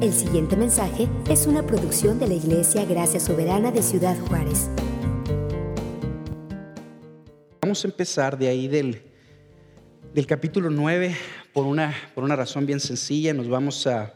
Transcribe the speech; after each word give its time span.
El 0.00 0.12
siguiente 0.12 0.56
mensaje 0.56 1.08
es 1.28 1.48
una 1.48 1.66
producción 1.66 2.20
de 2.20 2.28
la 2.28 2.34
Iglesia 2.34 2.84
Gracia 2.84 3.18
Soberana 3.18 3.72
de 3.72 3.82
Ciudad 3.82 4.16
Juárez. 4.28 4.70
Vamos 7.60 7.84
a 7.84 7.88
empezar 7.88 8.38
de 8.38 8.46
ahí 8.46 8.68
del, 8.68 9.02
del 10.14 10.24
capítulo 10.24 10.70
9 10.70 11.16
por 11.52 11.66
una, 11.66 11.92
por 12.14 12.22
una 12.22 12.36
razón 12.36 12.64
bien 12.64 12.78
sencilla. 12.78 13.34
Nos 13.34 13.48
vamos 13.48 13.88
a 13.88 14.14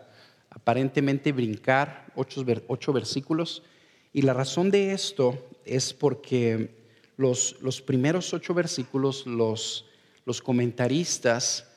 aparentemente 0.51 1.33
brincar 1.33 2.13
ocho, 2.15 2.45
ocho 2.69 2.93
versículos. 2.93 3.65
Y 4.13 4.23
la 4.23 4.35
razón 4.35 4.71
de 4.71 4.93
esto 4.93 5.37
es 5.65 5.93
porque 5.93 6.77
los, 7.17 7.57
los 7.61 7.83
primeros 7.83 8.33
ocho 8.33 8.55
versículos 8.55 9.27
los, 9.27 9.87
los 10.27 10.43
comentaristas 10.43 11.72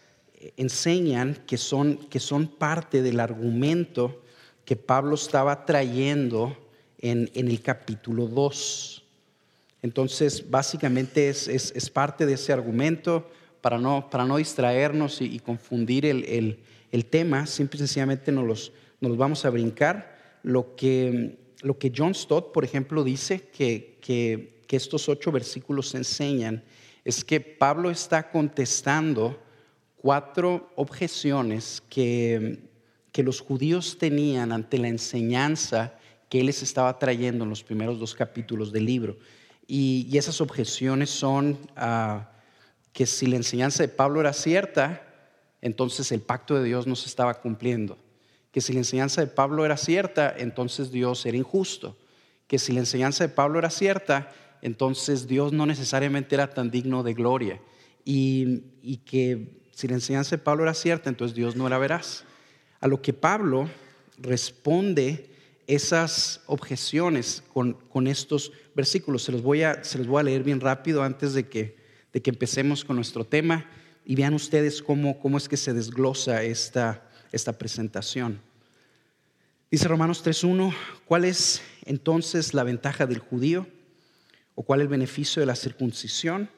enseñan 0.58 1.36
que 1.48 1.58
son, 1.58 1.98
que 2.10 2.20
son 2.20 2.48
parte 2.48 3.02
del 3.02 3.20
argumento 3.20 4.22
que 4.66 4.76
Pablo 4.76 5.16
estaba 5.16 5.66
trayendo 5.66 6.58
en, 6.98 7.30
en 7.34 7.48
el 7.48 7.62
capítulo 7.62 8.28
2. 8.28 9.04
Entonces, 9.82 10.50
básicamente 10.50 11.30
es, 11.30 11.48
es, 11.48 11.90
parte 11.90 12.26
de 12.26 12.34
ese 12.34 12.52
argumento 12.52 13.30
para 13.62 13.78
no, 13.78 14.10
para 14.10 14.26
no 14.26 14.38
distraernos 14.38 15.22
y, 15.22 15.40
confundir 15.40 16.06
el, 16.06 16.60
el, 16.92 17.06
tema, 17.06 17.46
simple 17.46 17.78
y 17.78 17.80
sencillamente 17.80 18.32
nos 18.32 18.48
los, 18.48 18.72
nos 19.00 19.16
vamos 19.16 19.46
a 19.46 19.52
brincar. 19.52 20.40
Lo 20.42 20.76
que, 20.76 21.38
lo 21.62 21.78
que 21.78 21.92
John 21.96 22.16
Stott, 22.16 22.52
por 22.52 22.64
ejemplo, 22.64 23.04
dice 23.04 23.42
que, 23.56 23.98
que, 24.02 24.56
que 24.68 24.76
estos 24.76 25.08
ocho 25.08 25.32
versículos 25.32 25.94
enseñan 25.94 26.64
es 27.04 27.24
que 27.24 27.40
Pablo 27.40 27.92
está 27.92 28.32
contestando 28.32 29.40
cuatro 29.98 30.72
objeciones 30.76 31.82
que, 31.90 32.60
que 33.12 33.24
los 33.24 33.42
judíos 33.42 33.98
tenían 33.98 34.52
ante 34.52 34.78
la 34.78 34.88
enseñanza 34.88 35.96
que 36.30 36.40
él 36.40 36.48
les 36.48 36.64
estaba 36.64 36.98
trayendo 37.00 37.44
en 37.44 37.50
los 37.50 37.64
primeros 37.64 38.00
dos 38.00 38.14
capítulos 38.14 38.72
del 38.72 38.86
libro. 38.86 39.18
Y, 39.68 40.16
esas 40.18 40.42
objeciones 40.42 41.10
son 41.10 41.58
ah, 41.76 42.30
que 42.94 43.06
si 43.06 43.26
la 43.28 43.36
enseñanza 43.36 43.84
de 43.84 43.90
Pablo 43.90 44.20
era 44.20 44.34
cierta, 44.34 45.02
entonces 45.62 46.12
el 46.12 46.22
pacto 46.22 46.56
de 46.56 46.64
Dios 46.64 46.88
no 46.88 46.96
se 46.96 47.08
estaba 47.08 47.36
cumpliendo. 47.42 47.98
Que 48.52 48.62
si 48.62 48.74
la 48.74 48.80
enseñanza 48.80 49.22
de 49.22 49.28
Pablo 49.28 49.66
era 49.66 49.78
cierta, 49.78 50.34
entonces 50.38 50.92
Dios 50.92 51.26
era 51.26 51.38
injusto. 51.38 51.98
Que 52.48 52.60
si 52.60 52.74
la 52.74 52.80
enseñanza 52.80 53.26
de 53.26 53.34
Pablo 53.34 53.60
era 53.60 53.70
cierta, 53.70 54.32
entonces 54.62 55.28
Dios 55.28 55.52
no 55.52 55.66
necesariamente 55.66 56.36
era 56.36 56.54
tan 56.54 56.70
digno 56.70 57.04
de 57.04 57.14
gloria. 57.14 57.62
Y, 58.06 58.64
y 58.82 58.98
que 58.98 59.65
si 59.76 59.90
la 59.90 59.96
enseñanza 59.96 60.38
de 60.38 60.42
Pablo 60.42 60.64
era 60.64 60.74
cierta, 60.74 61.10
entonces 61.10 61.36
Dios 61.36 61.58
no 61.58 61.68
era 61.68 61.78
veraz. 61.78 62.24
A 62.80 62.88
lo 62.88 63.02
que 63.02 63.12
Pablo 63.12 63.70
responde 64.18 65.30
esas 65.68 66.40
objeciones 66.46 67.44
con, 67.52 68.08
estos 68.08 68.54
versículos. 68.74 69.24
Se 69.24 69.34
los, 69.34 69.42
voy 69.42 69.64
a, 69.64 69.84
se 69.84 69.98
los 69.98 70.08
voy 70.08 70.22
a 70.22 70.24
leer 70.24 70.44
bien 70.44 70.62
rápido 70.62 71.04
antes 71.04 71.34
de 71.34 71.50
que, 71.50 71.76
de 72.14 72.22
que 72.22 72.30
empecemos 72.30 72.86
con 72.86 72.96
nuestro 72.96 73.26
tema 73.26 73.70
y 74.06 74.16
vean 74.16 74.34
ustedes 74.34 74.82
cómo, 74.82 75.20
cómo 75.20 75.38
es 75.38 75.50
que 75.50 75.58
se 75.58 75.74
desglosa 75.74 76.42
esta, 76.42 77.10
esta 77.34 77.58
presentación. 77.58 78.40
Dice 79.70 79.90
Romanos 79.90 80.24
3.1, 80.24 80.74
¿cuál 81.04 81.26
es 81.26 81.62
entonces 81.84 82.54
la 82.54 82.64
ventaja 82.64 83.06
del 83.08 83.20
judío? 83.20 83.68
¿O 84.54 84.64
cuál 84.64 84.80
el 84.80 84.88
beneficio 84.88 85.42
de 85.42 85.48
la 85.48 85.56
circuncisión? 85.58 86.50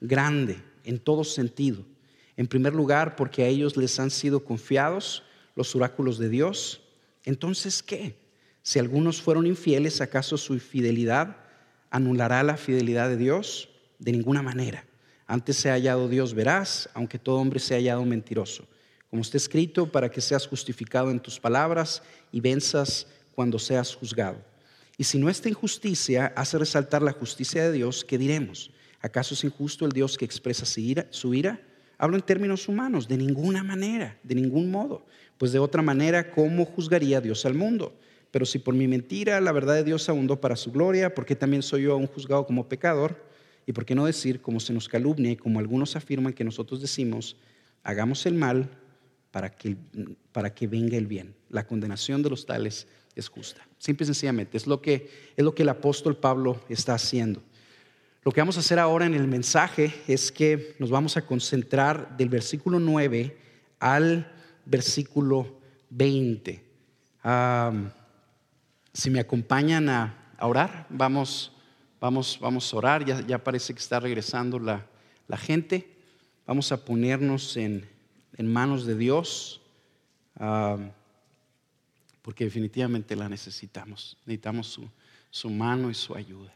Grande 0.00 0.62
en 0.84 1.00
todo 1.00 1.24
sentido. 1.24 1.84
En 2.40 2.46
primer 2.46 2.74
lugar, 2.74 3.16
porque 3.16 3.42
a 3.42 3.48
ellos 3.48 3.76
les 3.76 4.00
han 4.00 4.10
sido 4.10 4.42
confiados 4.42 5.24
los 5.56 5.76
oráculos 5.76 6.16
de 6.16 6.30
Dios. 6.30 6.80
Entonces, 7.24 7.82
¿qué? 7.82 8.16
Si 8.62 8.78
algunos 8.78 9.20
fueron 9.20 9.46
infieles, 9.46 10.00
¿acaso 10.00 10.38
su 10.38 10.58
fidelidad 10.58 11.36
anulará 11.90 12.42
la 12.42 12.56
fidelidad 12.56 13.10
de 13.10 13.18
Dios? 13.18 13.68
De 13.98 14.12
ninguna 14.12 14.40
manera. 14.40 14.86
Antes 15.26 15.58
se 15.58 15.68
ha 15.68 15.74
hallado 15.74 16.08
Dios 16.08 16.32
veraz, 16.32 16.88
aunque 16.94 17.18
todo 17.18 17.36
hombre 17.36 17.60
se 17.60 17.74
ha 17.74 17.76
hallado 17.76 18.06
mentiroso. 18.06 18.66
Como 19.10 19.20
está 19.20 19.36
escrito, 19.36 19.92
para 19.92 20.10
que 20.10 20.22
seas 20.22 20.46
justificado 20.46 21.10
en 21.10 21.22
sus 21.22 21.38
palabras 21.38 22.02
y 22.32 22.40
venzas 22.40 23.06
cuando 23.34 23.58
seas 23.58 23.94
juzgado. 23.94 24.42
Y 24.96 25.04
si 25.04 25.18
nuestra 25.18 25.50
injusticia 25.50 26.32
hace 26.34 26.56
resaltar 26.56 27.02
la 27.02 27.12
justicia 27.12 27.64
de 27.64 27.72
Dios, 27.72 28.02
¿qué 28.02 28.16
diremos? 28.16 28.70
¿Acaso 29.02 29.34
es 29.34 29.44
injusto 29.44 29.84
el 29.84 29.92
Dios 29.92 30.16
que 30.16 30.24
expresa 30.24 30.64
su 30.64 31.34
ira? 31.34 31.60
Hablo 32.02 32.16
en 32.16 32.22
términos 32.22 32.66
humanos, 32.66 33.08
de 33.08 33.18
ninguna 33.18 33.62
manera, 33.62 34.18
de 34.22 34.34
ningún 34.34 34.70
modo. 34.70 35.04
Pues 35.36 35.52
de 35.52 35.58
otra 35.58 35.82
manera, 35.82 36.30
¿cómo 36.30 36.64
juzgaría 36.64 37.20
Dios 37.20 37.44
al 37.44 37.52
mundo? 37.52 37.94
Pero 38.30 38.46
si 38.46 38.58
por 38.58 38.72
mi 38.72 38.88
mentira 38.88 39.38
la 39.38 39.52
verdad 39.52 39.74
de 39.74 39.84
Dios 39.84 40.08
abundó 40.08 40.40
para 40.40 40.56
su 40.56 40.72
gloria, 40.72 41.14
¿por 41.14 41.26
qué 41.26 41.36
también 41.36 41.62
soy 41.62 41.82
yo 41.82 41.92
aún 41.92 42.06
juzgado 42.06 42.46
como 42.46 42.66
pecador? 42.66 43.22
¿Y 43.66 43.74
por 43.74 43.84
qué 43.84 43.94
no 43.94 44.06
decir, 44.06 44.40
como 44.40 44.60
se 44.60 44.72
nos 44.72 44.88
calumnia 44.88 45.32
y 45.32 45.36
como 45.36 45.58
algunos 45.58 45.94
afirman 45.94 46.32
que 46.32 46.42
nosotros 46.42 46.80
decimos, 46.80 47.36
hagamos 47.82 48.24
el 48.24 48.32
mal 48.32 48.70
para 49.30 49.50
que, 49.50 49.76
para 50.32 50.54
que 50.54 50.66
venga 50.66 50.96
el 50.96 51.06
bien? 51.06 51.34
La 51.50 51.66
condenación 51.66 52.22
de 52.22 52.30
los 52.30 52.46
tales 52.46 52.86
es 53.14 53.28
justa. 53.28 53.68
Simple 53.76 54.04
y 54.04 54.06
sencillamente, 54.06 54.56
es 54.56 54.66
lo 54.66 54.80
que, 54.80 55.10
es 55.36 55.44
lo 55.44 55.54
que 55.54 55.64
el 55.64 55.68
apóstol 55.68 56.16
Pablo 56.16 56.62
está 56.70 56.94
haciendo. 56.94 57.42
Lo 58.22 58.32
que 58.32 58.40
vamos 58.40 58.56
a 58.56 58.60
hacer 58.60 58.78
ahora 58.78 59.06
en 59.06 59.14
el 59.14 59.26
mensaje 59.26 59.94
es 60.06 60.30
que 60.30 60.76
nos 60.78 60.90
vamos 60.90 61.16
a 61.16 61.26
concentrar 61.26 62.16
del 62.16 62.28
versículo 62.28 62.78
9 62.78 63.36
al 63.78 64.30
versículo 64.66 65.58
20 65.90 66.70
si 68.92 69.10
me 69.10 69.20
acompañan 69.20 69.88
a, 69.88 70.16
orar, 70.40 70.86
vamos, 70.88 71.52
vamos, 72.00 72.38
vamos 72.40 72.72
a 72.72 72.76
orar. 72.76 73.04
Ya, 73.26 73.42
parece 73.42 73.74
que 73.74 73.80
está 73.80 74.00
regresando 74.00 74.58
la, 74.58 74.86
gente. 75.36 75.96
Vamos 76.46 76.72
a 76.72 76.84
ponernos 76.84 77.56
en, 77.56 77.88
manos 78.42 78.86
de 78.86 78.96
Dios, 78.96 79.60
porque 82.22 82.44
definitivamente 82.44 83.14
la 83.16 83.28
necesitamos. 83.28 84.16
Necesitamos 84.24 84.80
su 85.30 85.50
mano 85.50 85.90
y 85.90 85.94
su 85.94 86.14
ayuda. 86.14 86.54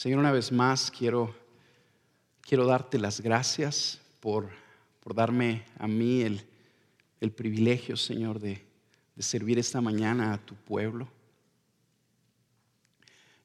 Señor, 0.00 0.20
una 0.20 0.32
vez 0.32 0.50
más 0.50 0.90
quiero, 0.90 1.36
quiero 2.40 2.64
darte 2.64 2.98
las 2.98 3.20
gracias 3.20 4.00
por 4.18 4.48
por 5.00 5.14
darme 5.14 5.62
a 5.78 5.86
mí 5.86 6.22
el, 6.22 7.32
privilegio, 7.32 7.98
Señor, 7.98 8.40
de, 8.40 8.64
servir 9.18 9.58
esta 9.58 9.82
mañana 9.82 10.32
a 10.32 10.38
tu 10.38 10.54
pueblo. 10.54 11.06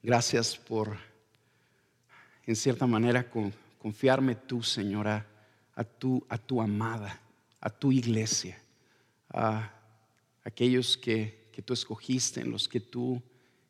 Gracias 0.01 0.55
por, 0.55 0.97
en 2.45 2.55
cierta 2.55 2.87
manera, 2.87 3.29
confiarme 3.77 4.35
tú, 4.35 4.63
Señor, 4.63 5.09
a, 5.09 5.25
tu, 5.83 6.25
a 6.29 6.37
tu 6.37 6.61
amada, 6.61 7.19
a 7.59 7.69
tu 7.69 7.91
iglesia, 7.91 8.57
a 9.29 9.73
aquellos 10.45 10.95
que, 10.95 11.49
que 11.51 11.61
tú 11.61 11.73
escogiste, 11.73 12.39
en 12.39 12.49
los 12.49 12.69
que 12.69 12.79
tú, 12.79 13.22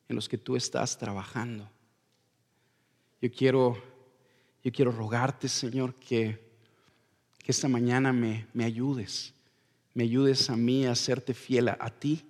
en 0.07 0.15
los 0.15 0.29
que 0.29 0.37
tú 0.37 0.55
estás 0.55 0.99
trabajando. 0.99 1.67
Yo 3.25 3.31
quiero, 3.31 3.75
yo 4.63 4.71
quiero 4.71 4.91
rogarte, 4.91 5.49
Señor, 5.49 5.95
que 5.95 6.45
que 7.45 7.51
esta 7.51 7.67
mañana 7.67 8.11
me, 8.11 8.47
me 8.53 8.65
ayudes, 8.65 9.31
me 9.93 10.01
ayudes 10.01 10.49
a 10.49 10.55
mí 10.55 10.87
a 10.87 10.95
serte 10.95 11.35
fiel 11.35 11.69
a, 11.69 11.89
ti 11.91 12.25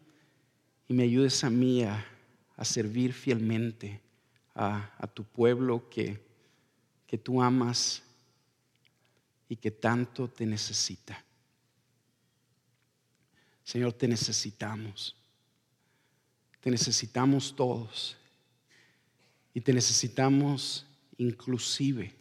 y 0.89 0.93
me 0.93 1.03
ayudes 1.03 1.41
a 1.45 1.49
mí 1.49 1.83
a, 1.83 2.05
servir 2.63 3.13
fielmente 3.13 4.01
a, 4.53 4.93
a, 4.97 5.07
tu 5.07 5.23
pueblo 5.23 5.89
que, 5.89 6.21
que 7.07 7.17
tú 7.17 7.41
amas 7.41 8.03
y 9.47 9.55
que 9.55 9.71
tanto 9.71 10.27
te 10.27 10.45
necesita. 10.45 11.23
Señor, 13.63 13.93
te 13.93 14.09
necesitamos. 14.09 15.15
Te 16.59 16.69
necesitamos 16.69 17.55
todos. 17.55 18.17
Y 19.53 19.61
te 19.61 19.71
necesitamos 19.71 20.85
inclusive 21.17 22.13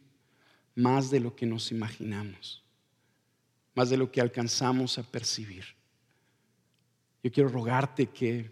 más 0.74 1.10
de 1.10 1.20
lo 1.20 1.34
que 1.34 1.46
nos 1.46 1.70
imaginamos 1.70 2.64
más 3.74 3.90
de 3.90 3.96
lo 3.96 4.10
que 4.10 4.20
alcanzamos 4.20 4.98
a 4.98 5.02
percibir. 5.02 5.64
Yo 7.22 7.32
quiero 7.32 7.48
rogarte 7.48 8.06
que, 8.06 8.50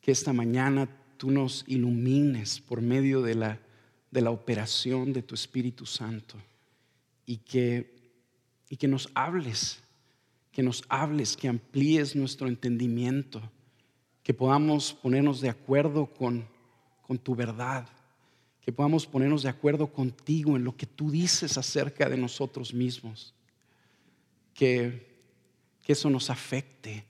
que 0.00 0.12
esta 0.12 0.32
mañana 0.32 0.88
tú 1.16 1.30
nos 1.30 1.64
ilumines 1.66 2.60
por 2.60 2.80
medio 2.80 3.22
de 3.22 3.34
la, 3.34 3.60
de 4.10 4.20
la 4.20 4.30
operación 4.30 5.12
de 5.12 5.22
tu 5.22 5.34
Espíritu 5.34 5.84
Santo 5.86 6.36
y 7.26 7.38
que, 7.38 8.12
y 8.68 8.76
que 8.76 8.88
nos 8.88 9.10
hables, 9.14 9.82
que 10.52 10.62
nos 10.62 10.84
hables, 10.88 11.36
que 11.36 11.48
amplíes 11.48 12.16
nuestro 12.16 12.48
entendimiento, 12.48 13.42
que 14.22 14.32
podamos 14.32 14.94
ponernos 14.94 15.40
de 15.40 15.50
acuerdo 15.50 16.06
con, 16.06 16.46
con 17.02 17.18
tu 17.18 17.34
verdad, 17.34 17.88
que 18.66 18.72
podamos 18.72 19.06
ponernos 19.06 19.44
de 19.44 19.48
acuerdo 19.48 19.92
contigo 19.92 20.56
en 20.56 20.64
lo 20.64 20.76
que 20.76 20.86
tú 20.86 21.08
dices 21.08 21.56
acerca 21.56 22.08
de 22.08 22.16
nosotros 22.16 22.74
mismos, 22.74 23.32
que, 24.52 25.06
que 25.84 25.92
eso 25.92 26.10
nos 26.10 26.30
afecte, 26.30 27.04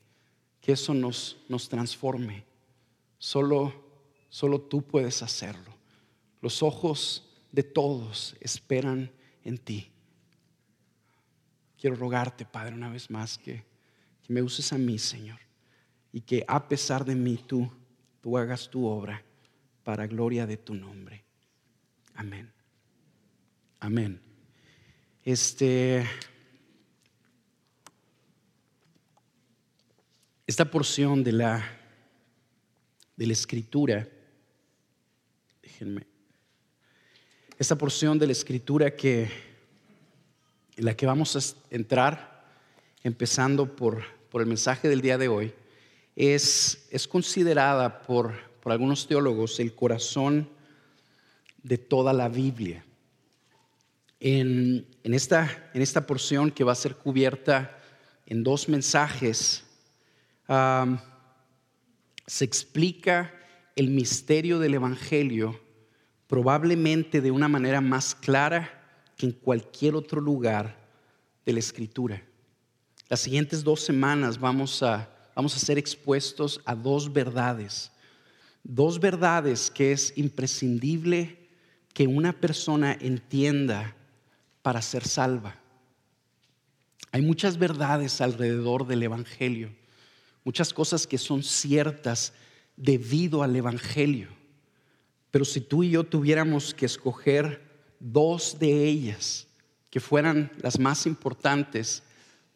que 0.61 0.73
eso 0.73 0.93
nos, 0.93 1.39
nos 1.49 1.67
transforme. 1.71 2.45
Solo, 3.17 3.73
solo 4.29 4.61
tú 4.61 4.83
puedes 4.83 5.23
hacerlo. 5.23 5.73
Los 6.43 6.63
ojos 6.63 7.25
de 7.53 7.63
todos 7.63 8.37
esperan 8.41 9.11
en 9.43 9.57
ti. 9.57 9.89
Quiero 11.81 11.97
rogarte, 11.97 12.45
Padre, 12.45 12.75
una 12.75 12.91
vez 12.91 13.09
más 13.09 13.39
que, 13.39 13.65
que 14.23 14.31
me 14.31 14.43
uses 14.43 14.75
a 14.75 14.77
mí, 14.77 14.99
Señor, 14.99 15.41
y 16.13 16.21
que 16.21 16.45
a 16.47 16.69
pesar 16.69 17.07
de 17.07 17.15
mí 17.15 17.39
tú, 17.47 17.73
tú 18.21 18.37
hagas 18.37 18.69
tu 18.69 18.85
obra 18.85 19.25
para 19.85 20.07
gloria 20.07 20.47
de 20.47 20.59
tu 20.59 20.75
nombre. 20.75 21.26
Amén. 22.17 22.51
Amén. 23.79 24.21
Este, 25.23 26.07
esta 30.47 30.65
porción 30.71 31.23
de 31.23 31.33
la, 31.33 31.63
de 33.17 33.27
la 33.27 33.33
escritura, 33.35 34.09
déjenme, 35.63 36.07
esta 37.59 37.77
porción 37.77 38.19
de 38.19 38.27
la 38.27 38.33
escritura 38.33 38.97
que, 38.97 39.31
en 40.77 40.85
la 40.87 40.97
que 40.97 41.05
vamos 41.05 41.37
a 41.37 41.75
entrar, 41.75 42.47
empezando 43.03 43.77
por, 43.77 44.05
por 44.31 44.41
el 44.41 44.47
mensaje 44.47 44.89
del 44.89 45.03
día 45.03 45.19
de 45.19 45.29
hoy, 45.29 45.53
es, 46.15 46.89
es 46.91 47.07
considerada 47.07 48.01
por, 48.01 48.33
por 48.63 48.73
algunos 48.73 49.07
teólogos 49.07 49.61
el 49.61 49.75
corazón 49.75 50.56
de 51.67 51.79
toda 51.79 52.13
la 52.13 52.29
Biblia. 52.29 52.85
En, 54.21 54.87
esta, 55.03 55.69
en 55.75 55.83
esta, 55.83 56.07
porción 56.07 56.53
que 56.53 56.63
va 56.63 56.71
a 56.73 56.77
ser 56.77 56.95
cubierta 56.95 57.77
en 58.25 58.45
dos 58.45 58.69
mensajes, 58.69 59.65
se 62.27 62.45
explica 62.45 63.35
el 63.75 63.91
misterio 63.91 64.61
del 64.61 64.75
Evangelio 64.75 65.61
probablemente 66.29 67.21
de 67.21 67.33
una 67.33 67.49
manera 67.49 67.81
más 67.81 68.15
clara 68.15 68.71
que 69.17 69.27
en 69.27 69.33
cualquier 69.33 69.97
otro 69.97 70.21
lugar 70.21 70.77
de 71.45 71.53
la 71.53 71.59
Escritura. 71.59 72.23
Las 73.09 73.21
siguientes 73.21 73.65
dos 73.65 73.81
semanas 73.81 74.39
vamos 74.39 74.85
a, 74.85 75.11
vamos 75.35 75.57
a 75.57 75.59
ser 75.59 75.79
expuestos 75.79 76.61
a 76.65 76.77
dos 76.77 77.13
verdades, 77.13 77.91
dos 78.63 79.01
verdades 79.01 79.69
que 79.69 79.91
es 79.91 80.17
imprescindible 80.17 81.46
que 81.97 82.07
una 82.07 82.35
persona 82.35 82.95
entienda 83.01 83.97
para 84.61 84.83
ser 84.83 85.09
salva. 85.09 85.57
Hay 87.11 87.23
muchas 87.23 87.57
verdades 87.57 88.21
alrededor 88.21 88.87
del 88.87 89.03
Evangelio, 89.03 89.75
muchas 90.45 90.75
cosas 90.75 91.07
que 91.07 91.17
son 91.17 91.43
ciertas 91.43 92.35
debido 92.77 93.43
al 93.43 93.57
Evangelio. 93.57 94.29
Pero 95.31 95.47
si 95.47 95.63
tú 95.63 95.85
y 95.85 95.89
yo 95.89 96.05
tuviéramos 96.05 96.75
que 96.75 96.85
escoger 96.85 97.63
dos 97.99 98.59
de 98.59 98.85
ellas 98.85 99.47
que 99.89 99.99
fueran 99.99 100.53
las 100.59 100.79
más 100.79 101.07
importantes, 101.07 102.03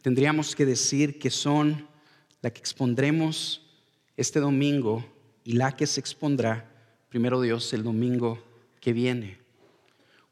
tendríamos 0.03 0.55
que 0.55 0.67
decir 0.67 1.19
que 1.19 1.31
son 1.31 1.89
la 2.43 2.51
que 2.51 2.61
expondremos 2.61 3.63
este 4.19 4.39
domingo 4.39 5.03
y 5.45 5.53
la 5.53 5.75
que 5.75 5.87
se 5.87 5.99
expondrá, 5.99 6.71
primero 7.09 7.41
Dios, 7.41 7.73
el 7.73 7.85
domingo 7.85 8.50
que 8.81 8.93
viene. 8.93 9.39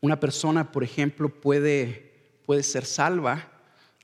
Una 0.00 0.20
persona, 0.20 0.72
por 0.72 0.84
ejemplo, 0.84 1.28
puede, 1.28 2.40
puede 2.46 2.62
ser 2.62 2.84
salva 2.84 3.50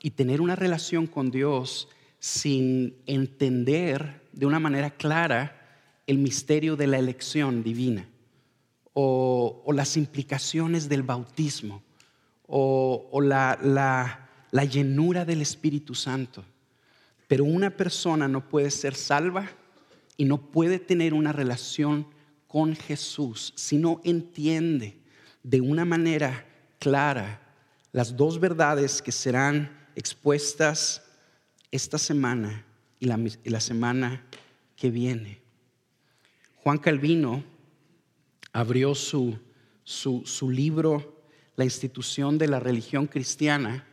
y 0.01 0.11
tener 0.11 0.41
una 0.41 0.57
relación 0.57 1.07
con 1.07 1.31
Dios 1.31 1.89
sin 2.19 2.97
entender 3.07 4.23
de 4.33 4.47
una 4.47 4.59
manera 4.59 4.91
clara 4.91 5.61
el 6.07 6.19
misterio 6.19 6.77
de 6.77 6.87
la 6.87 6.99
elección 6.99 7.63
divina 7.63 8.09
o, 8.93 9.65
las 9.73 9.97
implicaciones 9.97 10.89
del 10.89 11.03
bautismo 11.03 11.83
o, 12.47 13.21
la, 13.23 13.59
la, 13.63 14.29
la 14.51 14.65
llenura 14.65 15.25
del 15.25 15.43
Espíritu 15.43 15.95
Santo. 15.95 16.45
Pero 17.27 17.45
una 17.45 17.71
persona 17.71 18.29
no 18.29 18.49
puede 18.49 18.71
ser 18.71 18.95
salva 18.95 19.49
y 20.17 20.25
no 20.25 20.51
puede 20.51 20.79
tener 20.79 21.15
una 21.15 21.33
relación 21.33 22.07
con 22.55 22.77
Jesús, 22.77 23.53
si 23.57 23.79
no 23.79 24.01
entiende 24.05 24.97
de 25.43 25.61
una 25.61 25.85
manera 25.85 26.47
clara 26.79 27.41
las 27.91 28.17
dos 28.17 28.39
verdades 28.39 29.03
que 29.03 29.11
serán 29.11 29.77
expuestas 29.97 31.03
esta 31.73 31.99
semana 31.99 32.65
y 33.01 33.07
la, 33.07 33.61
semana 33.61 34.25
que 34.77 34.89
viene. 34.89 35.41
Juan 36.59 36.79
Calvino 36.79 37.43
abrió 38.53 38.95
su, 38.95 39.37
su 39.83 40.49
libro 40.49 41.25
La 41.57 41.65
institución 41.65 42.39
de 42.39 42.47
la 42.47 42.61
religión 42.61 43.09
cristiana 43.09 43.85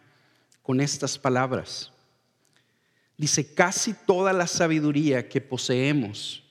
con 0.61 0.81
estas 0.81 1.17
palabras. 1.17 1.91
Dice, 3.17 3.55
casi 3.55 3.95
toda 4.05 4.31
la 4.31 4.45
sabiduría 4.45 5.27
que 5.27 5.41
poseemos 5.41 6.43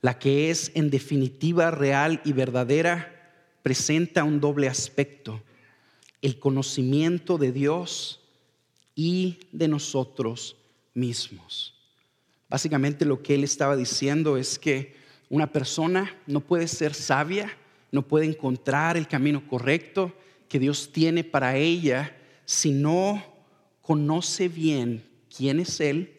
la 0.00 0.18
que 0.18 0.50
es 0.50 0.70
en 0.74 0.90
definitiva 0.90 1.70
real 1.70 2.20
y 2.24 2.32
verdadera, 2.32 3.14
presenta 3.62 4.24
un 4.24 4.40
doble 4.40 4.68
aspecto, 4.68 5.42
el 6.22 6.38
conocimiento 6.38 7.38
de 7.38 7.52
Dios 7.52 8.20
y 8.94 9.38
de 9.52 9.68
nosotros 9.68 10.56
mismos. 10.94 11.74
Básicamente 12.48 13.04
lo 13.04 13.22
que 13.22 13.34
él 13.34 13.44
estaba 13.44 13.76
diciendo 13.76 14.36
es 14.36 14.58
que 14.58 14.96
una 15.28 15.52
persona 15.52 16.16
no 16.26 16.40
puede 16.40 16.66
ser 16.68 16.94
sabia, 16.94 17.56
no 17.92 18.02
puede 18.02 18.26
encontrar 18.26 18.96
el 18.96 19.06
camino 19.06 19.46
correcto 19.46 20.14
que 20.48 20.58
Dios 20.58 20.90
tiene 20.92 21.24
para 21.24 21.56
ella 21.56 22.16
si 22.44 22.70
no 22.72 23.22
conoce 23.82 24.48
bien 24.48 25.04
quién 25.34 25.60
es 25.60 25.80
Él 25.80 26.16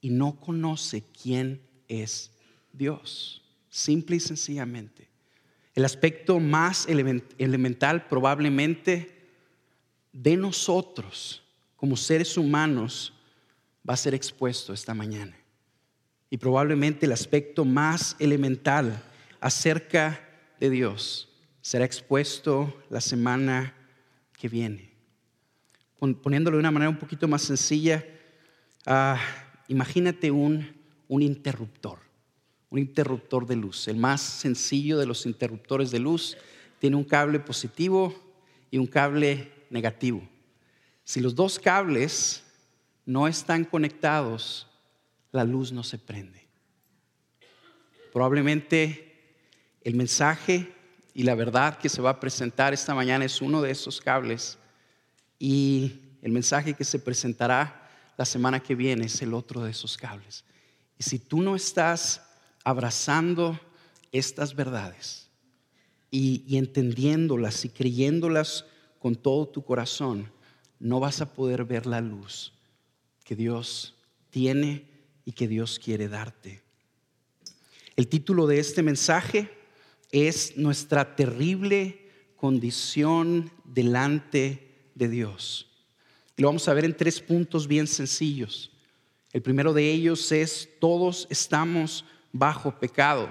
y 0.00 0.10
no 0.10 0.38
conoce 0.40 1.04
quién 1.22 1.60
es 1.86 2.33
Dios, 2.74 3.42
simple 3.70 4.16
y 4.16 4.20
sencillamente. 4.20 5.08
El 5.74 5.84
aspecto 5.84 6.38
más 6.38 6.86
elemental 6.88 8.06
probablemente 8.06 9.28
de 10.12 10.36
nosotros 10.36 11.42
como 11.76 11.96
seres 11.96 12.36
humanos 12.36 13.12
va 13.88 13.94
a 13.94 13.98
ser 13.98 14.14
expuesto 14.14 14.72
esta 14.72 14.94
mañana. 14.94 15.36
Y 16.30 16.36
probablemente 16.36 17.06
el 17.06 17.12
aspecto 17.12 17.64
más 17.64 18.16
elemental 18.18 19.02
acerca 19.40 20.20
de 20.60 20.70
Dios 20.70 21.28
será 21.60 21.84
expuesto 21.84 22.82
la 22.90 23.00
semana 23.00 23.74
que 24.36 24.48
viene. 24.48 24.90
Poniéndolo 25.98 26.56
de 26.56 26.60
una 26.60 26.70
manera 26.70 26.90
un 26.90 26.98
poquito 26.98 27.26
más 27.28 27.42
sencilla, 27.42 28.04
ah, 28.86 29.18
imagínate 29.68 30.30
un 30.30 30.74
interruptor 31.08 32.03
un 32.74 32.80
interruptor 32.80 33.46
de 33.46 33.54
luz. 33.54 33.86
El 33.86 33.98
más 33.98 34.20
sencillo 34.20 34.98
de 34.98 35.06
los 35.06 35.26
interruptores 35.26 35.92
de 35.92 36.00
luz 36.00 36.36
tiene 36.80 36.96
un 36.96 37.04
cable 37.04 37.38
positivo 37.38 38.12
y 38.68 38.78
un 38.78 38.88
cable 38.88 39.52
negativo. 39.70 40.28
Si 41.04 41.20
los 41.20 41.36
dos 41.36 41.60
cables 41.60 42.42
no 43.06 43.28
están 43.28 43.64
conectados, 43.64 44.66
la 45.30 45.44
luz 45.44 45.70
no 45.70 45.84
se 45.84 45.98
prende. 45.98 46.48
Probablemente 48.12 49.36
el 49.82 49.94
mensaje 49.94 50.74
y 51.14 51.22
la 51.22 51.36
verdad 51.36 51.78
que 51.78 51.88
se 51.88 52.02
va 52.02 52.10
a 52.10 52.18
presentar 52.18 52.74
esta 52.74 52.92
mañana 52.92 53.24
es 53.24 53.40
uno 53.40 53.62
de 53.62 53.70
esos 53.70 54.00
cables 54.00 54.58
y 55.38 56.00
el 56.22 56.32
mensaje 56.32 56.74
que 56.74 56.84
se 56.84 56.98
presentará 56.98 57.88
la 58.16 58.24
semana 58.24 58.58
que 58.58 58.74
viene 58.74 59.06
es 59.06 59.22
el 59.22 59.32
otro 59.32 59.62
de 59.62 59.70
esos 59.70 59.96
cables. 59.96 60.44
Y 60.98 61.04
si 61.04 61.20
tú 61.20 61.40
no 61.40 61.54
estás 61.54 62.33
abrazando 62.64 63.60
estas 64.10 64.56
verdades 64.56 65.28
y, 66.10 66.56
entendiéndolas 66.56 67.64
y 67.64 67.68
creyéndolas 67.68 68.64
con 68.98 69.14
todo 69.14 69.46
tu 69.46 69.64
corazón, 69.64 70.32
no 70.80 70.98
vas 70.98 71.20
a 71.20 71.32
poder 71.32 71.64
ver 71.64 71.86
la 71.86 72.00
luz 72.00 72.52
que 73.24 73.36
Dios 73.36 73.94
tiene 74.30 74.88
y 75.24 75.32
que 75.32 75.46
Dios 75.46 75.78
quiere 75.78 76.08
darte. 76.08 76.62
El 77.96 78.08
título 78.08 78.46
de 78.46 78.58
este 78.58 78.82
mensaje 78.82 79.50
es 80.10 80.56
Nuestra 80.56 81.16
terrible 81.16 82.08
condición 82.36 83.50
delante 83.64 84.90
de 84.94 85.08
Dios. 85.08 85.68
Lo 86.36 86.48
vamos 86.48 86.68
a 86.68 86.74
ver 86.74 86.84
en 86.84 86.96
tres 86.96 87.20
puntos 87.20 87.68
bien 87.68 87.86
sencillos. 87.86 88.70
El 89.32 89.42
primero 89.42 89.72
de 89.72 89.90
ellos 89.90 90.30
es, 90.32 90.68
todos 90.80 91.26
estamos 91.30 92.04
bajo 92.34 92.78
pecado. 92.78 93.28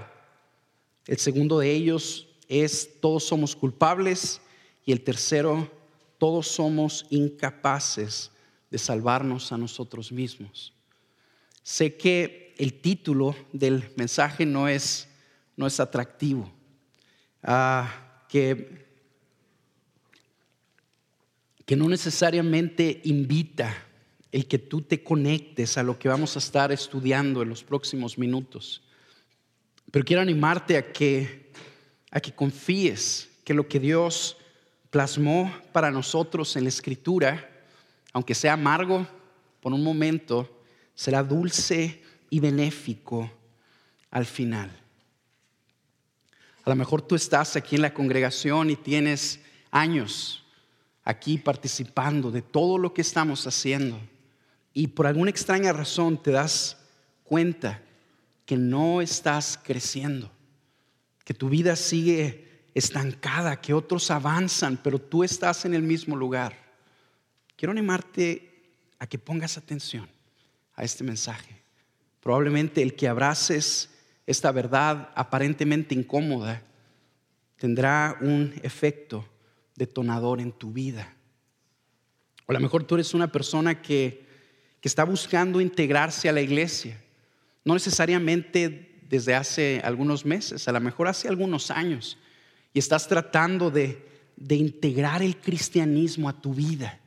El 1.05 1.17
segundo 1.17 1.59
de 1.59 1.69
ellos 1.71 2.27
es 2.47 3.01
todos 3.01 3.25
somos 3.25 3.55
culpables 3.55 4.41
y 4.85 4.93
el 4.93 5.03
tercero, 5.03 5.69
todos 6.17 6.47
somos 6.47 7.05
incapaces 7.09 8.31
de 8.71 8.77
salvarnos 8.77 9.51
a 9.51 9.57
nosotros 9.57 10.11
mismos. 10.11 10.73
Sé 11.61 11.97
que 11.97 12.55
el 12.57 12.79
título 12.79 13.35
del 13.51 13.91
mensaje 13.97 14.45
no 14.45 14.69
es, 14.69 15.09
no 15.57 15.67
es 15.67 15.79
atractivo, 15.81 16.49
ah, 17.43 18.25
que, 18.29 18.87
que 21.65 21.75
no 21.75 21.89
necesariamente 21.89 23.01
invita 23.03 23.75
el 24.31 24.47
que 24.47 24.59
tú 24.59 24.81
te 24.81 25.03
conectes 25.03 25.77
a 25.77 25.83
lo 25.83 25.99
que 25.99 26.07
vamos 26.07 26.37
a 26.37 26.39
estar 26.39 26.71
estudiando 26.71 27.41
en 27.41 27.49
los 27.49 27.63
próximos 27.63 28.17
minutos. 28.17 28.81
Pero 29.93 30.05
quiero 30.05 30.23
animarte 30.23 30.75
a 30.75 30.91
que, 30.91 31.51
a 32.09 32.19
que 32.19 32.33
confíes 32.33 33.29
que 33.43 33.53
lo 33.53 33.67
que 33.67 33.79
Dios 33.79 34.37
plasmó 34.89 35.55
para 35.71 35.91
nosotros 35.91 36.55
en 36.55 36.63
la 36.63 36.69
escritura, 36.69 37.47
aunque 38.11 38.33
sea 38.33 38.53
amargo 38.53 39.05
por 39.61 39.71
un 39.71 39.83
momento, 39.83 40.63
será 40.95 41.21
dulce 41.21 42.01
y 42.31 42.39
benéfico 42.39 43.31
al 44.09 44.25
final. 44.25 44.71
A 46.65 46.71
lo 46.71 46.75
mejor 46.75 47.03
tú 47.03 47.13
estás 47.13 47.55
aquí 47.55 47.75
en 47.75 47.83
la 47.83 47.93
congregación 47.93 48.71
y 48.71 48.75
tienes 48.75 49.41
años 49.69 50.43
aquí 51.03 51.37
participando 51.37 52.31
de 52.31 52.41
todo 52.41 52.79
lo 52.79 52.95
que 52.95 53.01
estamos 53.01 53.45
haciendo 53.45 53.99
y 54.73 54.87
por 54.87 55.05
alguna 55.05 55.29
extraña 55.29 55.71
razón 55.71 56.17
te 56.17 56.31
das 56.31 56.79
cuenta 57.23 57.79
que 58.45 58.57
no 58.57 59.01
estás 59.01 59.59
creciendo, 59.61 60.31
que 61.23 61.33
tu 61.33 61.49
vida 61.49 61.75
sigue 61.75 62.67
estancada, 62.73 63.61
que 63.61 63.73
otros 63.73 64.11
avanzan, 64.11 64.77
pero 64.83 64.99
tú 64.99 65.23
estás 65.23 65.65
en 65.65 65.73
el 65.73 65.83
mismo 65.83 66.15
lugar. 66.15 66.55
Quiero 67.55 67.71
animarte 67.71 68.51
a 68.99 69.07
que 69.07 69.19
pongas 69.19 69.57
atención 69.57 70.09
a 70.75 70.83
este 70.83 71.03
mensaje. 71.03 71.61
Probablemente 72.19 72.81
el 72.81 72.95
que 72.95 73.07
abraces 73.07 73.89
esta 74.25 74.51
verdad 74.51 75.11
aparentemente 75.15 75.93
incómoda 75.93 76.63
tendrá 77.57 78.17
un 78.21 78.53
efecto 78.63 79.25
detonador 79.75 80.41
en 80.41 80.51
tu 80.51 80.71
vida. 80.71 81.13
O 82.45 82.51
a 82.51 82.53
lo 82.53 82.59
mejor 82.59 82.83
tú 82.83 82.95
eres 82.95 83.13
una 83.13 83.31
persona 83.31 83.81
que, 83.81 84.25
que 84.81 84.87
está 84.87 85.03
buscando 85.03 85.61
integrarse 85.61 86.27
a 86.27 86.33
la 86.33 86.41
iglesia 86.41 87.02
no 87.65 87.73
necesariamente 87.73 89.01
desde 89.09 89.35
hace 89.35 89.81
algunos 89.83 90.25
meses, 90.25 90.67
a 90.67 90.71
lo 90.71 90.79
mejor 90.79 91.07
hace 91.07 91.27
algunos 91.27 91.71
años, 91.71 92.17
y 92.73 92.79
estás 92.79 93.07
tratando 93.07 93.69
de, 93.69 94.11
integrar 94.49 95.21
el 95.21 95.37
cristianismo 95.37 96.27
a 96.27 96.41
tu 96.41 96.53
vida. 96.53 96.99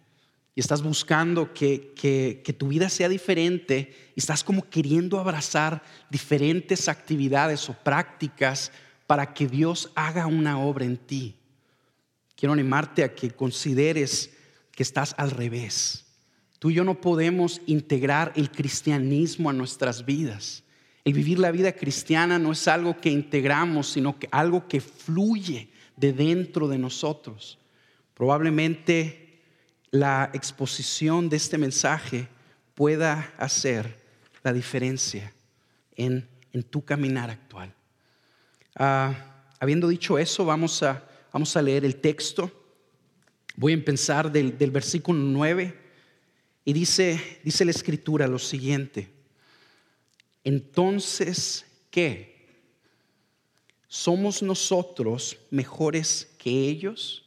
Y 0.54 0.60
estás 0.60 0.82
buscando 0.82 1.52
que, 1.52 1.92
que, 1.94 2.52
tu 2.54 2.68
vida 2.68 2.88
sea 2.88 3.08
diferente 3.08 3.94
y 4.14 4.20
estás 4.20 4.42
como 4.42 4.70
queriendo 4.70 5.18
abrazar 5.18 5.82
diferentes 6.08 6.88
actividades 6.88 7.68
o 7.68 7.74
prácticas 7.74 8.72
para 9.06 9.34
que 9.34 9.46
Dios 9.46 9.90
haga 9.94 10.26
una 10.26 10.58
obra 10.58 10.86
en 10.86 10.96
ti. 10.96 11.36
Quiero 12.36 12.54
animarte 12.54 13.04
a 13.04 13.14
que 13.14 13.32
consideres 13.32 14.30
que 14.70 14.82
estás 14.82 15.14
al 15.18 15.32
revés 15.32 16.05
Tú 16.58 16.70
y 16.70 16.74
yo 16.74 16.84
no 16.84 17.00
podemos 17.00 17.60
integrar 17.66 18.32
el 18.34 18.50
cristianismo 18.50 19.50
a 19.50 19.52
nuestras 19.52 20.04
vidas. 20.04 20.64
El 21.04 21.12
vivir 21.12 21.38
la 21.38 21.50
vida 21.50 21.72
cristiana 21.72 22.38
no 22.38 22.52
es 22.52 22.66
algo 22.66 22.96
que 23.00 23.10
integramos, 23.10 23.90
sino 23.90 24.18
que 24.18 24.28
algo 24.32 24.66
que 24.66 24.80
fluye 24.80 25.68
de 25.96 26.12
dentro 26.12 26.66
de 26.66 26.78
nosotros. 26.78 27.58
Probablemente 28.14 29.40
la 29.90 30.30
exposición 30.32 31.28
de 31.28 31.36
este 31.36 31.58
mensaje 31.58 32.28
pueda 32.74 33.32
hacer 33.38 34.02
la 34.42 34.52
diferencia 34.52 35.32
en, 35.94 36.28
tu 36.70 36.82
caminar 36.84 37.30
actual. 37.30 37.74
Ah, 38.74 39.14
habiendo 39.60 39.88
dicho 39.88 40.18
eso, 40.18 40.46
vamos 40.46 40.82
a, 40.82 41.06
vamos 41.32 41.54
a 41.54 41.60
leer 41.60 41.84
el 41.84 41.96
texto. 41.96 42.50
Voy 43.56 43.72
a 43.72 43.74
empezar 43.74 44.32
del, 44.32 44.56
del 44.56 44.70
versículo 44.70 45.18
9 45.18 45.85
y 46.66 46.72
dice, 46.72 47.38
dice 47.44 47.64
la 47.64 47.70
escritura 47.70 48.26
lo 48.26 48.40
siguiente, 48.40 49.08
entonces, 50.42 51.64
¿qué? 51.92 52.44
¿Somos 53.86 54.42
nosotros 54.42 55.38
mejores 55.50 56.28
que 56.38 56.50
ellos? 56.68 57.24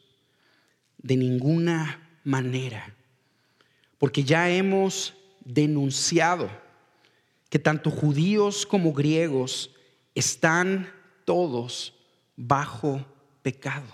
De 0.98 1.16
ninguna 1.16 2.20
manera, 2.26 2.94
porque 3.98 4.26
ya 4.26 4.50
hemos 4.50 5.14
denunciado 5.46 6.50
que 7.50 7.60
tanto 7.60 7.92
judíos 7.92 8.66
como 8.66 8.92
griegos 8.92 9.72
están 10.16 10.92
todos 11.24 11.94
bajo 12.36 13.06
pecado. 13.42 13.88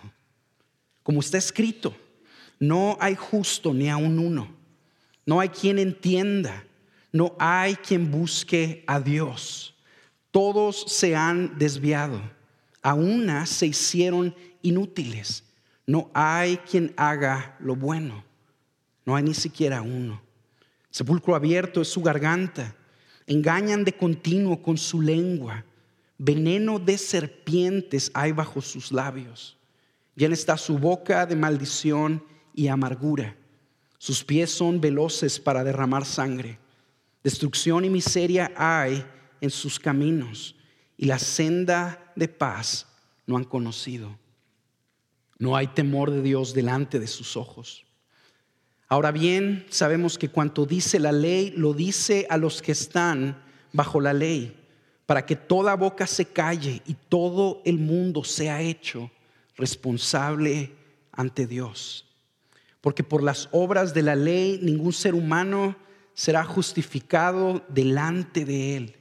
Como 1.03 1.19
está 1.19 1.37
escrito, 1.37 1.95
no 2.59 2.97
hay 2.99 3.13
justo 3.13 3.75
ni 3.75 3.89
aun 3.89 4.17
uno 4.17 4.64
no 5.25 5.39
hay 5.39 5.49
quien 5.49 5.79
entienda, 5.79 6.63
no 7.11 7.35
hay 7.39 7.75
quien 7.75 8.11
busque 8.11 8.83
a 8.87 8.99
Dios. 8.99 9.75
Todos 10.31 10.85
se 10.87 11.15
han 11.15 11.57
desviado, 11.57 12.21
a 12.81 12.93
una 12.93 13.45
se 13.45 13.67
hicieron 13.67 14.35
inútiles. 14.61 15.43
No 15.87 16.09
hay 16.13 16.57
quien 16.57 16.93
haga 16.97 17.55
lo 17.59 17.75
bueno, 17.75 18.23
no 19.05 19.15
hay 19.15 19.23
ni 19.23 19.33
siquiera 19.33 19.81
uno. 19.81 20.21
Sepulcro 20.89 21.35
abierto 21.35 21.81
es 21.81 21.87
su 21.87 22.01
garganta, 22.01 22.75
engañan 23.27 23.83
de 23.83 23.93
continuo 23.93 24.61
con 24.61 24.77
su 24.77 25.01
lengua, 25.01 25.63
veneno 26.17 26.79
de 26.79 26.97
serpientes 26.97 28.11
hay 28.13 28.31
bajo 28.31 28.61
sus 28.61 28.91
labios. 28.91 29.57
Llena 30.15 30.33
está 30.33 30.57
su 30.57 30.77
boca 30.77 31.25
de 31.25 31.35
maldición 31.35 32.23
y 32.53 32.67
amargura. 32.67 33.35
Sus 33.97 34.23
pies 34.23 34.51
son 34.51 34.81
veloces 34.81 35.39
para 35.39 35.63
derramar 35.63 36.05
sangre. 36.05 36.59
Destrucción 37.23 37.85
y 37.85 37.89
miseria 37.89 38.51
hay 38.55 39.03
en 39.41 39.49
sus 39.49 39.79
caminos 39.79 40.55
y 40.97 41.05
la 41.05 41.19
senda 41.19 42.11
de 42.15 42.27
paz 42.27 42.87
no 43.25 43.37
han 43.37 43.43
conocido. 43.43 44.17
No 45.37 45.55
hay 45.55 45.67
temor 45.67 46.11
de 46.11 46.21
Dios 46.21 46.53
delante 46.53 46.99
de 46.99 47.07
sus 47.07 47.35
ojos. 47.35 47.85
Ahora 48.87 49.11
bien, 49.11 49.65
sabemos 49.69 50.17
que 50.17 50.29
cuanto 50.29 50.65
dice 50.65 50.99
la 50.99 51.11
ley, 51.11 51.51
lo 51.57 51.73
dice 51.73 52.27
a 52.29 52.37
los 52.37 52.61
que 52.61 52.71
están 52.71 53.43
bajo 53.73 53.99
la 53.99 54.13
ley, 54.13 54.55
para 55.05 55.25
que 55.25 55.35
toda 55.35 55.75
boca 55.75 56.07
se 56.07 56.25
calle 56.25 56.81
y 56.85 56.93
todo 56.93 57.61
el 57.65 57.79
mundo 57.79 58.23
sea 58.23 58.61
hecho 58.61 59.11
responsable 59.57 60.71
ante 61.11 61.47
Dios 61.47 62.05
porque 62.85 63.03
por 63.03 63.23
las 63.23 63.49
obras 63.51 63.95
de 63.95 64.03
la 64.03 64.13
ley 64.13 64.59
ningún 64.61 64.93
ser 64.93 65.15
humano 65.15 65.75
será 66.13 66.43
justificado 66.43 67.65
delante 67.67 68.45
de 68.45 68.77
él, 68.77 68.95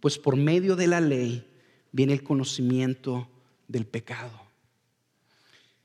pues 0.00 0.18
por 0.18 0.34
medio 0.34 0.74
de 0.74 0.88
la 0.88 1.00
ley 1.00 1.48
viene 1.92 2.14
el 2.14 2.24
conocimiento 2.24 3.28
del 3.68 3.86
pecado. 3.86 4.32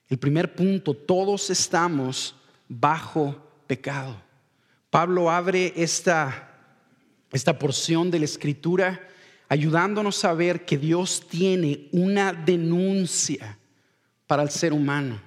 El 0.09 0.17
primer 0.17 0.55
punto, 0.55 0.95
todos 0.95 1.51
estamos 1.51 2.35
bajo 2.67 3.39
pecado. 3.67 4.19
Pablo 4.89 5.29
abre 5.29 5.73
esta, 5.75 6.55
esta 7.31 7.59
porción 7.59 8.09
de 8.09 8.17
la 8.17 8.25
escritura 8.25 8.99
ayudándonos 9.47 10.25
a 10.25 10.33
ver 10.33 10.65
que 10.65 10.79
Dios 10.79 11.27
tiene 11.29 11.87
una 11.91 12.33
denuncia 12.33 13.59
para 14.25 14.41
el 14.41 14.49
ser 14.49 14.73
humano. 14.73 15.26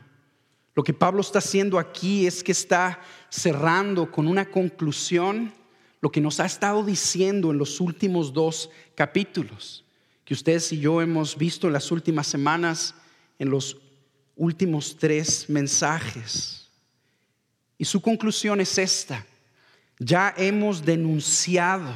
Lo 0.74 0.84
que 0.84 0.92
Pablo 0.94 1.20
está 1.20 1.40
haciendo 1.40 1.78
aquí 1.78 2.26
es 2.26 2.44
que 2.44 2.52
está 2.52 3.00
cerrando 3.28 4.10
con 4.10 4.28
una 4.28 4.50
conclusión 4.50 5.52
lo 6.00 6.10
que 6.10 6.20
nos 6.20 6.40
ha 6.40 6.46
estado 6.46 6.82
diciendo 6.82 7.50
en 7.50 7.58
los 7.58 7.80
últimos 7.80 8.32
dos 8.32 8.70
capítulos, 8.94 9.84
que 10.24 10.34
ustedes 10.34 10.72
y 10.72 10.80
yo 10.80 11.02
hemos 11.02 11.36
visto 11.36 11.66
en 11.66 11.74
las 11.74 11.90
últimas 11.90 12.26
semanas, 12.26 12.94
en 13.38 13.50
los 13.50 13.76
últimos 14.36 14.96
tres 14.96 15.50
mensajes. 15.50 16.68
Y 17.76 17.84
su 17.84 18.00
conclusión 18.00 18.60
es 18.60 18.78
esta. 18.78 19.26
Ya 19.98 20.34
hemos 20.36 20.84
denunciado 20.84 21.92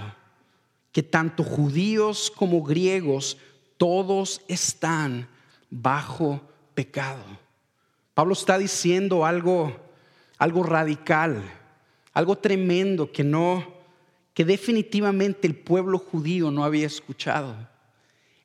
que 0.92 1.02
tanto 1.02 1.42
judíos 1.42 2.30
como 2.30 2.62
griegos, 2.62 3.38
todos 3.78 4.42
están 4.48 5.28
bajo 5.70 6.40
pecado. 6.74 7.24
Pablo 8.14 8.32
está 8.32 8.58
diciendo 8.58 9.26
algo, 9.26 9.76
algo 10.38 10.62
radical, 10.62 11.42
algo 12.12 12.38
tremendo 12.38 13.10
que 13.10 13.24
no, 13.24 13.74
que 14.32 14.44
definitivamente 14.44 15.46
el 15.46 15.56
pueblo 15.56 15.98
judío 15.98 16.50
no 16.50 16.64
había 16.64 16.86
escuchado. 16.86 17.56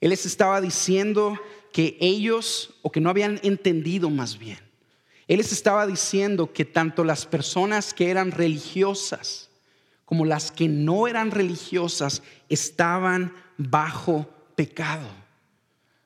Él 0.02 0.10
les 0.10 0.26
estaba 0.26 0.60
diciendo 0.62 1.38
que 1.72 1.98
ellos, 2.00 2.76
o 2.82 2.92
que 2.92 3.02
no 3.02 3.10
habían 3.10 3.40
entendido 3.44 4.10
más 4.10 4.40
bien, 4.40 4.60
Él 5.28 5.38
les 5.38 5.52
estaba 5.52 5.86
diciendo 5.86 6.52
que 6.52 6.66
tanto 6.66 7.04
las 7.04 7.26
personas 7.26 7.94
que 7.94 8.10
eran 8.10 8.32
religiosas 8.32 9.50
como 10.10 10.26
las 10.26 10.52
que 10.52 10.68
no 10.68 11.08
eran 11.08 11.30
religiosas 11.30 12.24
estaban 12.50 13.32
bajo 13.58 14.28
pecado. 14.56 15.08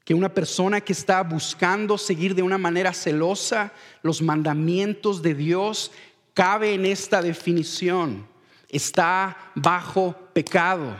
Que 0.04 0.14
una 0.14 0.34
persona 0.34 0.82
que 0.82 0.94
está 0.94 1.22
buscando 1.24 1.98
seguir 1.98 2.36
de 2.36 2.44
una 2.44 2.58
manera 2.58 2.94
celosa 2.94 3.72
los 4.02 4.22
mandamientos 4.22 5.22
de 5.22 5.34
Dios 5.34 5.92
cabe 6.34 6.74
en 6.74 6.86
esta 6.86 7.22
definición. 7.22 8.28
Está 8.70 9.52
bajo 9.56 10.16
pecado. 10.34 10.96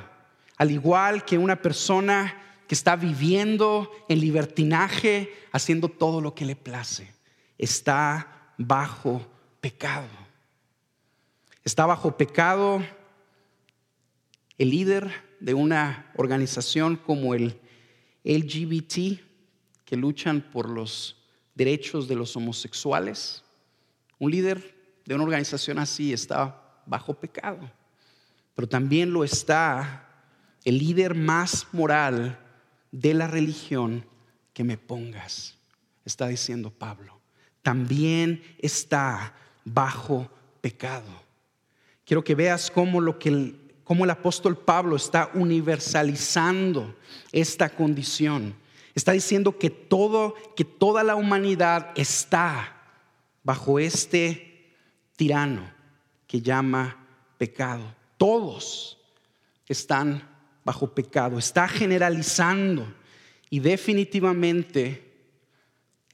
Al 0.58 0.72
igual 0.72 1.26
que 1.26 1.38
una 1.38 1.62
persona 1.62 2.40
que 2.68 2.76
está 2.76 2.96
viviendo 2.96 3.92
en 4.08 4.20
libertinaje, 4.20 5.34
haciendo 5.52 5.90
todo 5.90 6.22
lo 6.22 6.34
que 6.34 6.46
le 6.46 6.56
place. 6.56 7.12
Está 7.58 8.54
bajo 8.58 9.26
pecado. 9.60 10.08
Está 11.64 11.86
bajo 11.86 12.18
pecado 12.18 12.84
el 14.58 14.70
líder 14.70 15.12
de 15.40 15.54
una 15.54 16.12
organización 16.16 16.96
como 16.96 17.34
el 17.34 17.60
LGBT, 18.24 19.20
que 19.86 19.98
luchan 19.98 20.42
por 20.42 20.70
los 20.70 21.18
derechos 21.56 22.08
de 22.08 22.16
los 22.16 22.36
homosexuales. 22.36 23.44
Un 24.20 24.32
líder 24.32 24.76
de 25.06 25.16
una 25.16 25.24
organización 25.24 25.80
así 25.80 26.14
está 26.14 26.82
bajo 26.86 27.14
pecado, 27.14 27.70
pero 28.56 28.68
también 28.68 29.12
lo 29.12 29.24
está 29.24 30.10
el 30.64 30.78
líder 30.78 31.16
más 31.16 31.68
moral 31.72 32.40
de 32.92 33.14
la 33.14 33.28
religión 33.28 34.06
que 34.54 34.64
me 34.64 34.78
pongas, 34.78 35.58
está 36.06 36.28
diciendo 36.28 36.72
Pablo. 36.72 37.20
También 37.62 38.44
está 38.60 39.34
bajo 39.66 40.30
pecado. 40.62 41.10
Quiero 42.06 42.24
que 42.24 42.36
veas 42.36 42.70
cómo 42.70 43.02
lo 43.02 43.18
que 43.18 43.30
el, 43.30 43.63
cómo 43.84 44.04
el 44.06 44.10
apóstol 44.10 44.58
Pablo 44.58 44.96
está 44.96 45.32
universalizando 45.34 46.96
esta 47.32 47.70
condición. 47.70 48.56
Está 48.96 49.12
diciendo 49.12 49.58
que 49.58 49.70
todo 49.70 50.36
que 50.56 50.66
toda 50.66 51.04
la 51.04 51.16
humanidad 51.16 51.92
está 51.96 52.82
bajo 53.44 53.80
este 53.80 54.76
tirano 55.16 55.72
que 56.28 56.42
llama 56.42 57.06
pecado. 57.38 57.84
Todos 58.18 58.98
están 59.68 60.30
bajo 60.64 60.94
pecado, 60.94 61.38
está 61.38 61.68
generalizando 61.68 62.88
y 63.50 63.60
definitivamente 63.60 65.12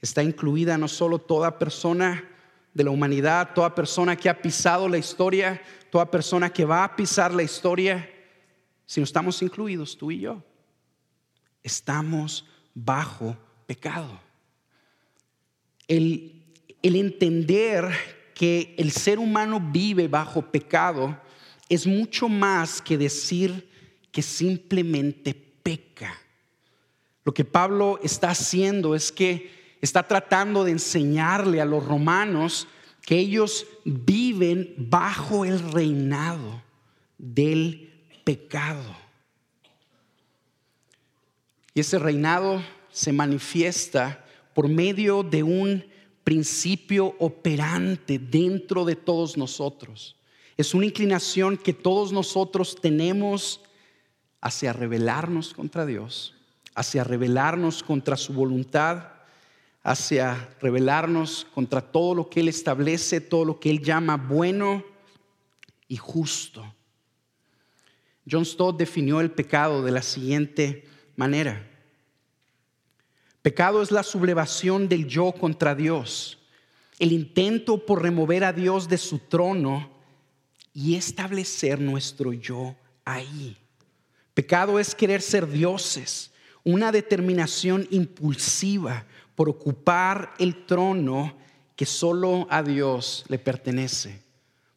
está 0.00 0.22
incluida 0.22 0.76
no 0.76 0.88
solo 0.88 1.18
toda 1.18 1.58
persona 1.58 2.29
de 2.72 2.84
la 2.84 2.90
humanidad, 2.90 3.52
toda 3.54 3.74
persona 3.74 4.16
que 4.16 4.28
ha 4.28 4.40
pisado 4.40 4.88
la 4.88 4.98
historia, 4.98 5.60
toda 5.90 6.10
persona 6.10 6.52
que 6.52 6.64
va 6.64 6.84
a 6.84 6.96
pisar 6.96 7.34
la 7.34 7.42
historia, 7.42 8.08
sino 8.86 9.04
estamos 9.04 9.42
incluidos 9.42 9.96
tú 9.96 10.10
y 10.10 10.20
yo. 10.20 10.42
Estamos 11.62 12.46
bajo 12.74 13.36
pecado. 13.66 14.20
El, 15.88 16.42
el 16.82 16.96
entender 16.96 17.90
que 18.34 18.74
el 18.78 18.92
ser 18.92 19.18
humano 19.18 19.60
vive 19.60 20.08
bajo 20.08 20.42
pecado 20.42 21.20
es 21.68 21.86
mucho 21.86 22.28
más 22.28 22.80
que 22.80 22.96
decir 22.96 23.68
que 24.10 24.22
simplemente 24.22 25.34
peca. 25.34 26.16
Lo 27.24 27.34
que 27.34 27.44
Pablo 27.44 28.00
está 28.02 28.30
haciendo 28.30 28.94
es 28.94 29.12
que 29.12 29.59
está 29.80 30.02
tratando 30.02 30.64
de 30.64 30.72
enseñarle 30.72 31.60
a 31.60 31.64
los 31.64 31.84
romanos 31.84 32.68
que 33.02 33.18
ellos 33.18 33.66
viven 33.84 34.74
bajo 34.76 35.44
el 35.44 35.72
reinado 35.72 36.62
del 37.18 38.04
pecado. 38.24 38.96
Y 41.74 41.80
ese 41.80 41.98
reinado 41.98 42.62
se 42.90 43.12
manifiesta 43.12 44.24
por 44.54 44.68
medio 44.68 45.22
de 45.22 45.42
un 45.42 45.84
principio 46.24 47.14
operante 47.18 48.18
dentro 48.18 48.84
de 48.84 48.96
todos 48.96 49.36
nosotros. 49.36 50.16
Es 50.56 50.74
una 50.74 50.86
inclinación 50.86 51.56
que 51.56 51.72
todos 51.72 52.12
nosotros 52.12 52.76
tenemos 52.80 53.60
hacia 54.40 54.72
rebelarnos 54.72 55.54
contra 55.54 55.86
Dios, 55.86 56.34
hacia 56.74 57.04
rebelarnos 57.04 57.82
contra 57.82 58.16
su 58.16 58.32
voluntad, 58.32 59.19
hacia 59.82 60.56
rebelarnos 60.60 61.46
contra 61.54 61.80
todo 61.80 62.14
lo 62.14 62.30
que 62.30 62.40
Él 62.40 62.48
establece, 62.48 63.20
todo 63.20 63.44
lo 63.44 63.60
que 63.60 63.70
Él 63.70 63.82
llama 63.82 64.16
bueno 64.16 64.84
y 65.88 65.96
justo. 65.96 66.74
John 68.30 68.44
Stott 68.44 68.78
definió 68.78 69.20
el 69.20 69.30
pecado 69.30 69.82
de 69.82 69.90
la 69.90 70.02
siguiente 70.02 70.86
manera. 71.16 71.66
Pecado 73.42 73.80
es 73.80 73.90
la 73.90 74.02
sublevación 74.02 74.88
del 74.88 75.06
yo 75.06 75.32
contra 75.32 75.74
Dios, 75.74 76.38
el 76.98 77.12
intento 77.12 77.86
por 77.86 78.02
remover 78.02 78.44
a 78.44 78.52
Dios 78.52 78.88
de 78.88 78.98
su 78.98 79.18
trono 79.18 79.90
y 80.74 80.94
establecer 80.94 81.80
nuestro 81.80 82.34
yo 82.34 82.76
ahí. 83.04 83.56
Pecado 84.34 84.78
es 84.78 84.94
querer 84.94 85.22
ser 85.22 85.48
dioses, 85.48 86.30
una 86.62 86.92
determinación 86.92 87.88
impulsiva 87.90 89.06
por 89.34 89.48
ocupar 89.48 90.34
el 90.38 90.66
trono 90.66 91.34
que 91.76 91.86
solo 91.86 92.46
a 92.50 92.62
Dios 92.62 93.24
le 93.28 93.38
pertenece. 93.38 94.20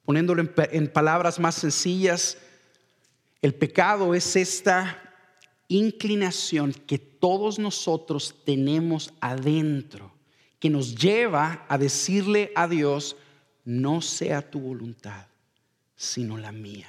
Poniéndolo 0.06 0.42
en, 0.72 0.88
palabras 0.88 1.40
más 1.40 1.56
sencillas, 1.56 2.38
el 3.42 3.54
pecado 3.56 4.14
es 4.14 4.36
esta 4.36 5.02
inclinación 5.68 6.74
que 6.74 6.98
todos 6.98 7.60
nosotros 7.60 8.36
tenemos 8.46 9.14
adentro, 9.20 10.14
que 10.60 10.70
nos 10.70 10.96
lleva 10.96 11.66
a 11.68 11.78
decirle 11.78 12.52
a 12.56 12.68
Dios, 12.68 13.18
no 13.66 14.02
sea 14.02 14.50
tu 14.50 14.60
voluntad, 14.60 15.28
sino 15.96 16.38
la 16.38 16.52
mía. 16.52 16.88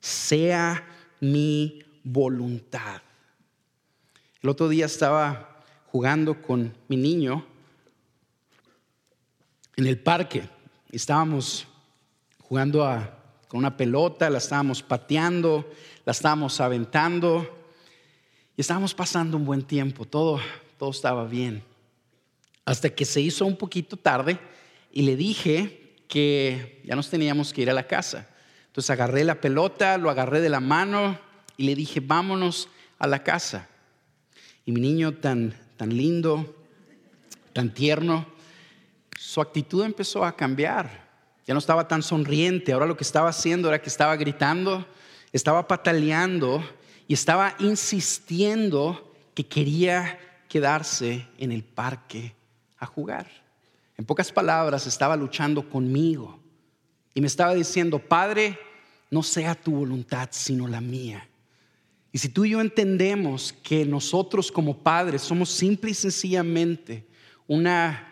Sea 0.00 0.86
mi 1.20 1.82
voluntad. 2.04 3.02
El 4.42 4.50
otro 4.50 4.68
día 4.68 4.86
estaba 4.86 5.55
jugando 5.90 6.40
con 6.42 6.74
mi 6.88 6.96
niño 6.96 7.44
en 9.76 9.86
el 9.86 9.98
parque. 9.98 10.48
Estábamos 10.90 11.66
jugando 12.40 12.84
con 13.48 13.58
una 13.58 13.76
pelota, 13.76 14.30
la 14.30 14.38
estábamos 14.38 14.82
pateando, 14.82 15.70
la 16.04 16.12
estábamos 16.12 16.60
aventando 16.60 17.46
y 18.56 18.60
estábamos 18.60 18.94
pasando 18.94 19.36
un 19.36 19.44
buen 19.44 19.62
tiempo. 19.62 20.04
Todo, 20.04 20.40
todo 20.78 20.90
estaba 20.90 21.26
bien. 21.26 21.62
Hasta 22.64 22.90
que 22.90 23.04
se 23.04 23.20
hizo 23.20 23.46
un 23.46 23.56
poquito 23.56 23.96
tarde 23.96 24.38
y 24.92 25.02
le 25.02 25.16
dije 25.16 25.94
que 26.08 26.82
ya 26.84 26.96
nos 26.96 27.10
teníamos 27.10 27.52
que 27.52 27.62
ir 27.62 27.70
a 27.70 27.74
la 27.74 27.86
casa. 27.86 28.28
Entonces 28.66 28.90
agarré 28.90 29.24
la 29.24 29.40
pelota, 29.40 29.98
lo 29.98 30.10
agarré 30.10 30.40
de 30.40 30.48
la 30.48 30.60
mano 30.60 31.18
y 31.56 31.64
le 31.64 31.74
dije, 31.74 32.00
vámonos 32.00 32.68
a 32.98 33.06
la 33.06 33.22
casa. 33.22 33.68
Y 34.64 34.72
mi 34.72 34.80
niño 34.80 35.14
tan, 35.14 35.54
tan 35.76 35.96
lindo, 35.96 36.54
tan 37.52 37.72
tierno, 37.72 38.26
su 39.18 39.40
actitud 39.40 39.84
empezó 39.84 40.24
a 40.24 40.36
cambiar. 40.36 41.06
Ya 41.46 41.54
no 41.54 41.58
estaba 41.58 41.86
tan 41.86 42.02
sonriente, 42.02 42.72
ahora 42.72 42.86
lo 42.86 42.96
que 42.96 43.04
estaba 43.04 43.28
haciendo 43.28 43.68
era 43.68 43.80
que 43.80 43.88
estaba 43.88 44.16
gritando, 44.16 44.86
estaba 45.32 45.68
pataleando 45.68 46.62
y 47.06 47.14
estaba 47.14 47.54
insistiendo 47.60 49.14
que 49.34 49.46
quería 49.46 50.18
quedarse 50.48 51.26
en 51.38 51.52
el 51.52 51.62
parque 51.62 52.34
a 52.78 52.86
jugar. 52.86 53.28
En 53.96 54.04
pocas 54.04 54.32
palabras, 54.32 54.86
estaba 54.86 55.16
luchando 55.16 55.68
conmigo 55.68 56.40
y 57.14 57.20
me 57.20 57.26
estaba 57.26 57.54
diciendo, 57.54 57.98
Padre, 57.98 58.58
no 59.10 59.22
sea 59.22 59.54
tu 59.54 59.72
voluntad, 59.72 60.28
sino 60.32 60.66
la 60.66 60.80
mía. 60.80 61.26
Y 62.16 62.18
si 62.18 62.30
tú 62.30 62.46
y 62.46 62.50
yo 62.52 62.62
entendemos 62.62 63.52
que 63.62 63.84
nosotros 63.84 64.50
como 64.50 64.78
padres 64.78 65.20
somos 65.20 65.50
simple 65.50 65.90
y 65.90 65.94
sencillamente 65.94 67.06
una, 67.46 68.08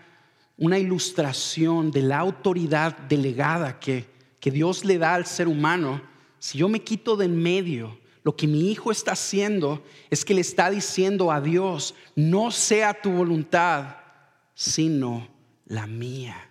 una 0.58 0.78
ilustración 0.78 1.90
de 1.90 2.02
la 2.02 2.18
autoridad 2.18 2.98
delegada 2.98 3.80
que, 3.80 4.04
que 4.40 4.50
Dios 4.50 4.84
le 4.84 4.98
da 4.98 5.14
al 5.14 5.24
ser 5.24 5.48
humano, 5.48 6.02
si 6.38 6.58
yo 6.58 6.68
me 6.68 6.82
quito 6.82 7.16
de 7.16 7.24
en 7.24 7.42
medio, 7.42 7.98
lo 8.24 8.36
que 8.36 8.46
mi 8.46 8.70
hijo 8.70 8.92
está 8.92 9.12
haciendo 9.12 9.82
es 10.10 10.22
que 10.22 10.34
le 10.34 10.42
está 10.42 10.68
diciendo 10.68 11.32
a 11.32 11.40
Dios, 11.40 11.94
no 12.14 12.50
sea 12.50 12.92
tu 12.92 13.10
voluntad, 13.10 13.96
sino 14.54 15.26
la 15.64 15.86
mía. 15.86 16.50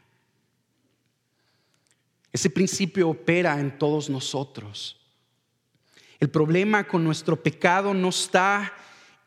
Ese 2.31 2.49
principio 2.49 3.09
opera 3.09 3.59
en 3.59 3.77
todos 3.77 4.09
nosotros. 4.09 5.02
El 6.23 6.29
problema 6.29 6.87
con 6.87 7.03
nuestro 7.03 7.43
pecado 7.43 7.93
no 7.93 8.07
está 8.07 8.73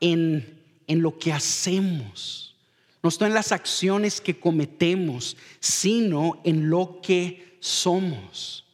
en 0.01 0.57
en 0.87 1.03
lo 1.03 1.19
que 1.19 1.33
hacemos, 1.33 2.55
no 3.03 3.09
está 3.09 3.27
en 3.27 3.35
las 3.35 3.53
acciones 3.53 4.21
que 4.21 4.39
cometemos, 4.39 5.37
sino 5.61 6.41
en 6.45 6.71
lo 6.71 7.01
que 7.03 7.59
somos. 7.61 8.65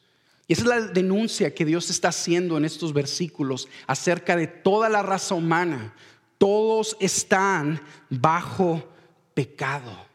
Y 0.46 0.54
esa 0.54 0.62
es 0.62 0.68
la 0.68 0.80
denuncia 0.80 1.54
que 1.54 1.64
Dios 1.64 1.90
está 1.90 2.08
haciendo 2.08 2.56
en 2.56 2.64
estos 2.64 2.92
versículos 2.92 3.68
acerca 3.86 4.36
de 4.36 4.46
toda 4.46 4.88
la 4.88 5.02
raza 5.02 5.34
humana. 5.34 5.94
Todos 6.38 6.96
están 7.00 7.80
bajo 8.10 8.88
pecado. 9.34 10.06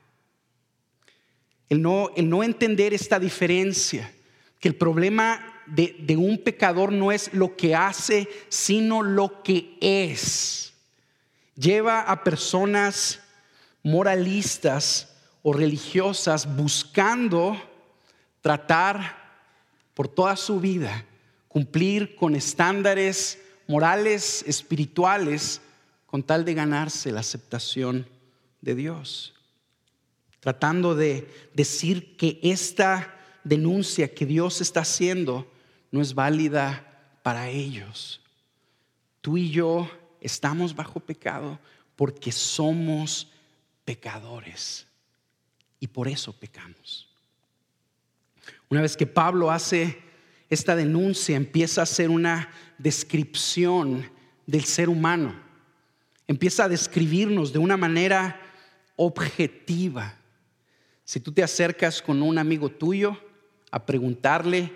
El 1.69 1.81
no, 1.81 2.11
el 2.15 2.29
no 2.29 2.43
entender 2.43 2.93
esta 2.93 3.19
diferencia, 3.19 4.13
que 4.59 4.67
el 4.67 4.75
problema 4.75 5.56
de, 5.67 6.17
un 6.17 6.37
pecador 6.37 6.91
no 6.91 7.11
es 7.11 7.33
lo 7.33 7.55
que 7.55 7.75
hace, 7.75 8.27
sino 8.49 9.01
lo 9.03 9.43
que 9.43 9.77
es. 9.81 10.73
Lleva 11.55 12.01
a 12.01 12.23
personas 12.23 13.19
moralistas 13.83 15.15
o 15.43 15.53
religiosas 15.53 16.55
buscando 16.55 17.57
tratar 18.41 19.17
por 19.93 20.07
toda 20.07 20.35
su 20.35 20.59
vida 20.59 21.05
cumplir 21.47 22.15
con 22.15 22.35
estándares 22.35 23.39
morales, 23.67 24.43
espirituales, 24.45 25.59
con 26.05 26.21
tal 26.21 26.45
de 26.45 26.53
ganarse 26.53 27.11
la 27.11 27.21
aceptación 27.21 28.07
de 28.61 28.75
Dios. 28.75 29.33
Tratando 30.39 30.93
de 30.93 31.27
decir 31.55 32.15
que 32.15 32.39
esta 32.43 33.13
denuncia 33.43 34.13
que 34.13 34.25
Dios 34.25 34.61
está 34.61 34.81
haciendo 34.81 35.51
no 35.91 36.01
es 36.01 36.13
válida 36.13 37.19
para 37.23 37.49
ellos. 37.49 38.21
Tú 39.21 39.37
y 39.37 39.51
yo 39.51 39.89
estamos 40.21 40.75
bajo 40.75 40.99
pecado 40.99 41.59
porque 41.95 42.31
somos 42.31 43.31
pecadores 43.85 44.87
y 45.79 45.87
por 45.87 46.07
eso 46.07 46.33
pecamos. 46.33 47.09
Una 48.69 48.81
vez 48.81 48.97
que 48.97 49.07
Pablo 49.07 49.51
hace 49.51 50.01
esta 50.49 50.75
denuncia, 50.75 51.35
empieza 51.35 51.81
a 51.81 51.83
hacer 51.83 52.09
una 52.09 52.49
descripción 52.77 54.09
del 54.45 54.63
ser 54.63 54.89
humano. 54.89 55.35
Empieza 56.27 56.65
a 56.65 56.69
describirnos 56.69 57.51
de 57.53 57.59
una 57.59 57.77
manera 57.77 58.39
objetiva. 58.95 60.15
Si 61.03 61.19
tú 61.19 61.31
te 61.31 61.43
acercas 61.43 62.01
con 62.01 62.21
un 62.21 62.37
amigo 62.37 62.69
tuyo 62.69 63.17
a 63.71 63.85
preguntarle, 63.85 64.71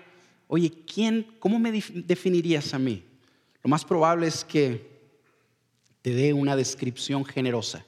oye, 0.54 0.70
¿quién, 0.84 1.26
cómo 1.38 1.58
me 1.58 1.72
definirías 1.72 2.74
a 2.74 2.78
mí? 2.78 3.02
Lo 3.64 3.70
más 3.70 3.86
probable 3.86 4.26
es 4.26 4.44
que 4.44 4.86
te 6.02 6.10
dé 6.14 6.34
una 6.34 6.56
descripción 6.56 7.24
generosa. 7.24 7.86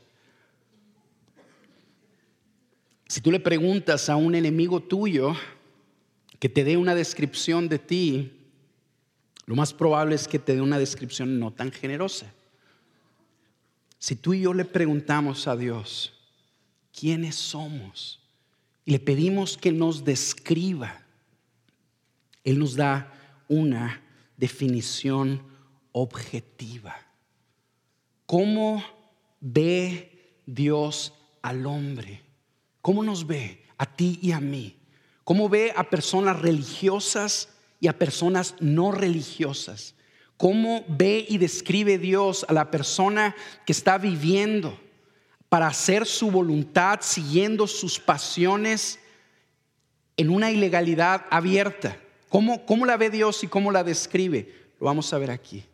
Si 3.06 3.20
tú 3.20 3.30
le 3.30 3.38
preguntas 3.38 4.08
a 4.08 4.16
un 4.16 4.34
enemigo 4.34 4.80
tuyo, 4.80 5.34
que 6.38 6.48
te 6.48 6.64
dé 6.64 6.78
una 6.78 6.94
descripción 6.94 7.68
de 7.68 7.78
ti, 7.78 8.32
lo 9.44 9.56
más 9.56 9.74
probable 9.74 10.14
es 10.14 10.26
que 10.26 10.38
te 10.38 10.54
dé 10.54 10.62
una 10.62 10.78
descripción 10.78 11.38
no 11.38 11.52
tan 11.52 11.70
generosa. 11.70 12.32
Si 13.98 14.16
tú 14.16 14.32
y 14.32 14.40
yo 14.40 14.54
le 14.54 14.64
preguntamos 14.64 15.46
a 15.48 15.54
Dios 15.54 16.14
quiénes 16.98 17.34
somos 17.34 18.22
y 18.86 18.92
le 18.92 19.00
pedimos 19.00 19.58
que 19.58 19.70
nos 19.70 20.02
describa, 20.02 21.03
Él 22.44 22.58
nos 22.58 22.76
da 22.76 23.12
una 23.48 24.00
definición 24.36 25.42
objetiva. 25.92 26.94
¿Cómo 28.26 28.84
ve 29.40 30.40
Dios 30.46 31.12
al 31.42 31.66
hombre? 31.66 32.22
¿Cómo 32.80 33.02
nos 33.02 33.26
ve 33.26 33.64
a 33.76 33.86
ti 33.86 34.18
y 34.22 34.32
a 34.32 34.40
mí? 34.40 34.76
cómo 35.24 35.48
ve 35.48 35.72
a 35.74 35.84
personas 35.84 36.40
religiosas 36.40 37.48
y 37.80 37.88
a 37.88 37.98
personas 37.98 38.54
no 38.60 38.92
religiosas. 38.92 39.94
Cómo 40.36 40.84
ve 40.88 41.24
y 41.28 41.38
describe 41.38 41.98
Dios 41.98 42.44
a 42.48 42.52
la 42.52 42.70
persona 42.70 43.34
que 43.66 43.72
está 43.72 43.98
viviendo 43.98 44.78
para 45.48 45.68
hacer 45.68 46.06
su 46.06 46.30
voluntad, 46.30 47.00
siguiendo 47.02 47.66
sus 47.66 47.98
pasiones 47.98 48.98
en 50.16 50.30
una 50.30 50.50
ilegalidad 50.50 51.24
abierta. 51.30 51.98
¿Cómo, 52.34 52.66
¿Cómo 52.66 52.84
la 52.84 52.96
ve 52.96 53.10
Dios 53.10 53.44
y 53.44 53.46
cómo 53.46 53.70
la 53.70 53.84
describe? 53.84 54.52
Lo 54.80 54.86
vamos 54.86 55.12
a 55.12 55.18
ver 55.18 55.30
aquí. 55.30 55.64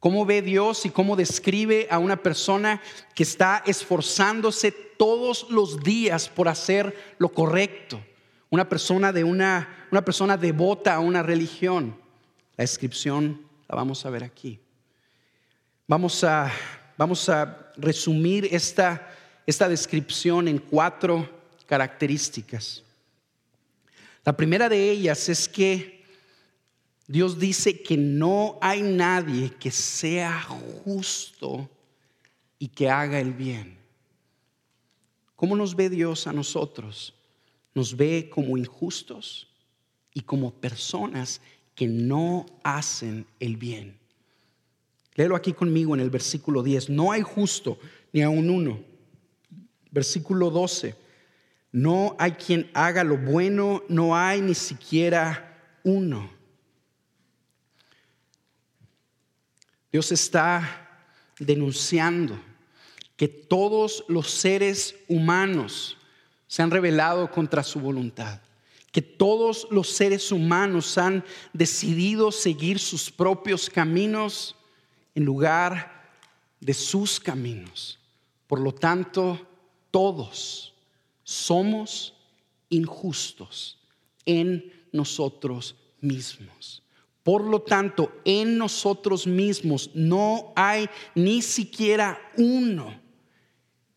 ¿Cómo 0.00 0.24
ve 0.24 0.40
Dios 0.40 0.86
y 0.86 0.88
cómo 0.88 1.14
describe 1.14 1.88
a 1.90 1.98
una 1.98 2.16
persona 2.16 2.80
que 3.14 3.22
está 3.22 3.62
esforzándose 3.66 4.72
todos 4.72 5.50
los 5.50 5.82
días 5.82 6.30
por 6.30 6.48
hacer 6.48 6.96
lo 7.18 7.28
correcto? 7.28 8.02
una 8.48 8.66
persona 8.66 9.12
de 9.12 9.24
una, 9.24 9.88
una 9.90 10.02
persona 10.02 10.38
devota 10.38 10.94
a 10.94 11.00
una 11.00 11.22
religión. 11.22 11.94
La 12.56 12.62
descripción 12.62 13.42
la 13.68 13.76
vamos 13.76 14.06
a 14.06 14.08
ver 14.08 14.24
aquí. 14.24 14.58
Vamos 15.86 16.24
a, 16.24 16.50
vamos 16.96 17.28
a 17.28 17.72
resumir 17.76 18.48
esta, 18.50 19.06
esta 19.44 19.68
descripción 19.68 20.48
en 20.48 20.60
cuatro 20.60 21.28
características. 21.66 22.82
La 24.24 24.34
primera 24.34 24.70
de 24.70 24.90
ellas 24.90 25.28
es 25.28 25.46
que 25.46 25.95
Dios 27.08 27.38
dice 27.38 27.82
que 27.82 27.96
no 27.96 28.58
hay 28.60 28.82
nadie 28.82 29.50
que 29.50 29.70
sea 29.70 30.40
justo 30.42 31.68
y 32.58 32.68
que 32.68 32.90
haga 32.90 33.20
el 33.20 33.32
bien. 33.32 33.76
¿Cómo 35.36 35.54
nos 35.54 35.76
ve 35.76 35.88
Dios 35.88 36.26
a 36.26 36.32
nosotros? 36.32 37.16
nos 37.76 37.94
ve 37.94 38.30
como 38.30 38.56
injustos 38.56 39.48
y 40.14 40.22
como 40.22 40.50
personas 40.50 41.42
que 41.74 41.86
no 41.86 42.46
hacen 42.62 43.26
el 43.38 43.58
bien. 43.58 43.98
Léelo 45.14 45.36
aquí 45.36 45.52
conmigo 45.52 45.94
en 45.94 46.00
el 46.00 46.08
versículo 46.08 46.62
10. 46.62 46.88
No 46.88 47.12
hay 47.12 47.20
justo 47.20 47.78
ni 48.14 48.22
aun 48.22 48.48
uno. 48.48 48.80
Versículo 49.90 50.48
12. 50.48 50.94
No 51.70 52.16
hay 52.18 52.32
quien 52.32 52.70
haga 52.72 53.04
lo 53.04 53.18
bueno, 53.18 53.82
no 53.90 54.16
hay 54.16 54.40
ni 54.40 54.54
siquiera 54.54 55.78
uno. 55.84 56.30
Dios 59.96 60.12
está 60.12 60.90
denunciando 61.38 62.38
que 63.16 63.28
todos 63.28 64.04
los 64.08 64.30
seres 64.30 64.94
humanos 65.08 65.96
se 66.46 66.62
han 66.62 66.70
rebelado 66.70 67.30
contra 67.30 67.62
su 67.62 67.80
voluntad, 67.80 68.42
que 68.92 69.00
todos 69.00 69.66
los 69.70 69.88
seres 69.88 70.30
humanos 70.32 70.98
han 70.98 71.24
decidido 71.54 72.30
seguir 72.30 72.78
sus 72.78 73.10
propios 73.10 73.70
caminos 73.70 74.54
en 75.14 75.24
lugar 75.24 76.10
de 76.60 76.74
sus 76.74 77.18
caminos. 77.18 77.98
Por 78.46 78.60
lo 78.60 78.74
tanto, 78.74 79.48
todos 79.90 80.74
somos 81.24 82.12
injustos 82.68 83.78
en 84.26 84.86
nosotros 84.92 85.74
mismos. 86.02 86.82
Por 87.26 87.42
lo 87.42 87.60
tanto, 87.60 88.20
en 88.24 88.56
nosotros 88.56 89.26
mismos 89.26 89.90
no 89.94 90.52
hay 90.54 90.88
ni 91.16 91.42
siquiera 91.42 92.20
uno 92.36 93.00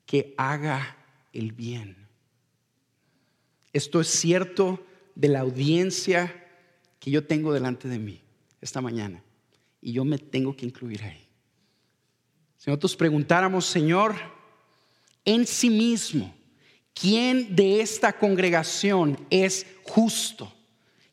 que 0.08 0.34
haga 0.36 0.98
el 1.32 1.52
bien. 1.52 2.08
Esto 3.72 4.02
es 4.02 4.08
cierto 4.08 4.84
de 5.14 5.28
la 5.28 5.42
audiencia 5.42 6.44
que 7.00 7.12
yo 7.12 7.28
tengo 7.28 7.54
delante 7.54 7.88
de 7.88 8.00
mí 8.00 8.20
esta 8.62 8.82
mañana. 8.82 9.24
Y 9.80 9.92
yo 9.92 10.04
me 10.04 10.18
tengo 10.18 10.58
que 10.58 10.66
incluir 10.66 11.04
ahí. 11.04 11.28
Si 12.58 12.72
nosotros 12.72 12.96
preguntáramos, 12.96 13.68
Señor, 13.68 14.16
en 15.24 15.46
sí 15.46 15.70
mismo, 15.70 16.36
¿quién 16.96 17.56
de 17.56 17.82
esta 17.82 18.12
congregación 18.12 19.24
es 19.30 19.68
justo? 19.84 20.52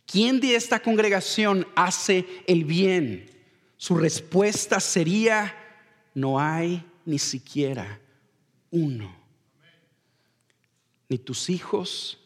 ¿Quién 0.07 0.41
de 0.41 0.55
esta 0.55 0.81
congregación 0.81 1.67
hace 1.75 2.25
el 2.47 2.65
bien? 2.65 3.29
Su 3.77 3.97
respuesta 3.97 4.79
sería, 4.81 5.55
no 6.15 6.41
hay 6.41 6.85
ni 7.05 7.19
siquiera 7.19 8.01
uno. 8.71 9.15
Ni 11.09 11.19
tus 11.19 11.51
hijos, 11.51 12.19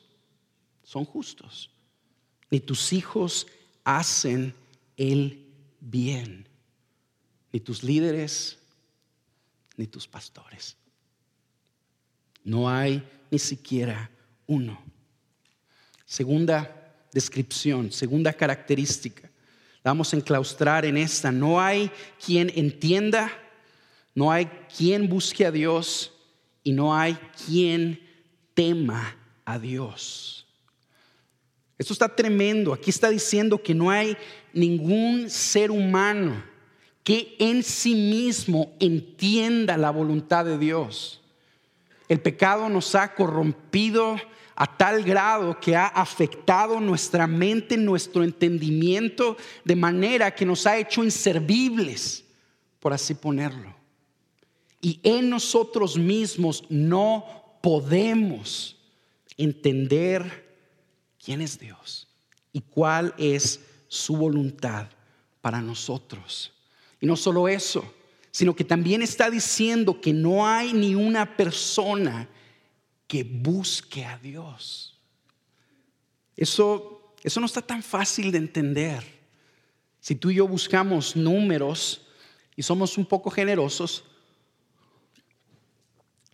son 0.83 1.05
justos, 1.05 1.71
ni 2.51 2.61
tus 2.61 2.93
hijos 2.93 3.47
hacen 3.85 4.55
el 4.97 5.47
bien, 5.81 6.49
ni 7.53 7.61
tus 7.61 7.83
líderes, 7.83 8.59
ni 9.77 9.87
tus 9.87 10.07
pastores. 10.07 10.77
No 12.45 12.69
hay 12.69 13.03
ni 13.31 13.39
siquiera 13.39 14.11
uno. 14.47 14.83
Segunda 16.05 16.80
descripción, 17.13 17.93
segunda 17.93 18.33
característica. 18.33 19.31
Vamos 19.83 20.13
a 20.13 20.17
enclaustrar 20.17 20.85
en 20.85 20.97
esta. 20.97 21.33
No 21.33 21.61
hay 21.61 21.91
quien 22.25 22.53
entienda, 22.55 23.33
no 24.15 24.31
hay 24.31 24.47
quien 24.77 25.09
busque 25.09 25.47
a 25.47 25.51
Dios 25.51 26.13
y 26.63 26.73
no 26.73 26.95
hay 26.95 27.19
quien 27.47 28.01
tema 28.55 29.17
a 29.45 29.59
Dios. 29.59 30.47
Esto 31.79 31.95
está 31.95 32.15
tremendo. 32.15 32.75
Aquí 32.75 32.91
está 32.91 33.09
diciendo 33.09 33.63
que 33.63 33.75
no 33.75 33.91
hay 33.91 34.17
ningún 34.53 35.31
ser 35.31 35.71
humano 35.71 36.43
que 37.03 37.37
en 37.39 37.63
sí 37.63 37.95
mismo 37.95 38.77
entienda 38.79 39.79
la 39.79 39.91
voluntad 39.91 40.45
de 40.45 40.59
Dios. 40.59 41.23
El 42.09 42.21
pecado 42.21 42.69
nos 42.69 42.95
ha 42.95 43.15
corrompido 43.15 44.17
a 44.61 44.67
tal 44.67 45.03
grado 45.03 45.59
que 45.59 45.75
ha 45.75 45.87
afectado 45.87 46.81
nuestra 46.81 47.27
mente, 47.27 47.79
nuestro 47.79 48.23
entendimiento, 48.23 49.39
de 49.65 49.75
manera 49.75 50.35
que 50.35 50.45
nos 50.45 50.67
ha 50.67 50.77
hecho 50.77 51.03
inservibles, 51.03 52.27
por 52.79 52.93
así 52.93 53.15
ponerlo. 53.15 53.75
Y 54.83 55.01
en 55.03 55.31
nosotros 55.31 55.97
mismos 55.97 56.63
no 56.69 57.25
podemos 57.63 58.77
entender 59.39 60.47
quién 61.25 61.41
es 61.41 61.59
Dios 61.59 62.07
y 62.53 62.61
cuál 62.61 63.15
es 63.17 63.61
su 63.89 64.15
voluntad 64.15 64.89
para 65.41 65.63
nosotros. 65.63 66.53
Y 67.01 67.07
no 67.07 67.17
solo 67.17 67.49
eso, 67.49 67.95
sino 68.31 68.55
que 68.55 68.65
también 68.65 69.01
está 69.01 69.31
diciendo 69.31 70.03
que 70.03 70.13
no 70.13 70.47
hay 70.47 70.75
ni 70.75 70.95
una 70.95 71.35
persona 71.35 72.29
que 73.11 73.25
busque 73.25 74.05
a 74.05 74.17
Dios. 74.19 74.97
Eso, 76.37 77.13
eso 77.25 77.41
no 77.41 77.47
está 77.47 77.61
tan 77.61 77.83
fácil 77.83 78.31
de 78.31 78.39
entender. 78.39 79.03
Si 79.99 80.15
tú 80.15 80.31
y 80.31 80.37
yo 80.37 80.47
buscamos 80.47 81.17
números 81.17 82.07
y 82.55 82.63
somos 82.63 82.97
un 82.97 83.05
poco 83.05 83.29
generosos, 83.29 84.05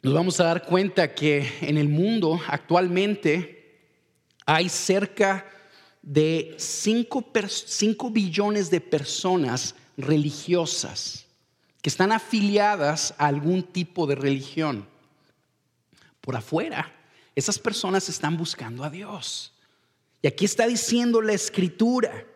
nos 0.02 0.12
vamos 0.12 0.38
a 0.38 0.44
dar 0.44 0.66
cuenta 0.66 1.14
que 1.14 1.50
en 1.62 1.78
el 1.78 1.88
mundo 1.88 2.38
actualmente 2.46 3.80
hay 4.44 4.68
cerca 4.68 5.46
de 6.02 6.56
5 6.58 8.10
billones 8.10 8.70
de 8.70 8.82
personas 8.82 9.74
religiosas 9.96 11.24
que 11.80 11.88
están 11.88 12.12
afiliadas 12.12 13.14
a 13.16 13.28
algún 13.28 13.62
tipo 13.62 14.06
de 14.06 14.14
religión. 14.14 14.86
Por 16.26 16.34
afuera, 16.34 16.92
esas 17.36 17.56
personas 17.56 18.08
están 18.08 18.36
buscando 18.36 18.82
a 18.82 18.90
Dios. 18.90 19.52
Y 20.22 20.26
aquí 20.26 20.44
está 20.44 20.66
diciendo 20.66 21.22
la 21.22 21.34
escritura 21.34 22.26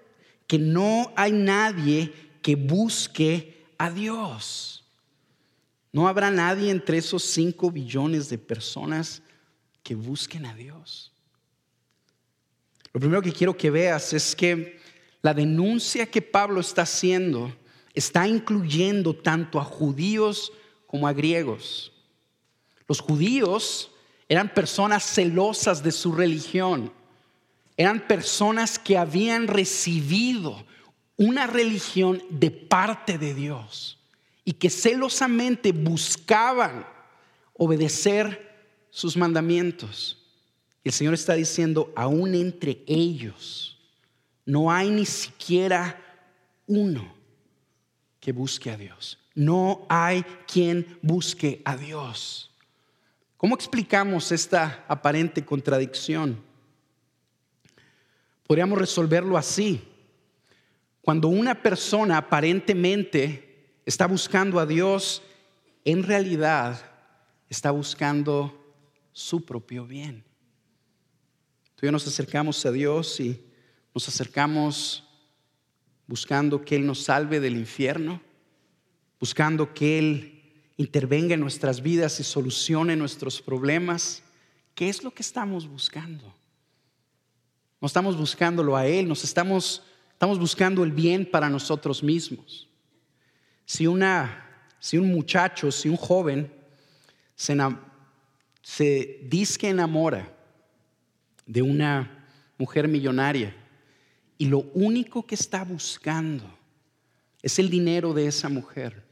que 0.47 0.61
no 0.61 1.13
hay 1.17 1.33
nadie 1.33 2.15
que 2.41 2.55
busque 2.55 3.67
a 3.79 3.91
Dios. 3.91 4.85
No 5.91 6.07
habrá 6.07 6.31
nadie 6.31 6.71
entre 6.71 6.99
esos 6.99 7.25
5 7.25 7.69
billones 7.73 8.29
de 8.29 8.39
personas 8.39 9.23
que 9.83 9.97
busquen 9.97 10.47
a 10.47 10.55
Dios. 10.55 11.11
Lo 12.93 13.01
primero 13.01 13.23
que 13.23 13.33
quiero 13.33 13.57
que 13.57 13.71
veas 13.71 14.13
es 14.13 14.37
que 14.37 14.79
la 15.21 15.35
denuncia 15.35 16.07
que 16.07 16.23
Pablo 16.23 16.61
está 16.61 16.83
haciendo 16.83 17.53
está 17.93 18.29
incluyendo 18.29 19.17
tanto 19.17 19.59
a 19.59 19.65
judíos 19.65 20.53
como 20.87 21.09
a 21.09 21.13
griegos. 21.13 21.93
Los 22.91 22.99
judíos 22.99 23.93
eran 24.29 24.53
personas 24.53 25.05
celosas 25.05 25.81
de 25.81 25.93
su 25.93 26.11
religión, 26.11 26.93
eran 27.77 28.05
personas 28.09 28.81
que 28.81 28.99
habían 28.99 29.47
recibido 29.47 30.67
una 31.17 31.47
religión 31.47 32.21
de 32.31 32.51
parte 32.51 33.17
de 33.17 33.33
Dios 33.33 34.01
y 34.45 34.55
que 34.55 34.71
celosamente 34.71 35.71
buscaban 35.71 36.85
obedecer 37.53 38.59
sus 38.91 39.17
mandamientos. 39.17 40.27
El 40.83 40.91
Señor 40.91 41.15
está 41.15 41.35
diciendo, 41.35 41.93
aún 41.95 42.35
entre 42.35 42.83
ellos 42.89 43.79
no 44.45 44.73
hay 44.73 44.91
ni 44.91 45.07
siquiera 45.07 45.97
uno 46.67 47.15
que 48.19 48.33
busque 48.33 48.69
a 48.69 48.77
Dios. 48.77 49.17
No 49.37 49.87
hay 49.89 50.25
quien 50.49 50.99
busque 51.03 51.63
a 51.65 51.77
Dios. 51.77 52.50
¿Cómo 53.41 53.55
explicamos 53.55 54.33
esta 54.33 54.85
aparente 54.87 55.43
contradicción? 55.43 56.45
Podríamos 58.47 58.79
resolverlo 58.79 59.39
así. 59.39 59.83
Cuando 61.01 61.29
una 61.29 61.63
persona 61.63 62.19
aparentemente 62.19 63.79
está 63.87 64.07
buscando 64.07 64.61
a 64.61 64.67
Dios, 64.67 65.23
en 65.87 66.03
realidad 66.03 66.83
está 67.49 67.71
buscando 67.71 68.63
su 69.13 69.43
propio 69.47 69.87
bien. 69.87 70.23
Tú 71.77 71.81
y 71.81 71.85
yo 71.87 71.93
nos 71.93 72.07
acercamos 72.07 72.67
a 72.67 72.73
Dios 72.73 73.21
y 73.21 73.43
nos 73.95 74.07
acercamos 74.07 75.09
buscando 76.07 76.63
que 76.63 76.77
Él 76.77 76.87
nos 76.87 77.05
salve 77.05 77.41
del 77.41 77.57
infierno, 77.57 78.21
buscando 79.19 79.73
que 79.73 79.99
Él 79.99 80.40
intervenga 80.81 81.35
en 81.35 81.41
nuestras 81.41 81.83
vidas 81.83 82.19
y 82.21 82.25
solucione 82.25 82.97
nuestros 82.97 83.43
problemas. 83.43 84.23
¿Qué 84.75 84.89
es 84.89 85.05
lo 85.05 85.11
que 85.11 85.23
estamos 85.23 85.69
buscando? 85.69 86.35
No 87.81 87.87
estamos 87.87 88.17
buscándolo 88.17 88.77
a 88.77 88.87
Él, 88.87 89.07
nos 89.07 89.23
estamos, 89.23 89.83
estamos 90.11 90.39
buscando 90.39 90.83
el 90.83 90.91
bien 90.91 91.31
para 91.31 91.51
nosotros 91.51 92.03
mismos. 92.03 92.67
Si, 93.67 93.87
una, 93.87 94.65
si 94.79 94.97
un 94.97 95.13
muchacho, 95.13 95.71
si 95.71 95.91
un 95.91 95.97
joven 95.97 96.51
se, 97.35 97.57
se 98.63 99.21
dice 99.29 99.59
que 99.59 99.69
enamora 99.69 100.35
de 101.45 101.61
una 101.61 102.27
mujer 102.57 102.89
millonaria 102.89 103.55
y 104.39 104.47
lo 104.47 104.61
único 104.73 105.27
que 105.27 105.35
está 105.35 105.63
buscando 105.63 106.45
es 107.43 107.59
el 107.59 107.69
dinero 107.69 108.15
de 108.15 108.27
esa 108.27 108.49
mujer. 108.49 109.10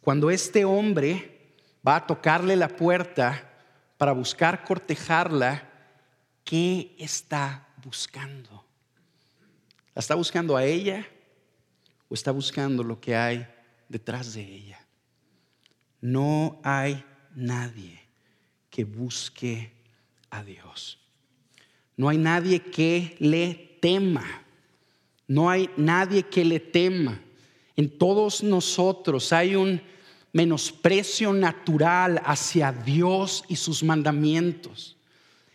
Cuando 0.00 0.30
este 0.30 0.64
hombre 0.64 1.54
va 1.86 1.96
a 1.96 2.06
tocarle 2.06 2.56
la 2.56 2.68
puerta 2.68 3.50
para 3.96 4.12
buscar 4.12 4.64
cortejarla, 4.64 5.68
¿qué 6.44 6.94
está 6.98 7.68
buscando? 7.82 8.64
¿La 9.94 10.00
está 10.00 10.14
buscando 10.14 10.56
a 10.56 10.64
ella 10.64 11.06
o 12.08 12.14
está 12.14 12.30
buscando 12.30 12.82
lo 12.82 13.00
que 13.00 13.16
hay 13.16 13.46
detrás 13.88 14.34
de 14.34 14.42
ella? 14.42 14.86
No 16.00 16.60
hay 16.62 17.04
nadie 17.34 18.00
que 18.70 18.84
busque 18.84 19.72
a 20.30 20.42
Dios. 20.42 20.98
No 21.96 22.08
hay 22.08 22.18
nadie 22.18 22.60
que 22.62 23.16
le 23.18 23.78
tema. 23.80 24.24
No 25.26 25.50
hay 25.50 25.68
nadie 25.76 26.22
que 26.22 26.44
le 26.44 26.60
tema. 26.60 27.20
En 27.80 27.88
todos 27.88 28.42
nosotros 28.42 29.32
hay 29.32 29.56
un 29.56 29.80
menosprecio 30.34 31.32
natural 31.32 32.20
hacia 32.26 32.72
Dios 32.72 33.42
y 33.48 33.56
sus 33.56 33.82
mandamientos. 33.82 34.98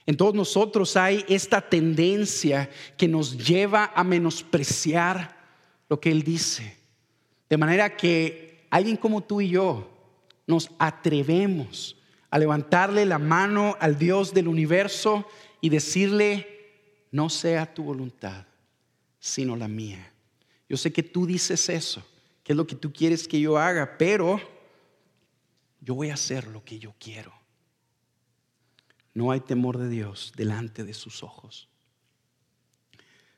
En 0.07 0.17
todos 0.17 0.33
nosotros 0.33 0.97
hay 0.97 1.23
esta 1.27 1.61
tendencia 1.61 2.71
que 2.97 3.07
nos 3.07 3.37
lleva 3.37 3.91
a 3.93 4.03
menospreciar 4.03 5.37
lo 5.87 5.99
que 5.99 6.09
Él 6.09 6.23
dice. 6.23 6.75
De 7.47 7.57
manera 7.57 7.95
que 7.95 8.65
alguien 8.71 8.97
como 8.97 9.21
tú 9.21 9.41
y 9.41 9.49
yo 9.49 9.87
nos 10.47 10.71
atrevemos 10.79 11.95
a 12.31 12.39
levantarle 12.39 13.05
la 13.05 13.19
mano 13.19 13.77
al 13.79 13.99
Dios 13.99 14.33
del 14.33 14.47
universo 14.47 15.27
y 15.61 15.69
decirle, 15.69 17.05
no 17.11 17.29
sea 17.29 17.71
tu 17.71 17.83
voluntad, 17.83 18.47
sino 19.19 19.55
la 19.55 19.67
mía. 19.67 20.11
Yo 20.67 20.75
sé 20.75 20.91
que 20.91 21.03
tú 21.03 21.27
dices 21.27 21.69
eso, 21.69 22.03
que 22.45 22.53
es 22.53 22.57
lo 22.57 22.65
que 22.65 22.75
tú 22.75 22.93
quieres 22.93 23.27
que 23.27 23.41
yo 23.41 23.57
haga, 23.57 23.97
pero 23.97 24.39
yo 25.81 25.95
voy 25.95 26.11
a 26.11 26.13
hacer 26.13 26.47
lo 26.47 26.63
que 26.63 26.79
yo 26.79 26.93
quiero. 26.97 27.33
No 29.13 29.31
hay 29.31 29.41
temor 29.41 29.77
de 29.77 29.89
Dios 29.89 30.31
delante 30.37 30.85
de 30.85 30.93
sus 30.93 31.23
ojos. 31.23 31.67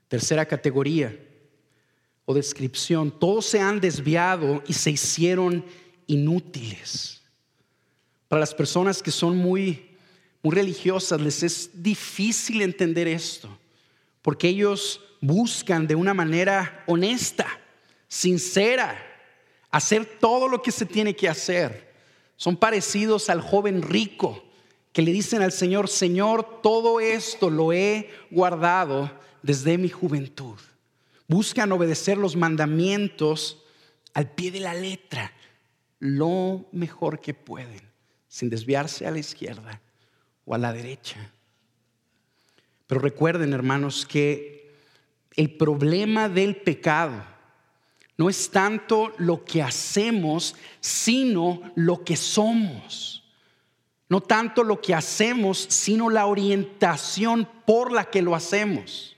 Tercera 0.08 0.46
categoría 0.46 1.18
o 2.26 2.36
descripción, 2.36 3.18
todos 3.20 3.48
se 3.48 3.60
han 3.60 3.80
desviado 3.80 4.62
y 4.68 4.74
se 4.74 4.92
hicieron 4.92 5.66
inútiles. 6.06 7.24
Para 8.28 8.42
las 8.42 8.54
personas 8.54 9.02
que 9.02 9.12
son 9.12 9.36
muy 9.38 9.88
muy 10.44 10.56
religiosas 10.56 11.20
les 11.20 11.44
es 11.44 11.70
difícil 11.74 12.62
entender 12.62 13.08
esto, 13.08 13.50
porque 14.22 14.48
ellos 14.48 15.02
buscan 15.20 15.88
de 15.88 15.96
una 15.96 16.14
manera 16.14 16.84
honesta, 16.88 17.48
sincera, 18.08 18.98
hacer 19.70 20.06
todo 20.20 20.48
lo 20.48 20.62
que 20.62 20.72
se 20.72 20.86
tiene 20.86 21.16
que 21.16 21.30
hacer. 21.30 21.94
Son 22.36 22.58
parecidos 22.58 23.30
al 23.30 23.42
joven 23.42 23.82
rico 23.82 24.44
que 24.94 25.02
le 25.02 25.12
dicen 25.12 25.42
al 25.42 25.52
Señor, 25.52 25.90
Señor, 25.90 26.62
todo 26.62 27.00
esto 27.00 27.50
lo 27.50 27.72
he 27.72 28.10
guardado 28.32 29.12
desde 29.44 29.78
mi 29.78 29.90
juventud. 29.90 30.58
Buscan 31.28 31.72
obedecer 31.72 32.18
los 32.18 32.36
mandamientos 32.36 33.64
al 34.14 34.32
pie 34.32 34.50
de 34.50 34.60
la 34.60 34.74
letra, 34.74 35.32
lo 36.00 36.66
mejor 36.72 37.20
que 37.20 37.34
pueden, 37.34 37.82
sin 38.28 38.50
desviarse 38.50 39.06
a 39.06 39.12
la 39.12 39.20
izquierda 39.20 39.82
o 40.46 40.56
a 40.56 40.58
la 40.58 40.74
derecha. 40.74 41.32
Pero 42.88 43.02
recuerden, 43.02 43.54
hermanos, 43.54 44.06
que 44.06 44.72
el 45.36 45.56
problema 45.58 46.30
del 46.30 46.56
pecado 46.56 47.24
no 48.18 48.30
es 48.30 48.50
tanto 48.50 49.14
lo 49.18 49.46
que 49.46 49.62
hacemos, 49.62 50.56
sino 50.80 51.62
lo 51.76 52.04
que 52.04 52.16
somos. 52.16 53.24
No 54.10 54.22
tanto 54.22 54.64
lo 54.64 54.82
que 54.82 54.96
hacemos, 54.96 55.60
sino 55.70 56.10
la 56.10 56.26
orientación 56.26 57.48
por 57.66 57.92
la 57.92 58.06
que 58.10 58.22
lo 58.24 58.34
hacemos. 58.34 59.16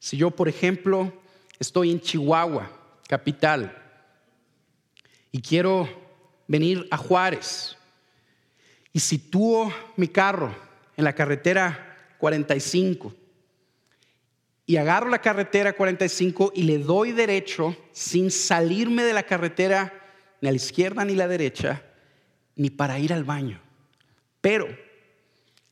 Si 0.00 0.16
yo, 0.16 0.30
por 0.30 0.48
ejemplo, 0.48 1.12
estoy 1.58 1.92
en 1.92 2.00
Chihuahua, 2.00 2.70
capital, 3.06 3.80
y 5.30 5.40
quiero 5.40 5.88
venir 6.48 6.88
a 6.90 6.96
Juárez, 6.96 7.76
y 8.92 9.00
sitúo 9.00 9.72
mi 9.96 10.08
carro 10.08 10.54
en 10.96 11.04
la 11.04 11.12
carretera 11.12 12.14
45, 12.18 13.14
y 14.66 14.76
agarro 14.76 15.10
la 15.10 15.20
carretera 15.20 15.74
45 15.74 16.52
y 16.54 16.62
le 16.62 16.78
doy 16.78 17.12
derecho 17.12 17.76
sin 17.92 18.30
salirme 18.30 19.02
de 19.02 19.12
la 19.12 19.24
carretera 19.24 19.92
ni 20.40 20.48
a 20.48 20.52
la 20.52 20.56
izquierda 20.56 21.04
ni 21.04 21.14
a 21.14 21.16
la 21.16 21.28
derecha, 21.28 21.82
ni 22.56 22.70
para 22.70 22.98
ir 22.98 23.12
al 23.12 23.24
baño. 23.24 23.60
Pero 24.40 24.66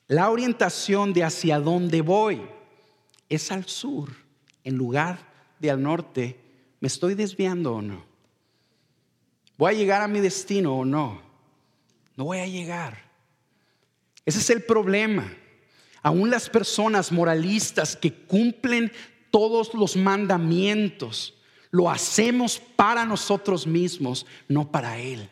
la 0.08 0.30
orientación 0.30 1.12
de 1.12 1.24
hacia 1.24 1.58
dónde 1.58 2.02
voy 2.02 2.42
es 3.28 3.50
al 3.50 3.64
sur 3.66 4.10
en 4.64 4.76
lugar 4.76 5.18
de 5.58 5.70
al 5.70 5.82
norte. 5.82 6.38
¿Me 6.80 6.88
estoy 6.88 7.14
desviando 7.14 7.74
o 7.74 7.82
no? 7.82 8.04
¿Voy 9.56 9.74
a 9.74 9.76
llegar 9.76 10.02
a 10.02 10.08
mi 10.08 10.20
destino 10.20 10.76
o 10.76 10.84
no? 10.84 11.22
No 12.16 12.24
voy 12.24 12.38
a 12.38 12.46
llegar. 12.46 12.98
Ese 14.26 14.38
es 14.38 14.50
el 14.50 14.62
problema. 14.62 15.32
Aún 16.02 16.30
las 16.30 16.50
personas 16.50 17.12
moralistas 17.12 17.96
que 17.96 18.12
cumplen 18.12 18.92
todos 19.30 19.72
los 19.74 19.96
mandamientos, 19.96 21.34
lo 21.70 21.90
hacemos 21.90 22.60
para 22.76 23.04
nosotros 23.04 23.66
mismos, 23.66 24.26
no 24.48 24.70
para 24.70 24.98
Él. 24.98 25.30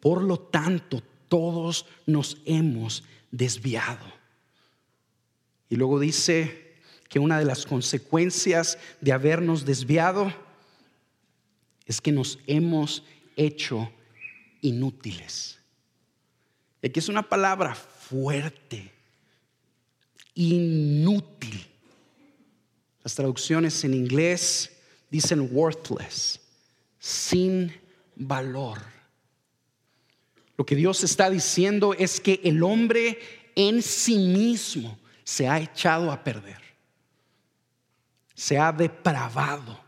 Por 0.00 0.22
lo 0.22 0.38
tanto, 0.38 1.02
todos 1.28 1.86
nos 2.06 2.38
hemos 2.44 3.04
desviado. 3.30 4.04
Y 5.68 5.76
luego 5.76 6.00
dice 6.00 6.74
que 7.08 7.18
una 7.18 7.38
de 7.38 7.44
las 7.44 7.64
consecuencias 7.64 8.78
de 9.00 9.12
habernos 9.12 9.64
desviado 9.64 10.32
es 11.86 12.00
que 12.00 12.12
nos 12.12 12.38
hemos 12.46 13.04
hecho 13.36 13.90
inútiles. 14.60 15.58
Y 16.82 16.88
aquí 16.88 16.98
es 16.98 17.08
una 17.08 17.28
palabra 17.28 17.74
fuerte, 17.74 18.92
inútil. 20.40 21.66
Las 23.02 23.14
traducciones 23.14 23.84
en 23.84 23.94
inglés 23.94 24.70
dicen 25.10 25.48
worthless, 25.52 26.40
sin 26.98 27.72
valor. 28.16 28.78
Lo 30.56 30.64
que 30.64 30.76
Dios 30.76 31.04
está 31.04 31.28
diciendo 31.30 31.94
es 31.94 32.20
que 32.20 32.40
el 32.44 32.62
hombre 32.62 33.18
en 33.54 33.82
sí 33.82 34.16
mismo 34.18 34.98
se 35.24 35.48
ha 35.48 35.58
echado 35.58 36.10
a 36.10 36.22
perder, 36.22 36.60
se 38.34 38.58
ha 38.58 38.72
depravado 38.72 39.78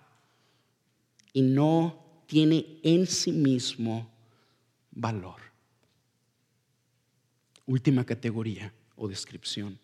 y 1.32 1.42
no 1.42 2.24
tiene 2.26 2.78
en 2.82 3.06
sí 3.06 3.32
mismo 3.32 4.10
valor. 4.90 5.40
Última 7.66 8.04
categoría 8.04 8.72
o 8.96 9.08
descripción. 9.08 9.78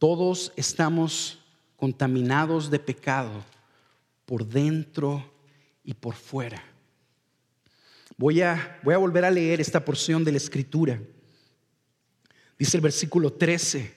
Todos 0.00 0.50
estamos 0.56 1.40
contaminados 1.76 2.70
de 2.70 2.78
pecado 2.78 3.44
por 4.24 4.46
dentro 4.46 5.30
y 5.84 5.92
por 5.92 6.14
fuera. 6.14 6.64
Voy 8.16 8.40
a, 8.40 8.80
volver 8.82 9.26
a 9.26 9.30
leer 9.30 9.60
esta 9.60 9.84
porción 9.84 10.24
de 10.24 10.30
la 10.30 10.38
escritura. 10.38 10.98
Dice 12.58 12.78
el 12.78 12.80
versículo 12.80 13.34
13, 13.34 13.92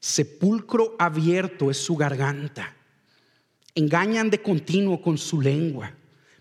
sepulcro 0.00 0.96
abierto 0.98 1.70
es 1.70 1.76
su 1.76 1.94
garganta. 1.94 2.74
Engañan 3.74 4.30
de 4.30 4.40
continuo 4.40 5.02
con 5.02 5.18
su 5.18 5.42
lengua. 5.42 5.92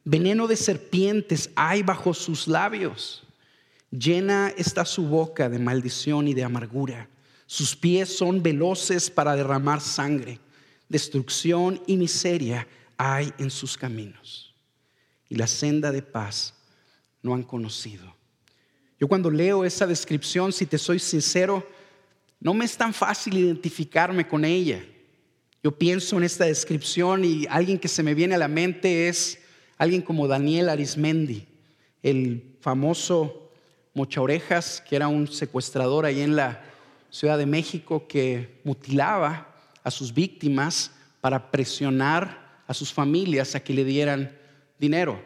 Veneno 0.05 0.47
de 0.47 0.55
serpientes 0.55 1.49
hay 1.57 1.83
bajo 1.83 2.13
sus 2.13 2.47
labios. 2.47 3.23
Llena 3.91 4.53
está 4.55 4.85
su 4.85 5.05
boca 5.05 5.49
de 5.49 5.59
maldición 5.59 6.29
y 6.29 6.33
de 6.33 6.45
amargura. 6.45 7.09
Sus 7.53 7.75
pies 7.75 8.09
son 8.09 8.41
veloces 8.41 9.11
para 9.11 9.35
derramar 9.35 9.79
sangre. 9.79 10.39
Destrucción 10.89 11.79
y 11.85 11.97
miseria 11.97 12.67
hay 12.97 13.31
en 13.37 13.51
sus 13.51 13.77
caminos. 13.77 14.55
Y 15.29 15.35
la 15.35 15.45
senda 15.45 15.91
de 15.91 16.01
paz 16.01 16.55
no 17.21 17.35
han 17.35 17.43
conocido. 17.43 18.11
Yo 18.99 19.07
cuando 19.07 19.29
leo 19.29 19.65
esa 19.65 19.85
descripción, 19.85 20.51
si 20.51 20.65
te 20.65 20.79
soy 20.79 20.97
sincero, 20.97 21.63
no 22.39 22.55
me 22.55 22.65
es 22.65 22.75
tan 22.75 22.91
fácil 22.91 23.37
identificarme 23.37 24.27
con 24.27 24.45
ella. 24.45 24.83
Yo 25.61 25.77
pienso 25.77 26.17
en 26.17 26.23
esta 26.23 26.45
descripción 26.45 27.23
y 27.23 27.45
alguien 27.47 27.77
que 27.77 27.87
se 27.87 28.01
me 28.01 28.15
viene 28.15 28.33
a 28.33 28.39
la 28.39 28.47
mente 28.47 29.09
es 29.09 29.37
alguien 29.77 30.01
como 30.01 30.27
Daniel 30.27 30.69
Arismendi, 30.69 31.45
el 32.01 32.55
famoso 32.61 33.51
mocha 33.93 34.21
orejas, 34.21 34.83
que 34.89 34.95
era 34.95 35.07
un 35.07 35.27
secuestrador 35.27 36.07
ahí 36.07 36.21
en 36.21 36.35
la 36.35 36.72
Ciudad 37.13 37.37
de 37.37 37.45
México 37.45 38.07
que 38.07 38.59
mutilaba 38.63 39.55
a 39.83 39.91
sus 39.91 40.11
víctimas 40.11 40.89
para 41.21 41.51
presionar 41.51 42.63
a 42.65 42.73
sus 42.73 42.91
familias 42.91 43.53
a 43.53 43.59
que 43.59 43.71
le 43.71 43.85
dieran 43.85 44.35
dinero. 44.79 45.23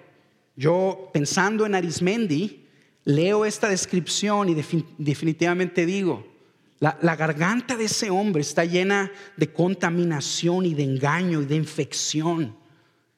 Yo 0.58 1.10
pensando 1.14 1.66
en 1.66 1.76
Arismendi, 1.76 2.68
leo 3.06 3.46
esta 3.46 3.70
descripción 3.70 4.50
y 4.50 4.54
definitivamente 4.98 5.86
digo, 5.86 6.28
la, 6.80 7.00
la, 7.02 7.16
garganta 7.16 7.78
de 7.78 7.86
ese 7.86 8.10
hombre 8.10 8.42
está 8.42 8.66
llena 8.66 9.10
de 9.38 9.54
contaminación 9.54 10.66
y 10.66 10.74
de 10.74 10.84
engaño 10.84 11.42
y 11.42 11.46
de 11.46 11.56
infección. 11.56 12.54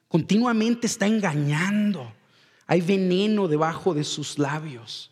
Continuamente 0.08 0.86
está 0.86 1.08
engañando. 1.08 2.14
Hay 2.68 2.82
veneno 2.82 3.48
debajo 3.48 3.96
de 3.96 4.04
sus 4.04 4.38
labios. 4.38 5.12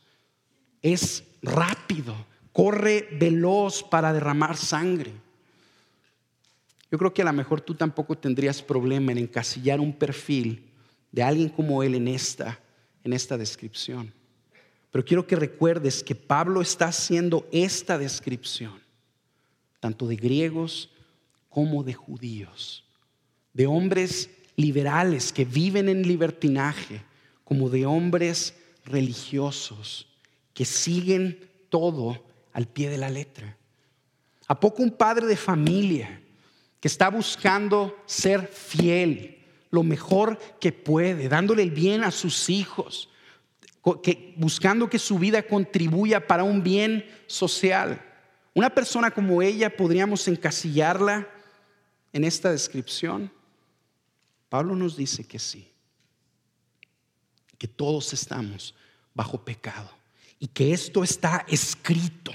Es 0.84 1.24
rápido, 1.42 2.16
corre 2.58 3.08
veloz 3.12 3.84
para 3.84 4.12
derramar 4.12 4.58
sangre. 4.58 5.14
Yo 6.90 6.98
creo 6.98 7.14
que 7.14 7.22
a 7.22 7.26
lo 7.26 7.34
mejor 7.34 7.62
tú 7.62 7.76
tampoco 7.76 8.18
tendrías 8.18 8.64
problema 8.64 9.12
en 9.12 9.20
encasillar 9.20 9.80
un 9.80 9.94
perfil 9.94 10.66
de 11.12 11.22
alguien 11.22 11.50
como 11.50 11.84
él 11.84 11.94
en 11.94 12.08
esta, 12.08 12.60
en 13.04 13.14
esta 13.14 13.38
descripción. 13.38 14.12
Pero 14.90 15.06
quiero 15.06 15.28
que 15.28 15.36
recuerdes 15.36 16.02
que 16.02 16.16
Pablo 16.16 16.60
está 16.60 16.88
haciendo 16.88 17.48
esta 17.52 18.00
descripción, 18.00 18.82
tanto 19.80 20.08
de 20.08 20.16
griegos 20.16 20.90
como 21.50 21.84
de 21.84 21.94
judíos, 21.94 22.84
de 23.54 23.68
hombres 23.68 24.32
liberales 24.56 25.32
que 25.32 25.46
viven 25.46 25.90
en 25.90 26.08
libertinaje, 26.08 27.04
como 27.44 27.70
de 27.70 27.86
hombres 27.86 28.56
religiosos 28.84 30.08
que 30.56 30.66
siguen 30.66 31.48
todo 31.70 32.26
al 32.58 32.68
pie 32.68 32.90
de 32.90 32.98
la 32.98 33.12
letra. 33.12 33.56
¿A 34.48 34.60
poco 34.60 34.82
un 34.82 34.90
padre 34.90 35.28
de 35.28 35.38
familia 35.38 36.20
que 36.80 36.88
está 36.88 37.10
buscando 37.12 37.96
ser 38.08 38.48
fiel, 38.48 39.46
lo 39.70 39.84
mejor 39.84 40.40
que 40.60 40.72
puede, 40.72 41.30
dándole 41.30 41.62
el 41.62 41.70
bien 41.70 42.04
a 42.04 42.10
sus 42.10 42.50
hijos, 42.50 43.10
buscando 44.36 44.90
que 44.90 44.98
su 44.98 45.20
vida 45.20 45.44
contribuya 45.44 46.26
para 46.26 46.44
un 46.44 46.64
bien 46.64 47.08
social. 47.28 48.04
Una 48.56 48.72
persona 48.72 49.12
como 49.12 49.44
ella 49.44 49.78
podríamos 49.78 50.28
encasillarla 50.28 51.28
en 52.12 52.24
esta 52.24 52.52
descripción. 52.52 53.32
Pablo 54.50 54.76
nos 54.76 54.98
dice 54.98 55.24
que 55.26 55.38
sí, 55.38 55.72
que 57.60 57.68
todos 57.68 58.14
estamos 58.14 58.74
bajo 59.14 59.46
pecado 59.46 59.92
y 60.40 60.48
que 60.48 60.74
esto 60.74 61.04
está 61.04 61.46
escrito 61.48 62.32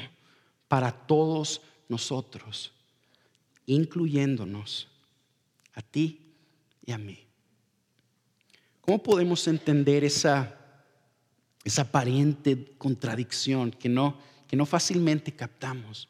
para 0.73 0.91
todos 0.91 1.61
nosotros, 1.87 2.73
incluyéndonos 3.67 4.89
a 5.75 5.83
ti 5.83 6.33
y 6.87 6.93
a 6.93 6.97
mí. 6.97 7.19
¿Cómo 8.81 9.03
podemos 9.03 9.47
entender 9.49 10.03
esa, 10.03 10.59
esa 11.63 11.83
aparente 11.83 12.73
contradicción 12.79 13.71
que 13.71 13.91
no, 13.91 14.19
que 14.49 14.57
no 14.57 14.65
fácilmente 14.65 15.31
captamos? 15.33 16.09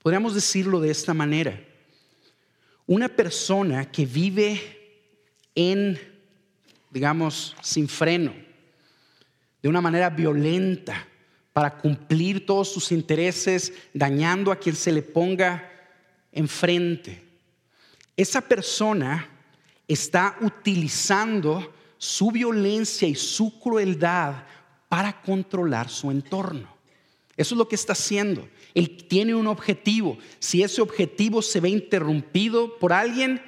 Podríamos 0.00 0.34
decirlo 0.34 0.80
de 0.80 0.90
esta 0.90 1.14
manera. 1.14 1.64
Una 2.88 3.08
persona 3.08 3.88
que 3.88 4.04
vive 4.04 5.14
en, 5.54 5.96
digamos, 6.90 7.54
sin 7.62 7.86
freno, 7.86 8.34
de 9.62 9.68
una 9.68 9.80
manera 9.80 10.10
violenta 10.10 11.06
para 11.52 11.76
cumplir 11.76 12.46
todos 12.46 12.72
sus 12.72 12.92
intereses, 12.92 13.72
dañando 13.92 14.50
a 14.50 14.56
quien 14.56 14.74
se 14.74 14.92
le 14.92 15.02
ponga 15.02 15.70
enfrente. 16.30 17.22
Esa 18.16 18.40
persona 18.40 19.28
está 19.86 20.36
utilizando 20.40 21.72
su 21.98 22.30
violencia 22.30 23.06
y 23.06 23.14
su 23.14 23.58
crueldad 23.60 24.44
para 24.88 25.20
controlar 25.22 25.88
su 25.88 26.10
entorno. 26.10 26.72
Eso 27.36 27.54
es 27.54 27.58
lo 27.58 27.68
que 27.68 27.76
está 27.76 27.92
haciendo. 27.92 28.48
Él 28.74 29.04
tiene 29.08 29.34
un 29.34 29.46
objetivo. 29.46 30.18
Si 30.38 30.62
ese 30.62 30.82
objetivo 30.82 31.42
se 31.42 31.60
ve 31.60 31.70
interrumpido 31.70 32.78
por 32.78 32.92
alguien, 32.92 33.42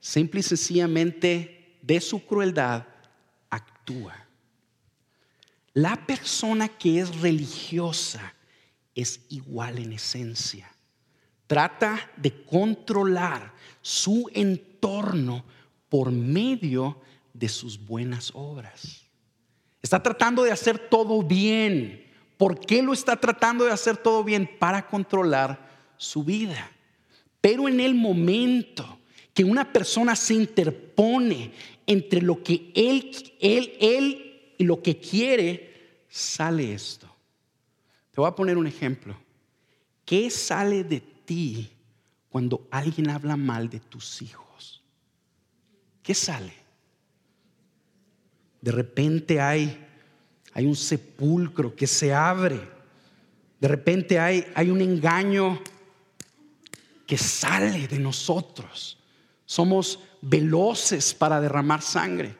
simple 0.00 0.40
y 0.40 0.42
sencillamente 0.42 1.76
de 1.82 2.00
su 2.00 2.24
crueldad 2.24 2.86
actúa. 3.50 4.27
La 5.78 5.94
persona 5.94 6.66
que 6.66 6.98
es 6.98 7.20
religiosa 7.20 8.34
es 8.96 9.20
igual 9.28 9.78
en 9.78 9.92
esencia. 9.92 10.68
Trata 11.46 12.10
de 12.16 12.42
controlar 12.42 13.54
su 13.80 14.28
entorno 14.34 15.44
por 15.88 16.10
medio 16.10 17.00
de 17.32 17.48
sus 17.48 17.78
buenas 17.78 18.32
obras. 18.34 19.06
Está 19.80 20.02
tratando 20.02 20.42
de 20.42 20.50
hacer 20.50 20.80
todo 20.90 21.22
bien. 21.22 22.04
¿Por 22.36 22.58
qué 22.58 22.82
lo 22.82 22.92
está 22.92 23.14
tratando 23.14 23.64
de 23.64 23.70
hacer 23.70 23.98
todo 23.98 24.24
bien? 24.24 24.50
Para 24.58 24.84
controlar 24.84 25.94
su 25.96 26.24
vida. 26.24 26.72
Pero 27.40 27.68
en 27.68 27.78
el 27.78 27.94
momento 27.94 28.98
que 29.32 29.44
una 29.44 29.72
persona 29.72 30.16
se 30.16 30.34
interpone 30.34 31.52
entre 31.86 32.20
lo 32.20 32.42
que 32.42 32.72
él, 32.74 33.12
él, 33.38 33.76
él 33.78 34.24
lo 34.58 34.82
que 34.82 34.98
quiere, 34.98 35.67
sale 36.08 36.72
esto. 36.72 37.06
Te 38.10 38.20
voy 38.20 38.28
a 38.28 38.34
poner 38.34 38.56
un 38.56 38.66
ejemplo. 38.66 39.16
¿Qué 40.04 40.30
sale 40.30 40.84
de 40.84 41.00
ti 41.00 41.70
cuando 42.28 42.66
alguien 42.70 43.10
habla 43.10 43.36
mal 43.36 43.68
de 43.68 43.80
tus 43.80 44.22
hijos? 44.22 44.82
¿Qué 46.02 46.14
sale? 46.14 46.52
De 48.60 48.72
repente 48.72 49.40
hay, 49.40 49.86
hay 50.54 50.66
un 50.66 50.76
sepulcro 50.76 51.76
que 51.76 51.86
se 51.86 52.12
abre. 52.12 52.60
De 53.60 53.68
repente 53.68 54.18
hay, 54.18 54.46
hay 54.54 54.70
un 54.70 54.80
engaño 54.80 55.60
que 57.06 57.18
sale 57.18 57.88
de 57.88 57.98
nosotros. 57.98 58.98
Somos 59.46 60.00
veloces 60.20 61.14
para 61.14 61.40
derramar 61.40 61.82
sangre. 61.82 62.36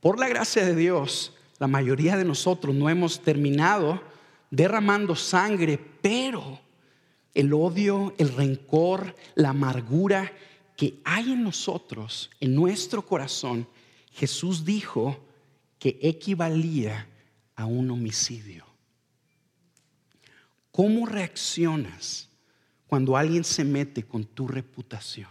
Por 0.00 0.18
la 0.18 0.28
gracia 0.28 0.64
de 0.64 0.74
Dios, 0.74 1.35
la 1.58 1.66
mayoría 1.66 2.16
de 2.16 2.24
nosotros 2.24 2.74
no 2.74 2.88
hemos 2.88 3.22
terminado 3.22 4.02
derramando 4.50 5.16
sangre, 5.16 5.78
pero 6.00 6.60
el 7.34 7.52
odio, 7.52 8.14
el 8.18 8.34
rencor, 8.34 9.14
la 9.34 9.50
amargura 9.50 10.32
que 10.76 11.00
hay 11.04 11.32
en 11.32 11.42
nosotros, 11.42 12.30
en 12.40 12.54
nuestro 12.54 13.04
corazón, 13.04 13.66
Jesús 14.12 14.64
dijo 14.64 15.18
que 15.78 15.98
equivalía 16.02 17.06
a 17.54 17.66
un 17.66 17.90
homicidio. 17.90 18.64
¿Cómo 20.70 21.06
reaccionas 21.06 22.28
cuando 22.86 23.16
alguien 23.16 23.44
se 23.44 23.64
mete 23.64 24.02
con 24.02 24.24
tu 24.24 24.46
reputación? 24.46 25.30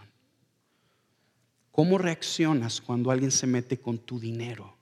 ¿Cómo 1.70 1.98
reaccionas 1.98 2.80
cuando 2.80 3.10
alguien 3.10 3.30
se 3.30 3.46
mete 3.46 3.78
con 3.78 3.98
tu 3.98 4.18
dinero, 4.18 4.75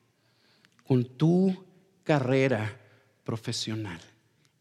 con 0.86 1.04
tu 1.04 1.64
carrera 2.02 2.80
profesional 3.24 4.00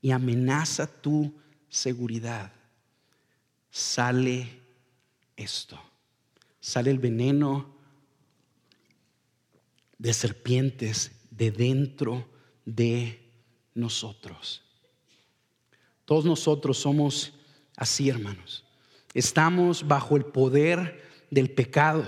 y 0.02 0.12
amenaza 0.12 0.88
tu 0.88 1.34
seguridad? 1.70 2.52
Sale 3.70 4.50
esto, 5.36 5.80
sale 6.60 6.92
el 6.92 7.00
veneno 7.00 7.74
de 9.98 10.14
serpientes 10.14 11.12
de 11.32 11.52
dentro 11.52 12.28
de 12.66 13.20
nosotros. 13.74 14.62
Todos 16.06 16.26
nosotros 16.26 16.78
somos 16.78 17.34
así, 17.78 18.10
hermanos. 18.10 18.64
Estamos 19.14 19.88
bajo 19.88 20.18
el 20.18 20.26
poder 20.26 21.10
del 21.32 21.50
pecado. 21.52 22.06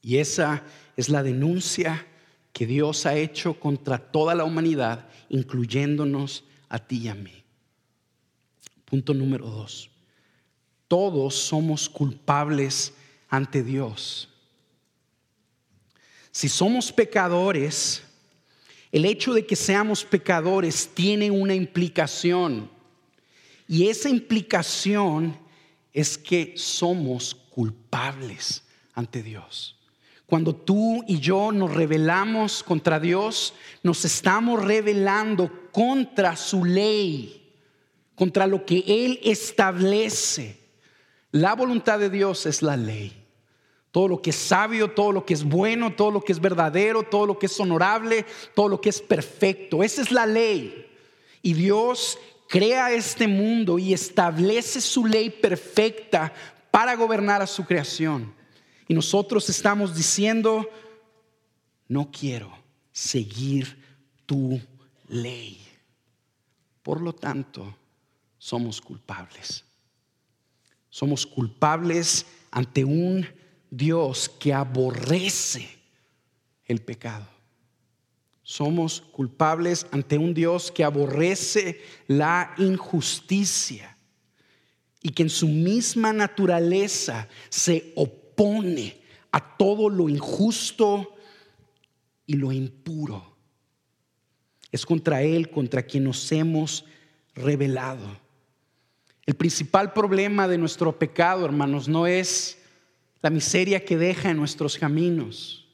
Y 0.00 0.16
esa 0.16 0.64
es 0.96 1.08
la 1.08 1.22
denuncia 1.22 2.06
que 2.52 2.66
Dios 2.66 3.06
ha 3.06 3.16
hecho 3.16 3.58
contra 3.58 3.98
toda 3.98 4.34
la 4.34 4.44
humanidad, 4.44 5.08
incluyéndonos 5.28 6.44
a 6.68 6.78
ti 6.78 6.98
y 6.98 7.08
a 7.08 7.14
mí. 7.14 7.42
Punto 8.84 9.14
número 9.14 9.46
dos. 9.48 9.90
Todos 10.86 11.34
somos 11.34 11.88
culpables 11.88 12.92
ante 13.28 13.62
Dios. 13.62 14.28
Si 16.30 16.48
somos 16.48 16.92
pecadores, 16.92 18.02
el 18.90 19.06
hecho 19.06 19.32
de 19.32 19.46
que 19.46 19.56
seamos 19.56 20.04
pecadores 20.04 20.90
tiene 20.94 21.30
una 21.30 21.54
implicación. 21.54 22.70
Y 23.66 23.88
esa 23.88 24.10
implicación 24.10 25.38
es 25.94 26.18
que 26.18 26.52
somos 26.56 27.34
culpables 27.34 28.62
ante 28.92 29.22
Dios. 29.22 29.78
Cuando 30.32 30.54
tú 30.54 31.04
y 31.06 31.20
yo 31.20 31.52
nos 31.52 31.74
rebelamos 31.74 32.62
contra 32.62 32.98
Dios, 32.98 33.52
nos 33.82 34.06
estamos 34.06 34.64
rebelando 34.64 35.68
contra 35.70 36.36
su 36.36 36.64
ley, 36.64 37.52
contra 38.14 38.46
lo 38.46 38.64
que 38.64 38.82
Él 38.86 39.20
establece. 39.24 40.56
La 41.32 41.54
voluntad 41.54 41.98
de 41.98 42.08
Dios 42.08 42.46
es 42.46 42.62
la 42.62 42.78
ley. 42.78 43.12
Todo 43.90 44.08
lo 44.08 44.22
que 44.22 44.30
es 44.30 44.36
sabio, 44.36 44.92
todo 44.92 45.12
lo 45.12 45.26
que 45.26 45.34
es 45.34 45.44
bueno, 45.44 45.92
todo 45.92 46.10
lo 46.10 46.22
que 46.22 46.32
es 46.32 46.40
verdadero, 46.40 47.02
todo 47.02 47.26
lo 47.26 47.38
que 47.38 47.44
es 47.44 47.60
honorable, 47.60 48.24
todo 48.54 48.70
lo 48.70 48.80
que 48.80 48.88
es 48.88 49.02
perfecto. 49.02 49.82
Esa 49.82 50.00
es 50.00 50.10
la 50.10 50.24
ley. 50.24 50.90
Y 51.42 51.52
Dios 51.52 52.18
crea 52.48 52.90
este 52.90 53.28
mundo 53.28 53.78
y 53.78 53.92
establece 53.92 54.80
su 54.80 55.04
ley 55.04 55.28
perfecta 55.28 56.32
para 56.70 56.96
gobernar 56.96 57.42
a 57.42 57.46
su 57.46 57.66
creación. 57.66 58.40
Nosotros 58.92 59.48
estamos 59.48 59.94
diciendo, 59.94 60.68
no 61.88 62.10
quiero 62.10 62.52
seguir 62.90 63.78
tu 64.26 64.60
ley. 65.08 65.60
Por 66.82 67.00
lo 67.00 67.14
tanto, 67.14 67.76
somos 68.38 68.80
culpables. 68.80 69.64
Somos 70.90 71.26
culpables 71.26 72.26
ante 72.50 72.84
un 72.84 73.26
Dios 73.70 74.28
que 74.28 74.52
aborrece 74.52 75.68
el 76.66 76.82
pecado. 76.82 77.28
Somos 78.42 79.00
culpables 79.00 79.86
ante 79.92 80.18
un 80.18 80.34
Dios 80.34 80.70
que 80.70 80.84
aborrece 80.84 81.80
la 82.08 82.54
injusticia 82.58 83.96
y 85.00 85.10
que 85.10 85.22
en 85.22 85.30
su 85.30 85.48
misma 85.48 86.12
naturaleza 86.12 87.28
se 87.48 87.92
opone 87.96 88.21
a 89.30 89.56
todo 89.56 89.88
lo 89.88 90.08
injusto 90.08 91.14
y 92.26 92.34
lo 92.34 92.52
impuro. 92.52 93.36
Es 94.70 94.86
contra 94.86 95.22
Él 95.22 95.50
contra 95.50 95.82
quien 95.82 96.04
nos 96.04 96.30
hemos 96.32 96.84
rebelado. 97.34 98.06
El 99.24 99.34
principal 99.34 99.92
problema 99.92 100.48
de 100.48 100.58
nuestro 100.58 100.98
pecado, 100.98 101.44
hermanos, 101.44 101.88
no 101.88 102.06
es 102.06 102.58
la 103.20 103.30
miseria 103.30 103.84
que 103.84 103.96
deja 103.96 104.30
en 104.30 104.36
nuestros 104.36 104.76
caminos. 104.76 105.68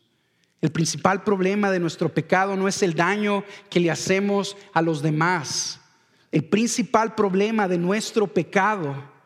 El 0.61 0.71
principal 0.71 1.23
problema 1.23 1.71
de 1.71 1.81
nuestro 1.81 2.13
pecado 2.13 2.57
no 2.57 2.69
es 2.69 2.83
el 2.83 2.95
daño 2.95 3.45
que 3.71 3.81
le 3.81 3.91
hacemos 3.91 4.57
a 4.75 4.83
los 4.83 5.03
demás. 5.03 5.81
El 6.31 6.45
principal 6.45 7.15
problema 7.15 7.69
de 7.69 7.79
nuestro 7.79 8.27
pecado 8.27 9.18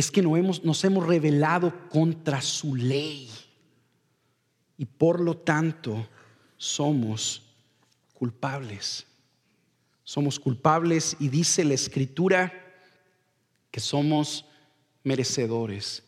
es 0.00 0.10
que 0.10 0.22
nos 0.22 0.38
hemos, 0.38 0.64
nos 0.64 0.82
hemos 0.82 1.06
rebelado 1.06 1.88
contra 1.90 2.40
su 2.40 2.74
ley. 2.74 3.28
Y 4.78 4.86
por 4.86 5.20
lo 5.20 5.36
tanto 5.36 6.08
somos 6.56 7.42
culpables. 8.14 9.06
Somos 10.02 10.40
culpables 10.40 11.16
y 11.20 11.28
dice 11.28 11.64
la 11.64 11.74
escritura 11.74 12.50
que 13.70 13.78
somos 13.78 14.46
merecedores 15.04 16.02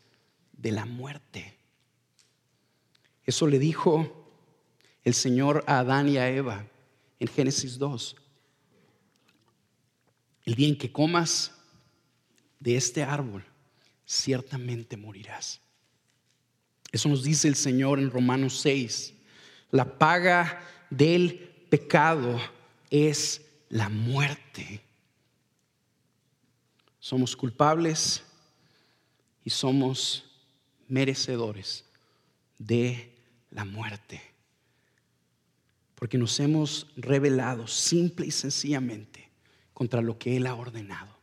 de 0.53 0.72
la 0.72 0.86
muerte. 0.86 1.59
Eso 3.26 3.47
le 3.47 3.59
dijo 3.59 4.26
el 5.05 5.12
Señor 5.12 5.64
a 5.66 5.80
Adán 5.80 6.09
y 6.09 6.16
a 6.16 6.30
Eva 6.30 6.66
en 7.20 7.28
Génesis 7.28 7.78
2. 7.78 8.16
El 10.47 10.55
día 10.55 10.68
en 10.68 10.78
que 10.78 10.90
comas 10.90 11.53
de 12.59 12.76
este 12.76 13.03
árbol, 13.03 13.45
ciertamente 14.12 14.96
morirás. 14.96 15.60
Eso 16.90 17.08
nos 17.08 17.22
dice 17.22 17.48
el 17.48 17.56
Señor 17.56 17.98
en 17.98 18.10
Romanos 18.10 18.60
6. 18.60 19.14
La 19.70 19.98
paga 19.98 20.62
del 20.90 21.38
pecado 21.70 22.38
es 22.90 23.40
la 23.70 23.88
muerte. 23.88 24.82
Somos 27.00 27.34
culpables 27.34 28.22
y 29.44 29.50
somos 29.50 30.24
merecedores 30.88 31.86
de 32.58 33.16
la 33.50 33.64
muerte. 33.64 34.20
Porque 35.94 36.18
nos 36.18 36.38
hemos 36.38 36.86
rebelado 36.96 37.66
simple 37.66 38.26
y 38.26 38.30
sencillamente 38.30 39.30
contra 39.72 40.02
lo 40.02 40.18
que 40.18 40.36
Él 40.36 40.46
ha 40.46 40.54
ordenado. 40.54 41.21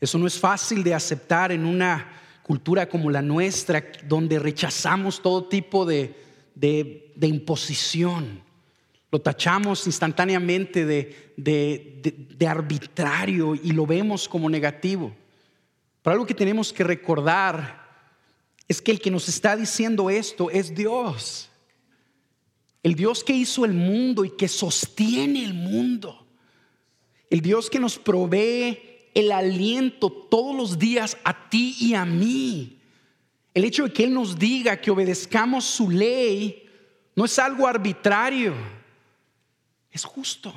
Eso 0.00 0.18
no 0.18 0.26
es 0.26 0.38
fácil 0.38 0.82
de 0.82 0.94
aceptar 0.94 1.52
en 1.52 1.66
una 1.66 2.20
cultura 2.42 2.88
como 2.88 3.10
la 3.10 3.22
nuestra, 3.22 3.84
donde 4.08 4.38
rechazamos 4.38 5.20
todo 5.20 5.44
tipo 5.44 5.84
de, 5.84 6.14
de, 6.54 7.26
imposición. 7.26 8.42
Lo 9.12 9.20
tachamos 9.20 9.86
instantáneamente 9.86 10.86
de, 10.86 11.34
de, 11.36 12.46
arbitrario 12.46 13.54
y 13.54 13.72
lo 13.72 13.86
vemos 13.86 14.28
como 14.28 14.48
negativo. 14.48 15.14
Pero 16.02 16.14
algo 16.14 16.26
que 16.26 16.34
tenemos 16.34 16.72
que 16.72 16.82
recordar 16.82 17.88
es 18.66 18.80
que 18.80 18.92
el 18.92 19.00
que 19.00 19.10
nos 19.10 19.28
está 19.28 19.56
diciendo 19.56 20.08
esto 20.08 20.50
es 20.50 20.74
Dios. 20.74 21.50
El 22.82 22.94
Dios 22.94 23.22
que 23.22 23.34
hizo 23.34 23.64
el 23.64 23.74
mundo 23.74 24.24
y 24.24 24.30
que 24.30 24.48
sostiene 24.48 25.44
el 25.44 25.54
mundo. 25.54 26.26
El 27.28 27.42
Dios 27.42 27.68
que 27.68 27.78
nos 27.78 27.98
provee 27.98 28.89
el 29.14 29.32
aliento 29.32 30.10
todos 30.10 30.54
los 30.54 30.78
días 30.78 31.16
a 31.24 31.48
ti 31.48 31.76
y 31.80 31.94
a 31.94 32.04
mí. 32.04 32.78
El 33.54 33.64
hecho 33.64 33.84
de 33.84 33.92
que 33.92 34.04
Él 34.04 34.14
nos 34.14 34.38
diga 34.38 34.80
que 34.80 34.90
obedezcamos 34.90 35.64
su 35.64 35.90
ley 35.90 36.68
no 37.16 37.24
es 37.24 37.38
algo 37.38 37.66
arbitrario, 37.66 38.54
es 39.90 40.04
justo, 40.04 40.54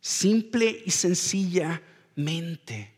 simple 0.00 0.82
y 0.86 0.90
sencillamente. 0.90 2.92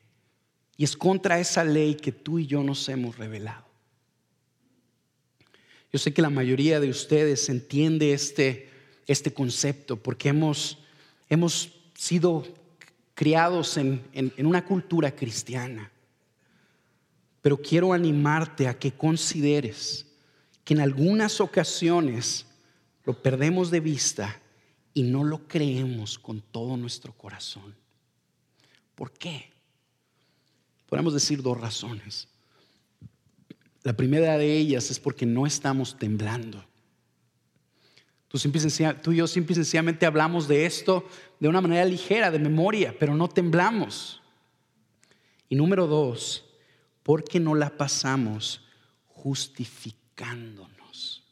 Y 0.76 0.84
es 0.84 0.96
contra 0.96 1.40
esa 1.40 1.64
ley 1.64 1.94
que 1.94 2.12
tú 2.12 2.38
y 2.38 2.46
yo 2.46 2.62
nos 2.62 2.88
hemos 2.88 3.18
revelado. 3.18 3.68
Yo 5.92 5.98
sé 5.98 6.14
que 6.14 6.22
la 6.22 6.30
mayoría 6.30 6.78
de 6.78 6.88
ustedes 6.88 7.48
entiende 7.48 8.12
este, 8.12 8.70
este 9.07 9.34
concepto 9.34 9.96
porque 9.96 10.28
hemos, 10.28 10.78
hemos 11.28 11.72
sido 11.94 12.46
criados 13.20 13.76
en, 13.76 14.32
una 14.38 14.64
cultura 14.64 15.14
cristiana. 15.14 15.92
Pero 17.42 17.60
quiero 17.60 17.92
animarte 17.92 18.66
a 18.66 18.78
que 18.78 18.92
consideres 18.92 20.06
que 20.64 20.72
en 20.72 20.80
algunas 20.80 21.38
ocasiones 21.38 22.46
lo 23.04 23.22
perdemos 23.22 23.70
de 23.70 23.80
vista 23.80 24.40
y 24.94 25.02
no 25.02 25.22
lo 25.22 25.46
creemos 25.46 26.18
con 26.18 26.40
todo 26.40 26.78
nuestro 26.78 27.12
corazón. 27.12 27.76
¿Por 28.94 29.12
qué? 29.12 29.50
Podemos 30.88 31.12
decir 31.12 31.42
dos 31.42 31.60
razones. 31.60 32.26
La 33.82 33.92
primera 33.92 34.38
de 34.38 34.56
ellas 34.56 34.90
es 34.90 34.98
porque 34.98 35.26
no 35.26 35.44
estamos 35.46 35.98
temblando. 35.98 36.64
Tú, 38.30 38.38
y 39.12 39.16
yo 39.16 39.26
simple 39.26 39.54
y 39.54 39.56
sencillamente 39.56 40.06
hablamos 40.06 40.46
de 40.46 40.64
esto 40.64 41.04
de 41.40 41.48
una 41.48 41.60
manera 41.60 41.84
ligera, 41.84 42.30
de 42.30 42.38
memoria, 42.38 42.94
pero 42.96 43.16
no 43.16 43.28
temblamos. 43.28 44.22
Y 45.48 45.56
número 45.56 45.88
dos, 45.88 46.44
porque 47.02 47.40
no 47.40 47.56
la 47.56 47.70
pasamos 47.70 48.64
justificándonos. 49.08 51.24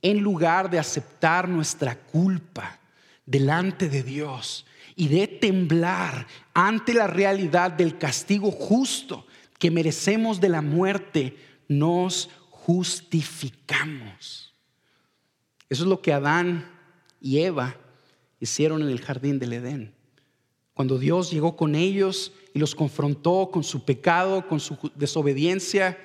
En 0.00 0.20
lugar 0.20 0.70
de 0.70 0.78
aceptar 0.78 1.46
nuestra 1.46 1.94
culpa 1.94 2.80
delante 3.26 3.90
de 3.90 4.02
Dios 4.02 4.64
y 4.96 5.08
de 5.08 5.28
temblar 5.28 6.26
ante 6.54 6.94
la 6.94 7.06
realidad 7.06 7.70
del 7.70 7.98
castigo 7.98 8.50
justo 8.50 9.26
que 9.58 9.70
merecemos 9.70 10.40
de 10.40 10.48
la 10.48 10.62
muerte, 10.62 11.36
nos 11.68 12.30
justificamos. 12.48 14.51
Eso 15.72 15.84
es 15.84 15.88
lo 15.88 16.02
que 16.02 16.12
Adán 16.12 16.70
y 17.18 17.38
Eva 17.38 17.74
hicieron 18.40 18.82
en 18.82 18.90
el 18.90 19.00
jardín 19.00 19.38
del 19.38 19.54
Edén. 19.54 19.94
Cuando 20.74 20.98
Dios 20.98 21.30
llegó 21.30 21.56
con 21.56 21.74
ellos 21.74 22.30
y 22.52 22.58
los 22.58 22.74
confrontó 22.74 23.48
con 23.50 23.64
su 23.64 23.82
pecado, 23.82 24.46
con 24.46 24.60
su 24.60 24.76
desobediencia, 24.94 25.98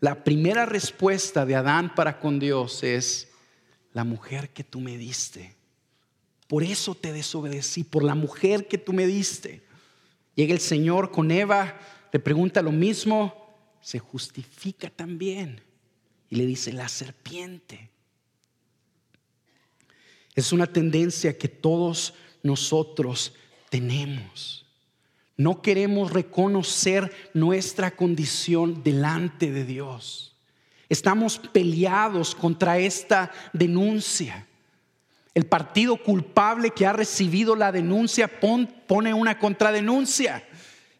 la 0.00 0.24
primera 0.24 0.66
respuesta 0.66 1.46
de 1.46 1.54
Adán 1.54 1.94
para 1.94 2.20
con 2.20 2.38
Dios 2.38 2.82
es, 2.82 3.30
la 3.94 4.04
mujer 4.04 4.50
que 4.50 4.62
tú 4.62 4.78
me 4.78 4.98
diste. 4.98 5.56
Por 6.46 6.62
eso 6.62 6.94
te 6.94 7.10
desobedecí, 7.10 7.84
por 7.84 8.04
la 8.04 8.14
mujer 8.14 8.68
que 8.68 8.76
tú 8.76 8.92
me 8.92 9.06
diste. 9.06 9.62
Llega 10.34 10.52
el 10.52 10.60
Señor 10.60 11.12
con 11.12 11.30
Eva, 11.30 11.80
le 12.12 12.18
pregunta 12.18 12.60
lo 12.60 12.72
mismo, 12.72 13.56
se 13.80 14.00
justifica 14.00 14.90
también. 14.90 15.62
Y 16.28 16.36
le 16.36 16.44
dice, 16.44 16.74
la 16.74 16.90
serpiente. 16.90 17.88
Es 20.38 20.52
una 20.52 20.68
tendencia 20.68 21.36
que 21.36 21.48
todos 21.48 22.14
nosotros 22.44 23.34
tenemos. 23.70 24.64
No 25.36 25.62
queremos 25.62 26.12
reconocer 26.12 27.12
nuestra 27.34 27.90
condición 27.96 28.84
delante 28.84 29.50
de 29.50 29.64
Dios. 29.64 30.36
Estamos 30.88 31.40
peleados 31.40 32.36
contra 32.36 32.78
esta 32.78 33.32
denuncia. 33.52 34.46
El 35.34 35.44
partido 35.44 35.96
culpable 35.96 36.70
que 36.70 36.86
ha 36.86 36.92
recibido 36.92 37.56
la 37.56 37.72
denuncia 37.72 38.30
pone 38.38 39.12
una 39.12 39.40
contradenuncia 39.40 40.48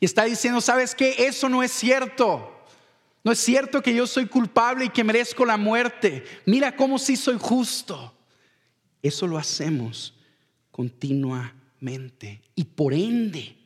y 0.00 0.04
está 0.04 0.24
diciendo, 0.24 0.60
¿sabes 0.60 0.96
qué? 0.96 1.14
Eso 1.16 1.48
no 1.48 1.62
es 1.62 1.70
cierto. 1.70 2.60
No 3.22 3.30
es 3.30 3.38
cierto 3.38 3.82
que 3.82 3.94
yo 3.94 4.08
soy 4.08 4.26
culpable 4.26 4.86
y 4.86 4.88
que 4.88 5.04
merezco 5.04 5.46
la 5.46 5.56
muerte. 5.56 6.24
Mira 6.44 6.74
cómo 6.74 6.98
sí 6.98 7.16
soy 7.16 7.36
justo. 7.38 8.16
Eso 9.02 9.26
lo 9.26 9.38
hacemos 9.38 10.14
continuamente 10.70 12.40
y 12.54 12.64
por 12.64 12.92
ende 12.94 13.56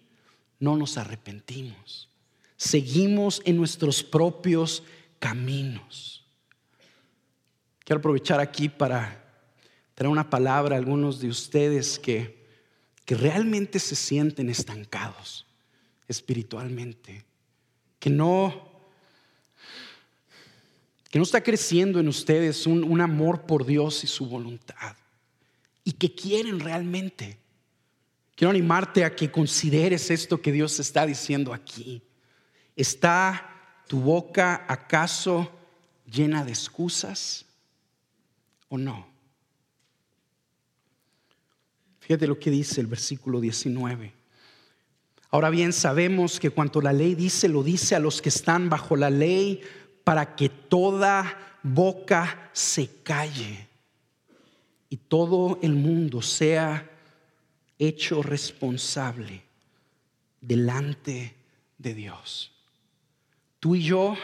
no 0.59 0.77
nos 0.77 0.99
arrepentimos. 0.99 2.09
Seguimos 2.57 3.43
en 3.45 3.57
nuestros 3.57 4.03
propios 4.03 4.83
caminos. 5.19 6.25
Quiero 7.81 7.99
aprovechar 7.99 8.41
aquí 8.41 8.69
para 8.69 9.25
traer 9.95 10.11
una 10.11 10.31
palabra 10.31 10.77
a 10.77 10.79
algunos 10.79 11.21
de 11.21 11.29
ustedes 11.29 11.99
que, 11.99 12.47
que 13.05 13.15
realmente 13.15 13.79
se 13.79 13.97
sienten 13.97 14.49
estancados 14.49 15.47
espiritualmente, 16.09 17.25
que 17.99 18.11
no 18.11 18.71
que 21.11 21.19
no 21.19 21.25
está 21.25 21.43
creciendo 21.43 22.01
en 22.01 22.09
ustedes 22.09 22.67
un, 22.67 22.85
un 22.85 23.03
amor 23.03 23.43
por 23.43 23.67
Dios 23.67 24.03
y 24.03 24.07
su 24.07 24.25
voluntad 24.25 24.97
y 25.85 25.93
que 25.93 26.15
quieren 26.15 26.61
realmente. 26.61 27.39
Quiero 28.35 28.51
animarte 28.51 29.05
a 29.05 29.15
que 29.15 29.31
consideres 29.31 30.11
esto 30.11 30.41
que 30.41 30.53
Dios 30.53 30.79
está 30.81 31.07
diciendo 31.07 31.53
aquí. 31.53 32.03
¿Está 32.77 33.83
tu 33.87 34.01
boca 34.01 34.65
acaso 34.69 35.51
llena 36.07 36.45
de 36.45 36.53
excusas 36.53 37.45
o 38.69 38.79
no? 38.79 39.07
Fíjate 42.01 42.27
lo 42.27 42.39
que 42.39 42.51
dice 42.51 42.81
el 42.81 42.87
versículo 42.87 43.41
19. 43.41 44.13
Ahora 45.31 45.51
bien, 45.51 45.73
sabemos 45.73 46.41
que 46.41 46.51
cuanto 46.51 46.81
la 46.81 46.93
ley 46.93 47.15
dice, 47.15 47.49
lo 47.49 47.63
dice 47.63 47.95
a 47.95 48.01
los 48.01 48.21
que 48.21 48.29
están 48.29 48.69
bajo 48.69 48.97
la 48.97 49.09
ley 49.09 49.63
para 50.05 50.35
que 50.35 50.49
toda 50.49 51.59
boca 51.63 52.51
se 52.53 53.03
calle 53.03 53.72
y 54.93 54.99
todo 54.99 55.59
el 55.63 55.73
mundo 55.73 56.21
sea 56.21 56.87
hecho 57.79 58.23
responsable 58.23 59.43
delante 60.39 61.35
de 61.79 61.95
Dios. 61.95 62.53
Tú 63.59 63.75
y 63.75 63.85
yo 63.85 64.15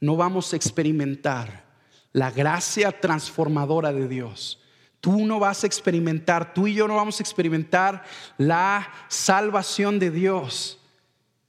no 0.00 0.16
vamos 0.16 0.54
a 0.54 0.56
experimentar 0.56 1.66
la 2.14 2.30
gracia 2.30 2.98
transformadora 2.98 3.92
de 3.92 4.08
Dios. 4.08 4.58
Tú 5.02 5.26
no 5.26 5.38
vas 5.38 5.64
a 5.64 5.66
experimentar, 5.66 6.54
tú 6.54 6.66
y 6.66 6.72
yo 6.72 6.88
no 6.88 6.96
vamos 6.96 7.20
a 7.20 7.22
experimentar 7.22 8.02
la 8.38 8.90
salvación 9.08 9.98
de 9.98 10.10
Dios 10.10 10.78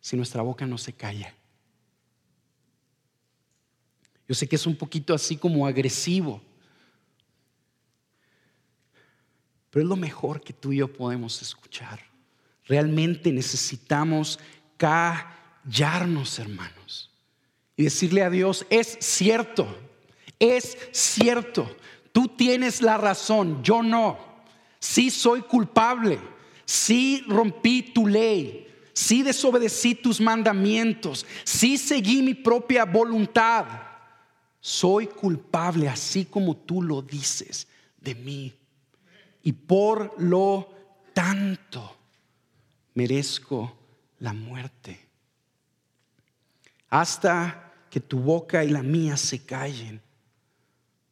si 0.02 0.18
nuestra 0.18 0.42
boca 0.42 0.68
no 0.68 0.78
se 0.78 0.92
calla. 0.92 1.34
Yo 4.28 4.36
sé 4.36 4.46
que 4.50 4.58
es 4.58 4.68
un 4.68 4.76
poquito 4.76 5.14
así 5.14 5.38
como 5.38 5.66
agresivo, 5.66 6.42
Pero 9.72 9.84
es 9.84 9.90
lo 9.90 9.96
mejor 9.96 10.42
que 10.42 10.54
tú 10.54 10.72
y 10.72 10.78
yo 10.78 10.94
podemos 10.94 11.42
escuchar. 11.42 12.00
Realmente 12.68 13.32
necesitamos 13.32 14.40
callarnos, 14.78 16.38
hermanos, 16.38 17.10
y 17.76 17.86
decirle 17.86 18.24
a 18.24 18.30
Dios, 18.30 18.66
es 18.70 18.98
cierto, 19.00 19.68
es 20.38 20.78
cierto, 20.92 21.76
tú 22.12 22.28
tienes 22.28 22.82
la 22.82 22.98
razón, 22.98 23.64
yo 23.64 23.82
no. 23.82 24.32
Sí 24.80 25.10
soy 25.10 25.42
culpable. 25.42 26.20
Sí 26.66 27.24
rompí 27.28 27.82
tu 27.94 28.08
ley. 28.08 28.68
Sí 28.94 29.24
desobedecí 29.24 29.96
tus 29.96 30.20
mandamientos. 30.20 31.26
Sí 31.44 31.78
seguí 31.78 32.22
mi 32.22 32.34
propia 32.34 32.86
voluntad. 32.86 33.66
Soy 34.60 35.08
culpable 35.08 35.88
así 35.88 36.26
como 36.26 36.58
tú 36.58 36.82
lo 36.82 37.02
dices 37.02 37.68
de 38.00 38.16
mí. 38.16 38.54
Y 39.44 39.54
por 39.54 40.22
lo 40.22 40.70
tanto 41.14 41.98
merezco 42.94 43.78
la 44.20 44.34
muerte. 44.34 45.00
Hasta 46.90 47.74
que 47.90 48.00
tu 48.00 48.20
boca 48.20 48.64
y 48.64 48.70
la 48.70 48.84
mía 48.84 49.18
se 49.18 49.46
callen, 49.46 50.02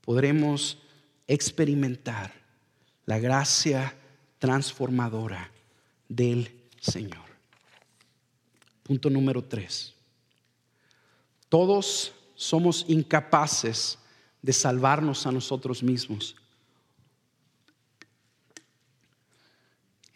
podremos 0.01 0.77
experimentar 1.27 2.33
la 3.05 3.19
gracia 3.19 3.95
transformadora 4.39 5.51
del 6.07 6.51
Señor. 6.79 7.27
Punto 8.83 9.09
número 9.09 9.43
tres. 9.43 9.93
Todos 11.49 12.13
somos 12.35 12.85
incapaces 12.87 13.97
de 14.41 14.53
salvarnos 14.53 15.27
a 15.27 15.31
nosotros 15.31 15.83
mismos. 15.83 16.35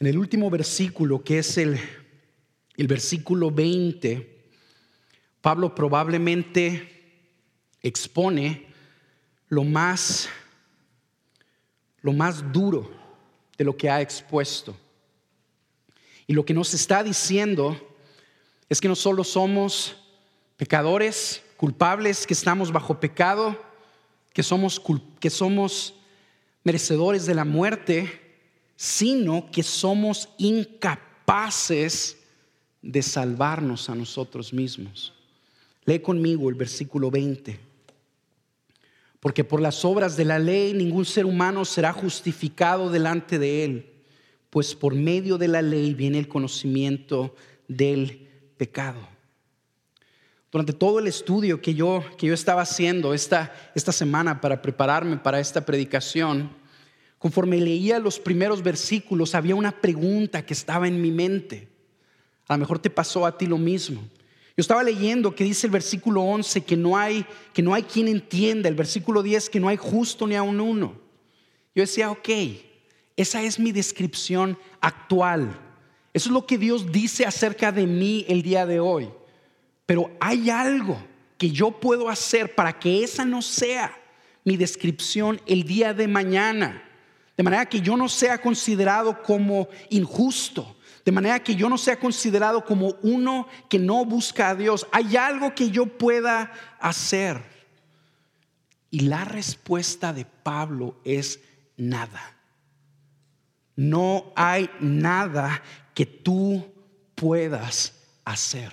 En 0.04 0.08
el 0.08 0.18
último 0.18 0.50
versículo, 0.50 1.24
que 1.24 1.40
es 1.40 1.58
el, 1.58 1.80
el 2.76 2.88
versículo 2.88 3.50
20, 3.50 4.50
Pablo 5.40 5.74
probablemente 5.74 7.22
expone 7.82 8.68
lo 9.48 9.64
más, 9.64 10.28
lo 12.02 12.12
más 12.12 12.52
duro 12.52 12.92
de 13.58 13.64
lo 13.64 13.78
que 13.78 13.90
ha 13.90 14.02
expuesto. 14.02 14.76
Y 16.28 16.34
lo 16.34 16.44
que 16.44 16.54
nos 16.54 16.74
está 16.74 17.02
diciendo 17.02 17.96
es 18.68 18.82
que 18.82 18.90
no 18.90 18.98
solo 18.98 19.24
somos 19.24 19.96
pecadores, 20.58 21.42
culpables, 21.56 22.28
que 22.28 22.34
estamos 22.34 22.74
bajo 22.74 23.00
pecado, 23.00 23.58
que 24.34 24.44
somos, 24.44 24.82
que 25.22 25.30
somos 25.30 25.94
merecedores 26.66 27.26
de 27.26 27.36
la 27.36 27.46
muerte, 27.46 28.23
sino 28.84 29.50
que 29.50 29.64
somos 29.64 30.28
incapaces 30.38 32.18
de 32.82 33.02
salvarnos 33.02 33.90
a 33.90 33.96
nosotros 33.96 34.52
mismos. 34.52 35.14
Lee 35.86 36.00
conmigo 36.00 36.50
el 36.50 36.56
versículo 36.56 37.10
20. 37.10 37.58
Porque 39.22 39.46
por 39.46 39.62
las 39.62 39.86
obras 39.86 40.18
de 40.18 40.26
la 40.26 40.38
ley 40.38 40.74
ningún 40.74 41.06
ser 41.06 41.26
humano 41.26 41.64
será 41.64 41.94
justificado 41.94 42.90
delante 42.90 43.40
de 43.40 43.64
él, 43.64 43.90
pues 44.50 44.76
por 44.76 44.96
medio 44.96 45.38
de 45.38 45.48
la 45.48 45.62
ley 45.62 45.94
viene 45.94 46.20
el 46.20 46.28
conocimiento 46.28 47.34
del 47.70 48.28
pecado. 48.58 49.00
Durante 50.52 50.74
todo 50.74 51.00
el 51.00 51.08
estudio 51.08 51.62
que 51.62 51.74
yo, 51.74 52.04
que 52.18 52.28
yo 52.28 52.34
estaba 52.34 52.64
haciendo 52.64 53.14
esta, 53.14 53.54
esta 53.76 53.94
semana 53.94 54.42
para 54.42 54.62
prepararme 54.62 55.16
para 55.16 55.40
esta 55.40 55.66
predicación, 55.66 56.63
Conforme 57.24 57.56
leía 57.58 58.00
los 58.00 58.20
primeros 58.20 58.62
versículos, 58.62 59.34
había 59.34 59.56
una 59.56 59.72
pregunta 59.72 60.46
que 60.46 60.54
estaba 60.54 60.90
en 60.90 61.02
mi 61.02 61.10
mente. 61.10 61.70
A 62.50 62.56
lo 62.56 62.60
mejor 62.60 62.80
te 62.80 62.90
pasó 62.90 63.26
a 63.26 63.38
ti 63.38 63.46
lo 63.46 63.58
mismo. 63.58 64.02
Yo 64.02 64.58
estaba 64.58 64.84
leyendo 64.84 65.34
que 65.34 65.46
dice 65.46 65.68
el 65.68 65.72
versículo 65.72 66.22
11 66.22 66.66
que 66.66 66.76
no 66.76 66.98
hay 66.98 67.26
que 67.54 67.62
no 67.62 67.74
hay 67.74 67.84
quien 67.84 68.10
entienda, 68.10 68.68
el 68.68 68.76
versículo 68.76 69.24
10 69.24 69.50
que 69.50 69.62
no 69.62 69.70
hay 69.70 69.78
justo 69.78 70.28
ni 70.28 70.36
aun 70.36 70.60
uno. 70.60 70.96
Yo 71.74 71.84
decía, 71.84 72.12
ok, 72.12 72.28
esa 73.16 73.42
es 73.42 73.58
mi 73.58 73.72
descripción 73.72 74.58
actual. 74.82 75.58
Eso 76.12 76.28
es 76.28 76.34
lo 76.34 76.46
que 76.46 76.58
Dios 76.58 76.92
dice 76.92 77.26
acerca 77.26 77.72
de 77.72 77.88
mí 77.88 78.26
el 78.28 78.42
día 78.42 78.66
de 78.66 78.82
hoy. 78.82 79.08
Pero 79.86 80.12
hay 80.20 80.50
algo 80.50 81.02
que 81.38 81.52
yo 81.52 81.72
puedo 81.72 82.10
hacer 82.10 82.54
para 82.54 82.78
que 82.78 83.02
esa 83.02 83.24
no 83.24 83.42
sea 83.42 83.98
mi 84.44 84.58
descripción 84.58 85.40
el 85.46 85.64
día 85.64 85.94
de 85.94 86.10
mañana. 86.10 86.90
De 87.36 87.44
manera 87.44 87.66
que 87.66 87.82
yo 87.82 87.98
no 87.98 88.08
sea 88.08 88.40
considerado 88.40 89.24
como 89.24 89.68
injusto. 89.90 90.76
De 91.04 91.12
manera 91.12 91.42
que 91.42 91.56
yo 91.56 91.68
no 91.68 91.78
sea 91.78 92.00
considerado 92.00 92.64
como 92.64 92.96
uno 93.02 93.48
que 93.70 93.80
no 93.80 94.06
busca 94.06 94.50
a 94.50 94.56
Dios. 94.56 94.88
Hay 94.92 95.18
algo 95.18 95.54
que 95.54 95.70
yo 95.70 95.86
pueda 95.86 96.52
hacer. 96.80 97.42
Y 98.90 99.02
la 99.02 99.26
respuesta 99.26 100.14
de 100.14 100.26
Pablo 100.26 101.00
es 101.04 101.40
nada. 101.76 102.38
No 103.76 104.32
hay 104.36 104.70
nada 104.80 105.64
que 105.96 106.06
tú 106.06 106.72
puedas 107.16 107.94
hacer. 108.24 108.72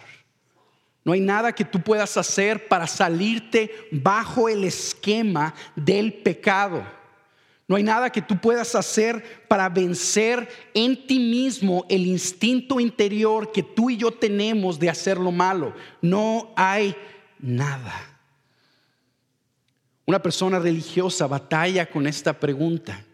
No 1.05 1.13
hay 1.13 1.21
nada 1.21 1.55
que 1.55 1.65
tú 1.65 1.81
puedas 1.81 2.17
hacer 2.17 2.69
para 2.69 2.87
salirte 2.87 3.89
bajo 3.91 4.49
el 4.49 4.65
esquema 4.65 5.55
del 5.75 6.13
pecado. 6.13 7.00
No 7.71 7.77
hay 7.77 7.85
nada 7.85 8.11
que 8.11 8.21
tú 8.21 8.37
puedas 8.37 8.75
hacer 8.75 9.47
para 9.47 9.69
vencer 9.69 10.49
en 10.75 11.07
ti 11.07 11.21
mismo 11.21 11.87
el 11.89 12.05
instinto 12.05 12.81
interior 12.81 13.53
que 13.53 13.63
tú 13.63 13.91
y 13.91 13.97
yo 13.97 14.11
tenemos 14.11 14.77
de 14.77 14.91
hacer 14.91 15.19
lo 15.19 15.31
malo. 15.31 15.73
No 16.03 16.53
hay 16.57 16.97
nada. 17.39 17.95
Una 20.05 20.21
persona 20.21 20.59
religiosa 20.59 21.29
batalla 21.29 21.89
con 21.89 22.09
esta 22.09 22.33
pregunta 22.41 23.05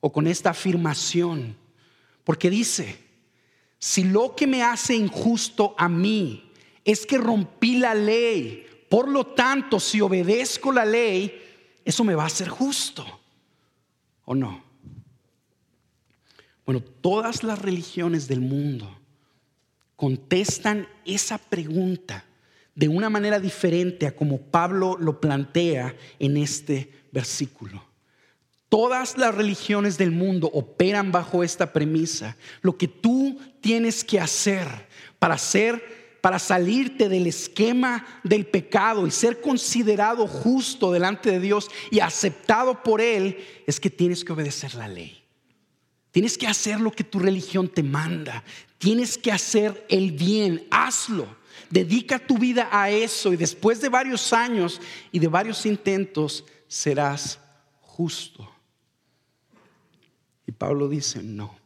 o 0.00 0.12
con 0.12 0.26
esta 0.26 0.50
afirmación 0.50 1.56
porque 2.24 2.50
dice, 2.50 2.98
si 3.78 4.02
lo 4.02 4.34
que 4.34 4.48
me 4.48 4.64
hace 4.64 4.96
injusto 4.96 5.76
a 5.78 5.88
mí 5.88 6.50
es 6.84 7.06
que 7.06 7.18
rompí 7.18 7.76
la 7.76 7.94
ley, 7.94 8.66
por 8.88 9.06
lo 9.06 9.26
tanto, 9.26 9.78
si 9.78 10.00
obedezco 10.00 10.72
la 10.72 10.84
ley, 10.84 11.40
eso 11.84 12.02
me 12.02 12.16
va 12.16 12.24
a 12.24 12.26
hacer 12.26 12.48
justo. 12.48 13.21
¿O 14.24 14.34
no? 14.34 14.62
Bueno, 16.64 16.80
todas 16.80 17.42
las 17.42 17.58
religiones 17.58 18.28
del 18.28 18.40
mundo 18.40 18.98
contestan 19.96 20.88
esa 21.04 21.38
pregunta 21.38 22.24
de 22.74 22.88
una 22.88 23.10
manera 23.10 23.38
diferente 23.38 24.06
a 24.06 24.16
como 24.16 24.40
Pablo 24.40 24.96
lo 24.98 25.20
plantea 25.20 25.94
en 26.18 26.36
este 26.36 26.92
versículo. 27.10 27.84
Todas 28.68 29.18
las 29.18 29.34
religiones 29.34 29.98
del 29.98 30.12
mundo 30.12 30.50
operan 30.52 31.12
bajo 31.12 31.44
esta 31.44 31.74
premisa. 31.74 32.38
Lo 32.62 32.78
que 32.78 32.88
tú 32.88 33.38
tienes 33.60 34.02
que 34.02 34.18
hacer 34.18 34.66
para 35.18 35.36
ser 35.36 36.01
para 36.22 36.38
salirte 36.38 37.08
del 37.08 37.26
esquema 37.26 38.06
del 38.22 38.46
pecado 38.46 39.08
y 39.08 39.10
ser 39.10 39.40
considerado 39.40 40.28
justo 40.28 40.92
delante 40.92 41.32
de 41.32 41.40
Dios 41.40 41.68
y 41.90 41.98
aceptado 41.98 42.82
por 42.84 43.00
Él, 43.00 43.44
es 43.66 43.80
que 43.80 43.90
tienes 43.90 44.24
que 44.24 44.32
obedecer 44.32 44.74
la 44.76 44.86
ley. 44.86 45.20
Tienes 46.12 46.38
que 46.38 46.46
hacer 46.46 46.78
lo 46.78 46.92
que 46.92 47.02
tu 47.02 47.18
religión 47.18 47.68
te 47.68 47.82
manda. 47.82 48.44
Tienes 48.78 49.18
que 49.18 49.32
hacer 49.32 49.84
el 49.88 50.12
bien. 50.12 50.64
Hazlo. 50.70 51.26
Dedica 51.70 52.20
tu 52.20 52.38
vida 52.38 52.68
a 52.70 52.88
eso 52.88 53.32
y 53.32 53.36
después 53.36 53.80
de 53.80 53.88
varios 53.88 54.32
años 54.32 54.80
y 55.10 55.18
de 55.18 55.26
varios 55.26 55.66
intentos 55.66 56.44
serás 56.68 57.40
justo. 57.80 58.48
Y 60.46 60.52
Pablo 60.52 60.88
dice, 60.88 61.20
no. 61.20 61.56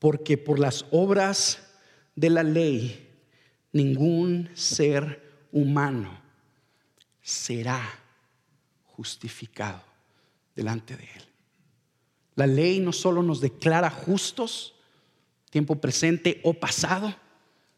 Porque 0.00 0.36
por 0.36 0.58
las 0.58 0.86
obras 0.90 1.65
de 2.16 2.30
la 2.30 2.42
ley, 2.42 3.08
ningún 3.72 4.50
ser 4.54 5.46
humano 5.52 6.18
será 7.22 7.82
justificado 8.84 9.82
delante 10.54 10.96
de 10.96 11.04
Él. 11.04 11.22
La 12.34 12.46
ley 12.46 12.80
no 12.80 12.92
solo 12.92 13.22
nos 13.22 13.40
declara 13.40 13.90
justos, 13.90 14.74
tiempo 15.50 15.76
presente 15.76 16.40
o 16.42 16.54
pasado, 16.54 17.14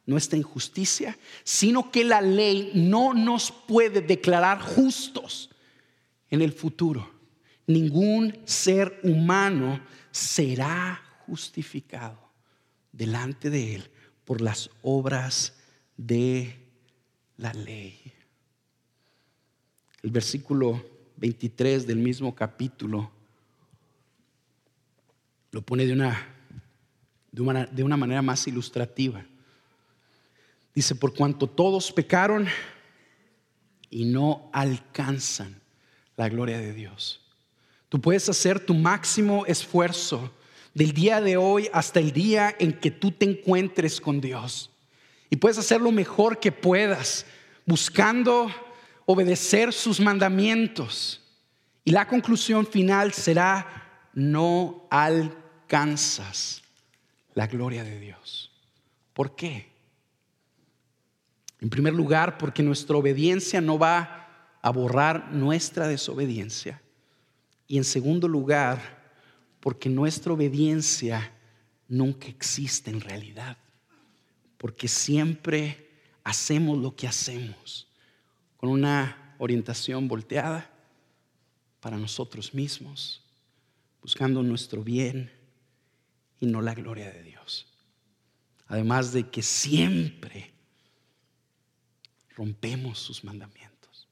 nuestra 0.07 0.39
injusticia, 0.39 1.19
sino 1.45 1.91
que 1.91 2.05
la 2.05 2.21
ley 2.23 2.71
no 2.75 3.13
nos 3.13 3.51
puede 3.53 4.01
declarar 4.01 4.61
justos 4.61 5.51
en 6.31 6.43
el 6.43 6.53
futuro. 6.53 7.11
Ningún 7.67 8.39
ser 8.45 9.01
humano 9.03 9.81
será 10.11 11.03
justificado 11.27 12.19
delante 12.93 13.51
de 13.51 13.75
Él 13.75 13.91
por 14.29 14.43
las 14.43 14.69
obras 14.83 15.55
de 15.97 16.55
la 17.39 17.51
ley. 17.55 18.13
El 20.03 20.11
versículo 20.11 20.85
23 21.17 21.87
del 21.87 21.97
mismo 21.97 22.35
capítulo 22.35 23.11
lo 25.51 25.63
pone 25.63 25.87
de 25.87 25.95
una, 25.95 26.29
de 27.33 27.41
una, 27.41 27.65
de 27.65 27.83
una 27.83 27.97
manera 27.97 28.21
más 28.21 28.47
ilustrativa. 28.47 29.25
Dice, 30.75 30.95
por 30.95 31.15
cuanto 31.15 31.47
todos 31.47 31.91
pecaron 31.91 32.49
y 33.89 34.05
no 34.05 34.51
alcanzan 34.53 35.59
la 36.19 36.29
gloria 36.29 36.59
de 36.59 36.75
Dios. 36.75 37.23
Tú 37.89 37.99
puedes 37.99 38.29
hacer 38.29 38.61
tu 38.61 38.75
máximo 38.75 39.47
esfuerzo 39.47 40.31
del 40.79 40.93
día 40.93 41.21
de 41.21 41.37
hoy 41.37 41.69
hasta 41.73 41.99
el 41.99 42.13
día 42.13 42.55
en 42.57 42.73
que 42.73 42.93
tú 42.93 43.11
te 43.11 43.25
encuentres 43.29 44.01
con 44.01 44.21
Dios. 44.21 44.71
Y 45.29 45.35
puedes 45.35 45.59
hacer 45.59 45.81
lo 45.81 45.91
mejor 45.91 46.39
que 46.39 46.53
puedas, 46.53 47.27
buscando 47.67 48.49
obedecer 49.05 49.73
sus 49.73 49.99
mandamientos. 49.99 51.21
Y 51.83 51.91
la 51.91 52.07
conclusión 52.07 52.65
final 52.65 53.13
será, 53.13 54.07
no 54.15 54.87
alcanzas 54.89 56.63
la 57.35 57.49
gloria 57.49 57.83
de 57.83 57.99
Dios. 57.99 58.53
¿Por 59.15 59.35
qué? 59.35 59.73
En 61.61 61.71
primer 61.71 61.93
lugar, 61.93 62.39
porque 62.39 62.63
nuestra 62.63 62.97
obediencia 62.97 63.61
no 63.61 63.81
va 63.81 64.55
a 64.63 64.71
borrar 64.71 65.33
nuestra 65.33 65.89
desobediencia. 65.89 66.81
Y 67.67 67.79
en 67.79 67.85
segundo 67.85 68.29
lugar, 68.29 68.98
porque 69.61 69.89
nuestra 69.89 70.33
obediencia 70.33 71.33
nunca 71.89 72.29
existe 72.29 72.91
en 72.91 73.01
realidad. 73.01 73.57
Porque 74.57 74.89
siempre 74.89 75.89
hacemos 76.25 76.79
lo 76.79 76.95
que 76.95 77.07
hacemos 77.07 77.89
con 78.57 78.71
una 78.71 79.35
orientación 79.39 80.09
volteada 80.09 80.71
para 81.81 81.97
nosotros 81.97 82.55
mismos, 82.55 83.23
buscando 84.03 84.43
nuestro 84.43 84.83
bien 84.83 85.31
y 86.41 86.47
no 86.47 86.61
la 86.61 86.75
gloria 86.75 87.11
de 87.11 87.23
Dios. 87.23 87.67
Además 88.67 89.13
de 89.13 89.29
que 89.31 89.43
siempre 89.43 90.53
rompemos 92.31 92.99
sus 92.99 93.25
mandamientos. 93.25 94.09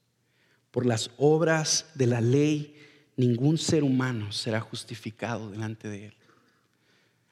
Por 0.71 0.85
las 0.85 1.11
obras 1.17 1.91
de 1.95 2.07
la 2.07 2.21
ley, 2.21 2.76
ningún 3.17 3.57
ser 3.57 3.83
humano 3.83 4.31
será 4.31 4.61
justificado 4.61 5.49
delante 5.49 5.89
de 5.89 6.05
él. 6.05 6.13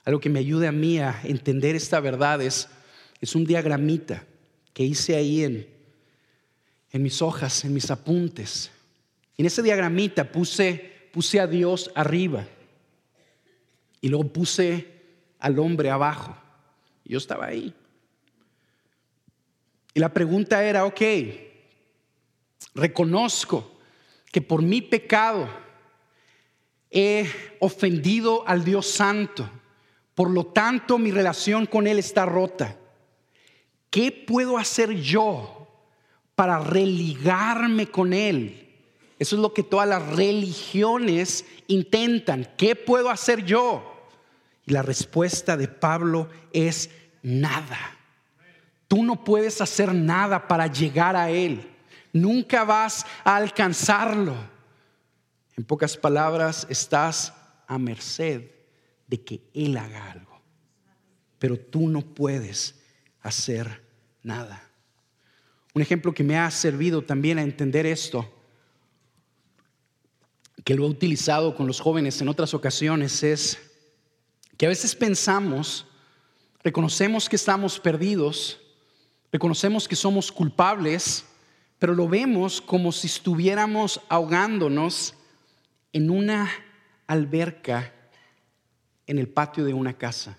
Algo 0.03 0.19
que 0.19 0.29
me 0.29 0.39
ayude 0.39 0.67
a 0.67 0.71
mí 0.71 0.99
a 0.99 1.21
entender 1.23 1.75
esta 1.75 1.99
verdad 1.99 2.41
es, 2.41 2.67
es 3.21 3.35
un 3.35 3.45
diagramita 3.45 4.25
que 4.73 4.83
hice 4.83 5.15
ahí 5.15 5.43
en, 5.43 5.67
en 6.91 7.03
mis 7.03 7.21
hojas, 7.21 7.63
en 7.63 7.73
mis 7.73 7.89
apuntes. 7.89 8.71
En 9.37 9.45
ese 9.45 9.61
diagramita 9.63 10.31
puse, 10.31 11.09
puse 11.13 11.39
a 11.39 11.47
Dios 11.47 11.91
arriba 11.95 12.47
y 14.01 14.09
luego 14.09 14.27
puse 14.27 14.87
al 15.39 15.57
hombre 15.59 15.89
abajo. 15.89 16.35
Y 17.03 17.13
yo 17.13 17.19
estaba 17.19 17.45
ahí. 17.45 17.73
Y 19.93 19.99
la 19.99 20.13
pregunta 20.13 20.63
era, 20.63 20.85
ok, 20.85 21.01
reconozco 22.73 23.79
que 24.31 24.41
por 24.41 24.61
mi 24.61 24.81
pecado 24.81 25.64
he 26.91 27.29
ofendido 27.59 28.47
al 28.47 28.63
Dios 28.63 28.87
Santo, 28.87 29.49
por 30.13 30.29
lo 30.29 30.45
tanto 30.45 30.97
mi 30.97 31.11
relación 31.11 31.65
con 31.65 31.87
Él 31.87 31.99
está 31.99 32.25
rota. 32.25 32.77
¿Qué 33.89 34.11
puedo 34.11 34.57
hacer 34.57 34.93
yo 34.95 35.67
para 36.35 36.59
religarme 36.59 37.87
con 37.87 38.13
Él? 38.13 38.69
Eso 39.17 39.35
es 39.35 39.41
lo 39.41 39.53
que 39.53 39.63
todas 39.63 39.87
las 39.87 40.05
religiones 40.15 41.45
intentan. 41.67 42.49
¿Qué 42.57 42.75
puedo 42.75 43.09
hacer 43.09 43.45
yo? 43.45 44.09
Y 44.65 44.73
la 44.73 44.81
respuesta 44.81 45.55
de 45.55 45.67
Pablo 45.67 46.29
es 46.51 46.89
nada. 47.21 47.97
Tú 48.87 49.03
no 49.03 49.23
puedes 49.23 49.61
hacer 49.61 49.93
nada 49.93 50.47
para 50.47 50.67
llegar 50.67 51.15
a 51.15 51.29
Él. 51.29 51.65
Nunca 52.11 52.63
vas 52.63 53.05
a 53.23 53.35
alcanzarlo. 53.35 54.35
En 55.57 55.63
pocas 55.63 55.97
palabras, 55.97 56.67
estás 56.69 57.33
a 57.67 57.77
merced 57.77 58.51
de 59.07 59.23
que 59.23 59.41
Él 59.53 59.77
haga 59.77 60.11
algo. 60.11 60.41
Pero 61.39 61.57
tú 61.57 61.87
no 61.87 62.01
puedes 62.01 62.75
hacer 63.21 63.83
nada. 64.23 64.69
Un 65.73 65.81
ejemplo 65.81 66.13
que 66.13 66.23
me 66.23 66.37
ha 66.37 66.49
servido 66.51 67.01
también 67.01 67.37
a 67.37 67.43
entender 67.43 67.85
esto, 67.85 68.31
que 70.63 70.75
lo 70.75 70.85
he 70.85 70.89
utilizado 70.89 71.55
con 71.55 71.67
los 71.67 71.79
jóvenes 71.79 72.21
en 72.21 72.29
otras 72.29 72.53
ocasiones, 72.53 73.23
es 73.23 73.59
que 74.57 74.65
a 74.65 74.69
veces 74.69 74.95
pensamos, 74.95 75.85
reconocemos 76.63 77.29
que 77.29 77.35
estamos 77.35 77.79
perdidos, 77.79 78.59
Reconocemos 79.35 79.85
que 79.85 79.97
somos 79.97 80.31
culpables, 80.31 81.25
pero 81.77 81.93
lo 81.93 82.07
vemos 82.07 82.61
como 82.61 82.93
si 82.93 83.07
estuviéramos 83.07 83.99
ahogándonos 84.07 85.13
en 85.95 86.09
una 86.09 86.51
alberca 87.07 87.93
en 89.07 89.17
el 89.17 89.29
patio 89.29 89.63
de 89.63 89.73
una 89.73 89.93
casa. 89.93 90.37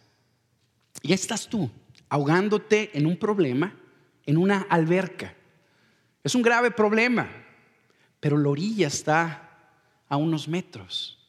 Y 1.01 1.15
estás 1.15 1.49
tú, 1.49 1.71
ahogándote 2.11 2.91
en 2.93 3.07
un 3.07 3.17
problema, 3.17 3.75
en 4.27 4.37
una 4.37 4.67
alberca. 4.69 5.35
Es 6.23 6.35
un 6.35 6.43
grave 6.43 6.71
problema, 6.71 7.31
pero 8.21 8.37
la 8.37 8.51
orilla 8.51 8.87
está 8.87 9.71
a 10.11 10.19
unos 10.19 10.47
metros. 10.47 11.27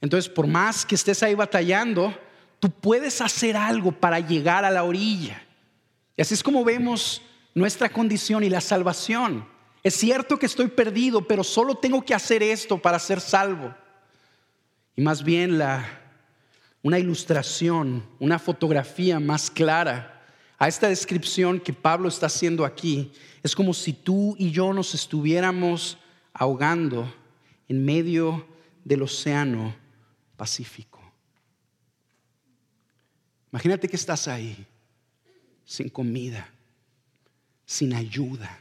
Entonces, 0.00 0.32
por 0.32 0.46
más 0.46 0.86
que 0.86 0.94
estés 0.94 1.22
ahí 1.22 1.34
batallando, 1.34 2.18
tú 2.58 2.70
puedes 2.70 3.20
hacer 3.20 3.54
algo 3.54 3.92
para 3.92 4.18
llegar 4.18 4.64
a 4.64 4.70
la 4.70 4.84
orilla. 4.84 5.42
Y 6.16 6.22
así 6.22 6.32
es 6.32 6.42
como 6.42 6.64
vemos 6.64 7.20
nuestra 7.54 7.90
condición 7.90 8.44
y 8.44 8.48
la 8.48 8.62
salvación. 8.62 9.51
Es 9.82 9.94
cierto 9.94 10.38
que 10.38 10.46
estoy 10.46 10.68
perdido, 10.68 11.26
pero 11.26 11.42
solo 11.42 11.74
tengo 11.74 12.04
que 12.04 12.14
hacer 12.14 12.42
esto 12.42 12.80
para 12.80 12.98
ser 12.98 13.20
salvo. 13.20 13.74
Y 14.94 15.02
más 15.02 15.24
bien 15.24 15.58
la, 15.58 15.84
una 16.82 16.98
ilustración, 16.98 18.04
una 18.20 18.38
fotografía 18.38 19.18
más 19.18 19.50
clara 19.50 20.22
a 20.58 20.68
esta 20.68 20.88
descripción 20.88 21.58
que 21.58 21.72
Pablo 21.72 22.08
está 22.08 22.26
haciendo 22.26 22.64
aquí, 22.64 23.10
es 23.42 23.56
como 23.56 23.74
si 23.74 23.92
tú 23.92 24.36
y 24.38 24.52
yo 24.52 24.72
nos 24.72 24.94
estuviéramos 24.94 25.98
ahogando 26.32 27.12
en 27.68 27.84
medio 27.84 28.46
del 28.84 29.02
océano 29.02 29.74
Pacífico. 30.36 31.00
Imagínate 33.52 33.88
que 33.88 33.96
estás 33.96 34.28
ahí 34.28 34.66
sin 35.64 35.88
comida, 35.88 36.48
sin 37.64 37.94
ayuda, 37.94 38.60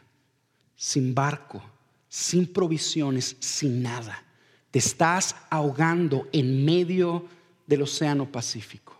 sin 0.81 1.13
barco, 1.13 1.61
sin 2.09 2.51
provisiones, 2.51 3.37
sin 3.39 3.83
nada. 3.83 4.23
Te 4.71 4.79
estás 4.79 5.35
ahogando 5.51 6.27
en 6.33 6.65
medio 6.65 7.27
del 7.67 7.83
Océano 7.83 8.31
Pacífico. 8.31 8.99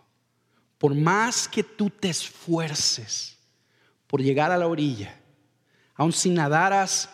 Por 0.78 0.94
más 0.94 1.48
que 1.48 1.64
tú 1.64 1.90
te 1.90 2.08
esfuerces 2.08 3.36
por 4.06 4.22
llegar 4.22 4.52
a 4.52 4.56
la 4.56 4.68
orilla, 4.68 5.20
aun 5.96 6.12
si 6.12 6.30
nadaras 6.30 7.10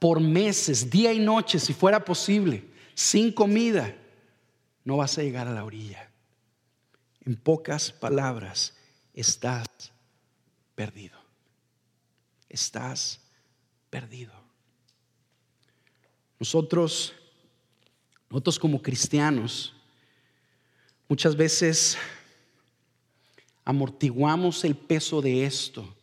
por 0.00 0.18
meses, 0.18 0.90
día 0.90 1.12
y 1.12 1.20
noche, 1.20 1.60
si 1.60 1.72
fuera 1.72 2.04
posible, 2.04 2.68
sin 2.94 3.30
comida, 3.30 3.94
no 4.82 4.96
vas 4.96 5.16
a 5.16 5.22
llegar 5.22 5.46
a 5.46 5.52
la 5.52 5.64
orilla. 5.64 6.10
En 7.24 7.36
pocas 7.36 7.92
palabras, 7.92 8.74
estás 9.14 9.68
perdido. 10.74 11.16
Estás 12.48 13.18
perdido. 13.18 13.27
Nosotros, 16.38 17.14
nosotros 18.30 18.58
como 18.58 18.80
cristianos, 18.80 19.74
muchas 21.08 21.34
veces 21.36 21.98
amortiguamos 23.64 24.64
el 24.64 24.76
peso 24.76 25.20
de 25.20 25.44
esto 25.44 25.94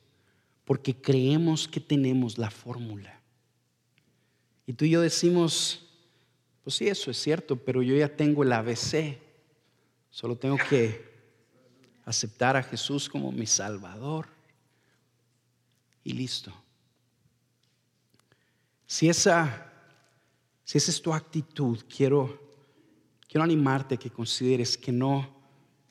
porque 0.66 0.96
creemos 0.96 1.68
que 1.68 1.80
tenemos 1.80 2.38
la 2.38 2.50
fórmula. 2.50 3.20
Y 4.68 4.74
tú 4.74 4.86
y 4.86 4.90
yo 4.92 5.02
decimos, 5.02 5.86
pues 6.64 6.76
sí, 6.76 6.88
eso 6.88 7.12
es 7.12 7.18
cierto, 7.18 7.56
pero 7.56 7.84
yo 7.84 7.96
ya 7.96 8.10
tengo 8.10 8.44
el 8.44 8.52
ABC. 8.52 9.20
Solo 10.10 10.36
tengo 10.36 10.58
que 10.70 11.14
aceptar 12.04 12.56
a 12.56 12.64
Jesús 12.64 13.08
como 13.08 13.32
mi 13.32 13.46
Salvador 13.46 14.28
y 16.04 16.14
listo. 16.14 16.54
Si 18.88 19.10
esa, 19.10 19.72
si 20.64 20.78
esa 20.78 20.92
es 20.92 21.02
tu 21.02 21.14
actitud, 21.14 21.84
quiero, 21.90 22.52
quiero 23.28 23.44
animarte 23.44 23.98
que 23.98 24.12
consideres 24.12 24.78
que 24.78 24.92
no, 24.92 25.36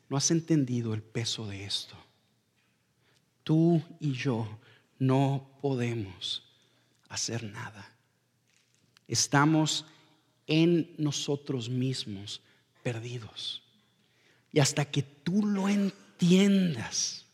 no 0.08 0.16
has 0.16 0.30
entendido 0.30 0.94
el 0.94 1.02
peso 1.02 1.46
de 1.46 1.64
esto. 1.64 1.96
Tú 3.42 3.82
y 4.00 4.12
yo 4.12 4.58
no 4.98 5.58
podemos 5.60 6.42
hacer 7.08 7.44
nada. 7.44 7.90
Estamos 9.06 9.84
en 10.46 10.94
nosotros 10.98 11.68
mismos 11.68 12.40
perdidos. 12.82 13.62
Y 14.52 14.60
hasta 14.60 14.84
que 14.84 15.02
tú 15.02 15.44
lo 15.44 15.68
entiendas, 15.68 17.24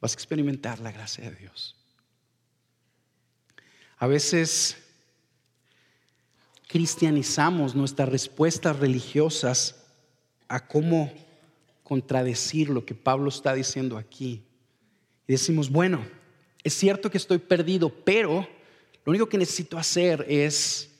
vas 0.00 0.12
a 0.12 0.14
experimentar 0.14 0.78
la 0.80 0.92
gracia 0.92 1.30
de 1.30 1.36
Dios. 1.36 1.75
A 3.98 4.06
veces 4.06 4.76
cristianizamos 6.68 7.74
nuestras 7.74 8.08
respuestas 8.08 8.78
religiosas 8.78 9.76
a 10.48 10.66
cómo 10.66 11.12
contradecir 11.82 12.68
lo 12.68 12.84
que 12.84 12.94
Pablo 12.94 13.28
está 13.28 13.54
diciendo 13.54 13.96
aquí. 13.96 14.42
Y 15.26 15.32
decimos, 15.32 15.70
bueno, 15.70 16.04
es 16.62 16.74
cierto 16.74 17.10
que 17.10 17.18
estoy 17.18 17.38
perdido, 17.38 17.88
pero 17.88 18.46
lo 19.04 19.10
único 19.10 19.28
que 19.28 19.38
necesito 19.38 19.78
hacer 19.78 20.26
es 20.28 20.90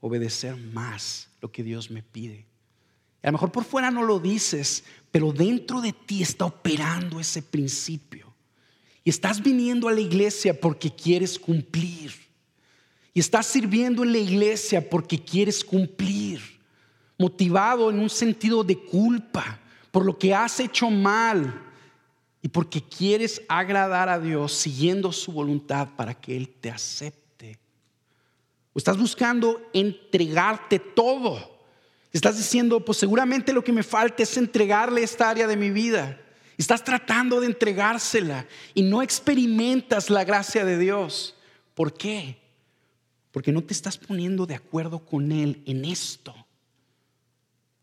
obedecer 0.00 0.56
más 0.56 1.28
lo 1.40 1.50
que 1.50 1.62
Dios 1.62 1.90
me 1.90 2.02
pide. 2.02 2.44
a 3.22 3.28
lo 3.28 3.32
mejor 3.32 3.52
por 3.52 3.64
fuera 3.64 3.90
no 3.90 4.02
lo 4.02 4.18
dices, 4.18 4.82
pero 5.12 5.32
dentro 5.32 5.80
de 5.80 5.92
ti 5.92 6.22
está 6.22 6.44
operando 6.44 7.20
ese 7.20 7.40
principio. 7.40 8.31
Y 9.04 9.10
estás 9.10 9.42
viniendo 9.42 9.88
a 9.88 9.92
la 9.92 10.00
iglesia 10.00 10.58
porque 10.58 10.90
quieres 10.90 11.38
cumplir. 11.38 12.12
Y 13.14 13.20
estás 13.20 13.46
sirviendo 13.46 14.02
en 14.02 14.12
la 14.12 14.18
iglesia 14.18 14.88
porque 14.88 15.18
quieres 15.18 15.64
cumplir. 15.64 16.40
Motivado 17.18 17.90
en 17.90 17.98
un 17.98 18.10
sentido 18.10 18.64
de 18.64 18.76
culpa 18.76 19.60
por 19.90 20.04
lo 20.04 20.18
que 20.18 20.34
has 20.34 20.58
hecho 20.58 20.90
mal 20.90 21.62
y 22.40 22.48
porque 22.48 22.82
quieres 22.82 23.42
agradar 23.48 24.08
a 24.08 24.18
Dios 24.18 24.52
siguiendo 24.52 25.12
su 25.12 25.30
voluntad 25.30 25.88
para 25.96 26.14
que 26.14 26.36
Él 26.36 26.48
te 26.48 26.70
acepte. 26.70 27.58
O 28.72 28.78
estás 28.78 28.96
buscando 28.96 29.60
entregarte 29.72 30.78
todo. 30.78 31.52
Estás 32.12 32.36
diciendo, 32.36 32.84
pues 32.84 32.98
seguramente 32.98 33.52
lo 33.52 33.62
que 33.62 33.72
me 33.72 33.82
falta 33.82 34.22
es 34.22 34.36
entregarle 34.36 35.02
esta 35.02 35.30
área 35.30 35.46
de 35.46 35.56
mi 35.56 35.70
vida. 35.70 36.18
Estás 36.58 36.84
tratando 36.84 37.40
de 37.40 37.46
entregársela 37.46 38.46
y 38.74 38.82
no 38.82 39.02
experimentas 39.02 40.10
la 40.10 40.24
gracia 40.24 40.64
de 40.64 40.78
Dios. 40.78 41.34
¿Por 41.74 41.94
qué? 41.94 42.38
Porque 43.30 43.52
no 43.52 43.62
te 43.62 43.72
estás 43.72 43.96
poniendo 43.96 44.46
de 44.46 44.54
acuerdo 44.54 45.04
con 45.04 45.32
Él 45.32 45.62
en 45.66 45.84
esto. 45.84 46.34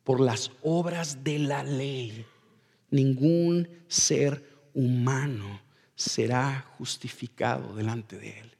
Por 0.03 0.19
las 0.19 0.51
obras 0.61 1.23
de 1.23 1.39
la 1.39 1.63
ley, 1.63 2.25
ningún 2.89 3.67
ser 3.87 4.43
humano 4.73 5.61
será 5.95 6.65
justificado 6.77 7.75
delante 7.75 8.17
de 8.17 8.39
Él. 8.39 8.51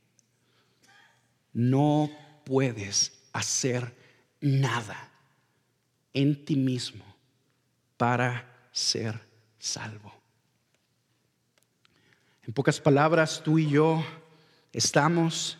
No 1.54 2.10
puedes 2.46 3.14
hacer 3.32 3.96
nada 4.42 5.12
en 6.14 6.46
ti 6.46 6.56
mismo 6.56 7.06
para 7.98 8.70
ser 8.72 9.29
salvo. 9.60 10.14
En 12.44 12.54
pocas 12.54 12.80
palabras, 12.80 13.42
tú 13.44 13.60
y 13.60 13.70
yo 13.70 14.04
estamos 14.74 15.58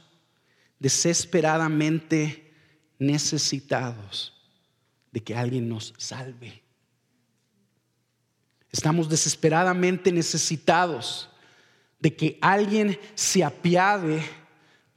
desesperadamente 0.80 2.52
necesitados 2.98 4.34
de 5.12 5.22
que 5.22 5.36
alguien 5.36 5.70
nos 5.70 5.94
salve. 5.98 6.64
Estamos 8.72 9.10
desesperadamente 9.10 10.12
necesitados 10.12 11.30
de 12.00 12.16
que 12.16 12.38
alguien 12.42 13.00
se 13.16 13.44
apiade 13.44 14.24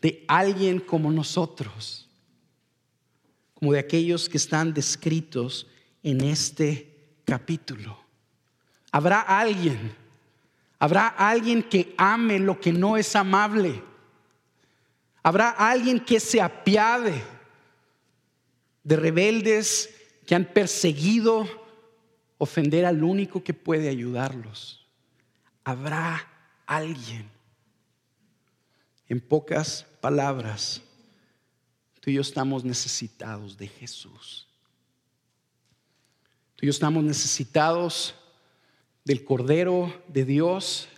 de 0.00 0.24
alguien 0.28 0.80
como 0.80 1.10
nosotros, 1.10 2.08
como 3.54 3.72
de 3.72 3.78
aquellos 3.78 4.28
que 4.28 4.36
están 4.36 4.74
descritos 4.74 5.66
en 6.02 6.22
este 6.22 7.20
capítulo. 7.24 8.01
Habrá 8.92 9.20
alguien, 9.22 9.96
habrá 10.78 11.08
alguien 11.08 11.62
que 11.62 11.94
ame 11.96 12.38
lo 12.38 12.60
que 12.60 12.72
no 12.72 12.98
es 12.98 13.16
amable. 13.16 13.82
Habrá 15.22 15.48
alguien 15.48 15.98
que 15.98 16.20
se 16.20 16.42
apiade 16.42 17.24
de 18.84 18.96
rebeldes 18.96 19.88
que 20.26 20.34
han 20.34 20.44
perseguido 20.44 21.48
ofender 22.36 22.84
al 22.84 23.02
único 23.02 23.42
que 23.42 23.54
puede 23.54 23.88
ayudarlos. 23.88 24.86
Habrá 25.64 26.28
alguien. 26.66 27.30
En 29.08 29.20
pocas 29.20 29.86
palabras, 30.00 30.82
tú 32.00 32.10
y 32.10 32.14
yo 32.14 32.20
estamos 32.20 32.62
necesitados 32.62 33.56
de 33.56 33.68
Jesús. 33.68 34.46
Tú 36.56 36.64
y 36.64 36.66
yo 36.66 36.70
estamos 36.70 37.02
necesitados 37.04 38.14
del 39.04 39.24
Cordero 39.24 40.02
de 40.08 40.24
Dios 40.24 40.88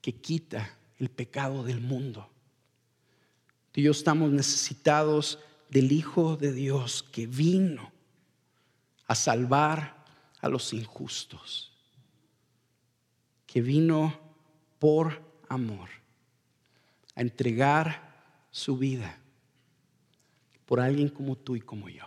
que 0.00 0.14
quita 0.14 0.76
el 0.98 1.08
pecado 1.08 1.64
del 1.64 1.80
mundo. 1.80 2.28
Tú 3.70 3.80
y 3.80 3.84
yo 3.84 3.92
estamos 3.92 4.30
necesitados 4.30 5.38
del 5.70 5.92
Hijo 5.92 6.36
de 6.36 6.52
Dios 6.52 7.02
que 7.02 7.26
vino 7.26 7.90
a 9.06 9.14
salvar 9.14 10.04
a 10.40 10.48
los 10.48 10.72
injustos, 10.72 11.72
que 13.46 13.62
vino 13.62 14.18
por 14.78 15.22
amor 15.48 15.88
a 17.14 17.20
entregar 17.20 18.12
su 18.50 18.76
vida 18.76 19.18
por 20.66 20.80
alguien 20.80 21.08
como 21.08 21.36
tú 21.36 21.56
y 21.56 21.60
como 21.60 21.88
yo, 21.88 22.04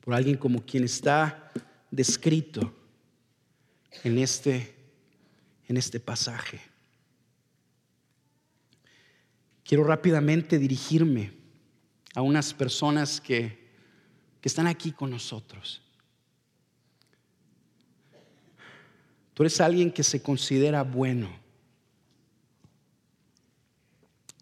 por 0.00 0.14
alguien 0.14 0.36
como 0.36 0.60
quien 0.62 0.84
está 0.84 1.50
descrito 1.92 2.74
en 4.02 4.18
este, 4.18 4.74
en 5.68 5.76
este 5.76 6.00
pasaje. 6.00 6.60
Quiero 9.62 9.84
rápidamente 9.84 10.58
dirigirme 10.58 11.32
a 12.16 12.22
unas 12.22 12.52
personas 12.52 13.20
que 13.20 13.62
que 14.42 14.48
están 14.48 14.66
aquí 14.66 14.90
con 14.90 15.08
nosotros. 15.08 15.80
Tú 19.32 19.44
eres 19.44 19.60
alguien 19.60 19.92
que 19.92 20.02
se 20.02 20.20
considera 20.20 20.82
bueno. 20.82 21.30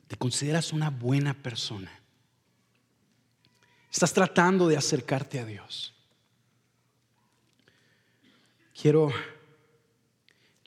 Te 0.08 0.16
consideras 0.16 0.72
una 0.72 0.88
buena 0.88 1.34
persona. 1.34 1.92
Estás 3.92 4.14
tratando 4.14 4.68
de 4.68 4.78
acercarte 4.78 5.38
a 5.38 5.44
Dios. 5.44 5.94
Quiero, 8.80 9.12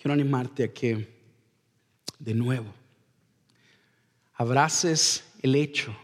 animarte 0.03 0.65
a 0.65 0.71
que 0.71 1.19
de 2.19 2.35
nuevo 2.35 2.71
abraces 4.35 5.23
el 5.41 5.55
hecho 5.55 5.97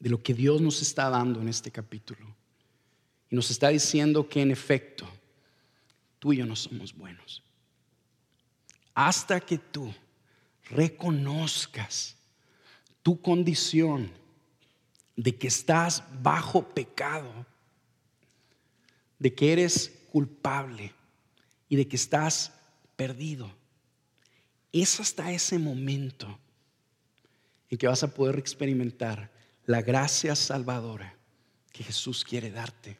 de 0.00 0.08
lo 0.08 0.22
que 0.22 0.32
Dios 0.32 0.62
nos 0.62 0.80
está 0.80 1.10
dando 1.10 1.42
en 1.42 1.50
este 1.50 1.70
capítulo. 1.70 2.34
Y 3.28 3.36
nos 3.36 3.50
está 3.50 3.68
diciendo 3.68 4.26
que 4.26 4.40
en 4.40 4.50
efecto, 4.50 5.06
tú 6.18 6.32
y 6.32 6.38
yo 6.38 6.46
no 6.46 6.56
somos 6.56 6.94
buenos. 6.94 7.42
Hasta 8.94 9.40
que 9.40 9.58
tú 9.58 9.92
reconozcas 10.70 12.16
tu 13.02 13.20
condición 13.20 14.10
de 15.14 15.36
que 15.36 15.48
estás 15.48 16.02
bajo 16.22 16.66
pecado, 16.66 17.44
de 19.18 19.34
que 19.34 19.52
eres 19.52 19.97
culpable 20.10 20.92
y 21.68 21.76
de 21.76 21.86
que 21.86 21.96
estás 21.96 22.52
perdido. 22.96 23.50
Es 24.72 25.00
hasta 25.00 25.32
ese 25.32 25.58
momento 25.58 26.38
en 27.70 27.78
que 27.78 27.86
vas 27.86 28.02
a 28.02 28.12
poder 28.12 28.38
experimentar 28.38 29.30
la 29.66 29.82
gracia 29.82 30.34
salvadora 30.34 31.14
que 31.72 31.84
Jesús 31.84 32.24
quiere 32.24 32.50
darte. 32.50 32.98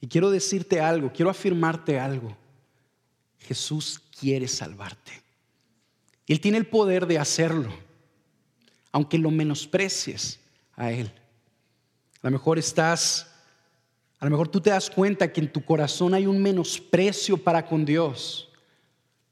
Y 0.00 0.08
quiero 0.08 0.30
decirte 0.30 0.80
algo, 0.80 1.12
quiero 1.12 1.30
afirmarte 1.30 1.98
algo. 1.98 2.36
Jesús 3.38 4.00
quiere 4.18 4.48
salvarte. 4.48 5.22
Él 6.26 6.40
tiene 6.40 6.58
el 6.58 6.66
poder 6.66 7.06
de 7.06 7.18
hacerlo, 7.18 7.72
aunque 8.90 9.18
lo 9.18 9.30
menosprecies 9.30 10.38
a 10.76 10.92
Él. 10.92 11.12
A 12.22 12.28
lo 12.28 12.30
mejor 12.30 12.58
estás, 12.58 13.31
a 14.22 14.26
lo 14.26 14.30
mejor 14.30 14.46
tú 14.46 14.60
te 14.60 14.70
das 14.70 14.88
cuenta 14.88 15.32
que 15.32 15.40
en 15.40 15.52
tu 15.52 15.64
corazón 15.64 16.14
hay 16.14 16.28
un 16.28 16.40
menosprecio 16.40 17.36
para 17.36 17.66
con 17.66 17.84
Dios. 17.84 18.48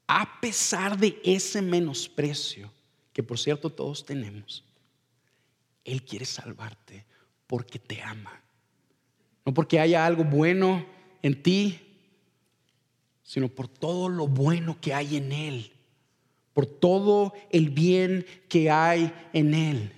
A 0.08 0.40
pesar 0.40 0.98
de 0.98 1.16
ese 1.22 1.62
menosprecio, 1.62 2.72
que 3.12 3.22
por 3.22 3.38
cierto 3.38 3.70
todos 3.70 4.04
tenemos, 4.04 4.64
él 5.84 6.02
quiere 6.02 6.24
salvarte 6.24 7.06
porque 7.46 7.78
te 7.78 8.02
ama. 8.02 8.42
No 9.46 9.54
porque 9.54 9.78
haya 9.78 10.04
algo 10.04 10.24
bueno 10.24 10.84
en 11.22 11.40
ti, 11.40 11.78
sino 13.22 13.46
por 13.46 13.68
todo 13.68 14.08
lo 14.08 14.26
bueno 14.26 14.76
que 14.80 14.92
hay 14.92 15.18
en 15.18 15.30
Él, 15.30 15.72
por 16.52 16.66
todo 16.66 17.32
el 17.52 17.70
bien 17.70 18.26
que 18.48 18.72
hay 18.72 19.12
en 19.32 19.54
Él. 19.54 19.92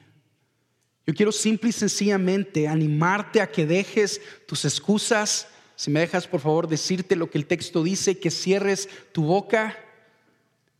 Yo 1.06 1.14
quiero 1.14 1.32
simple 1.32 1.70
y 1.70 1.72
sencillamente 1.72 2.68
animarte 2.68 3.40
a 3.40 3.50
que 3.50 3.66
dejes 3.66 4.20
tus 4.46 4.64
excusas. 4.64 5.48
Si 5.74 5.90
me 5.90 6.00
dejas, 6.00 6.28
por 6.28 6.40
favor, 6.40 6.68
decirte 6.68 7.16
lo 7.16 7.28
que 7.28 7.38
el 7.38 7.46
texto 7.46 7.82
dice, 7.82 8.18
que 8.18 8.30
cierres 8.30 8.88
tu 9.12 9.24
boca 9.24 9.76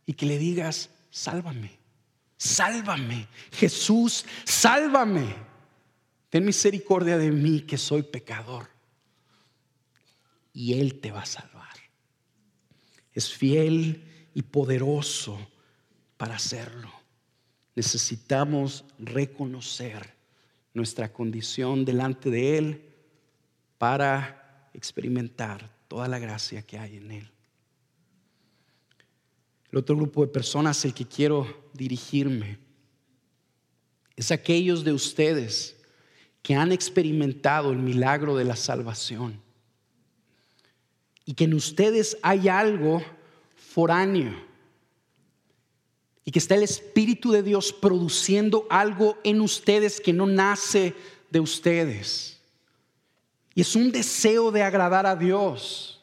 y 0.05 0.13
que 0.13 0.25
le 0.25 0.37
digas, 0.37 0.89
sálvame. 1.09 1.77
sálvame. 2.37 3.27
Jesús, 3.51 4.25
sálvame. 4.45 5.35
Ten 6.29 6.45
misericordia 6.45 7.17
de 7.17 7.29
mí 7.31 7.61
que 7.61 7.77
soy 7.77 8.03
pecador. 8.03 8.69
Y 10.53 10.79
Él 10.79 10.99
te 10.99 11.11
va 11.11 11.23
a 11.23 11.25
salvar. 11.25 11.73
Es 13.13 13.33
fiel 13.33 14.29
y 14.33 14.41
poderoso 14.41 15.37
para 16.17 16.35
hacerlo. 16.35 16.91
Necesitamos 17.75 18.85
reconocer 18.99 20.12
nuestra 20.73 21.11
condición 21.11 21.85
delante 21.85 22.29
de 22.29 22.57
Él 22.57 22.81
para 23.77 24.69
experimentar 24.73 25.71
toda 25.87 26.07
la 26.07 26.19
gracia 26.19 26.61
que 26.63 26.79
hay 26.79 26.97
en 26.97 27.11
Él. 27.11 27.31
El 29.71 29.79
otro 29.79 29.95
grupo 29.95 30.25
de 30.25 30.31
personas 30.31 30.83
el 30.85 30.93
que 30.93 31.05
quiero 31.05 31.69
dirigirme 31.73 32.59
es 34.15 34.31
aquellos 34.31 34.83
de 34.83 34.93
ustedes 34.93 35.75
que 36.41 36.55
han 36.55 36.71
experimentado 36.71 37.71
el 37.71 37.79
milagro 37.79 38.35
de 38.35 38.43
la 38.43 38.55
salvación 38.55 39.41
y 41.25 41.33
que 41.33 41.45
en 41.45 41.53
ustedes 41.53 42.17
hay 42.21 42.49
algo 42.49 43.03
foráneo 43.55 44.52
y 46.25 46.31
que 46.31 46.39
está 46.39 46.55
el 46.55 46.63
Espíritu 46.63 47.31
de 47.31 47.43
Dios 47.43 47.73
produciendo 47.73 48.65
algo 48.69 49.17
en 49.23 49.41
ustedes 49.41 49.99
que 49.99 50.13
no 50.13 50.25
nace 50.25 50.95
de 51.29 51.39
ustedes. 51.39 52.39
Y 53.55 53.61
es 53.61 53.75
un 53.75 53.91
deseo 53.91 54.51
de 54.51 54.63
agradar 54.63 55.05
a 55.05 55.15
Dios, 55.15 56.01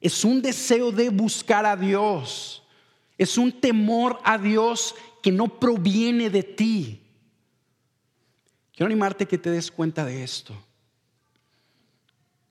es 0.00 0.24
un 0.24 0.40
deseo 0.40 0.90
de 0.90 1.10
buscar 1.10 1.66
a 1.66 1.76
Dios, 1.76 2.62
es 3.18 3.36
un 3.36 3.52
temor 3.52 4.18
a 4.24 4.38
Dios 4.38 4.94
que 5.22 5.30
no 5.30 5.60
proviene 5.60 6.30
de 6.30 6.42
ti. 6.42 7.02
Quiero 8.72 8.86
animarte 8.86 9.26
que 9.26 9.36
te 9.36 9.50
des 9.50 9.70
cuenta 9.70 10.06
de 10.06 10.24
esto. 10.24 10.54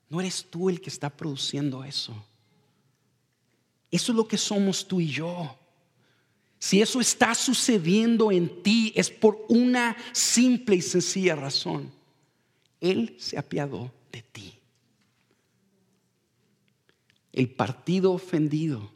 No 0.08 0.20
eres 0.20 0.46
tú 0.48 0.68
el 0.68 0.80
que 0.80 0.90
está 0.90 1.10
produciendo 1.10 1.82
eso. 1.82 2.14
Eso 3.90 4.12
es 4.12 4.16
lo 4.16 4.28
que 4.28 4.38
somos 4.38 4.86
tú 4.86 5.00
y 5.00 5.08
yo. 5.08 5.56
Si 6.60 6.82
eso 6.82 7.00
está 7.00 7.34
sucediendo 7.34 8.30
en 8.30 8.62
ti 8.62 8.92
es 8.94 9.10
por 9.10 9.46
una 9.48 9.96
simple 10.12 10.76
y 10.76 10.82
sencilla 10.82 11.34
razón. 11.34 11.90
Él 12.82 13.16
se 13.18 13.38
apiadó 13.38 13.90
de 14.12 14.20
ti. 14.20 14.58
El 17.32 17.48
partido 17.48 18.12
ofendido 18.12 18.92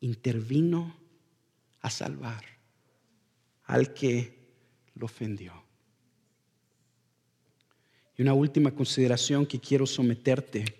intervino 0.00 0.96
a 1.80 1.90
salvar 1.90 2.44
al 3.64 3.94
que 3.94 4.36
lo 4.96 5.06
ofendió. 5.06 5.52
Y 8.16 8.22
una 8.22 8.34
última 8.34 8.72
consideración 8.72 9.46
que 9.46 9.60
quiero 9.60 9.86
someterte. 9.86 10.77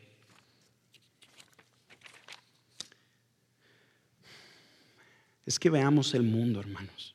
Es 5.49 5.59
que 5.59 5.70
veamos 5.70 6.12
el 6.12 6.24
mundo, 6.24 6.61
hermanos. 6.61 7.14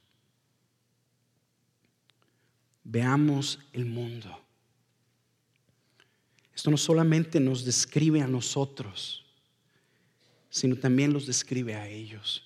Veamos 2.84 3.60
el 3.74 3.86
mundo. 3.86 4.36
Esto 6.56 6.72
no 6.72 6.78
solamente 6.78 7.40
nos 7.40 7.64
describe 7.64 8.24
a 8.24 8.28
nosotros, 8.28 9.24
sino 10.50 10.76
también 10.76 11.14
los 11.14 11.28
describe 11.28 11.76
a 11.76 11.88
ellos. 11.88 12.44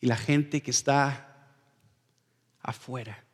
Y 0.00 0.06
la 0.06 0.16
gente 0.16 0.62
que 0.62 0.70
está 0.70 1.50
afuera 2.60 3.24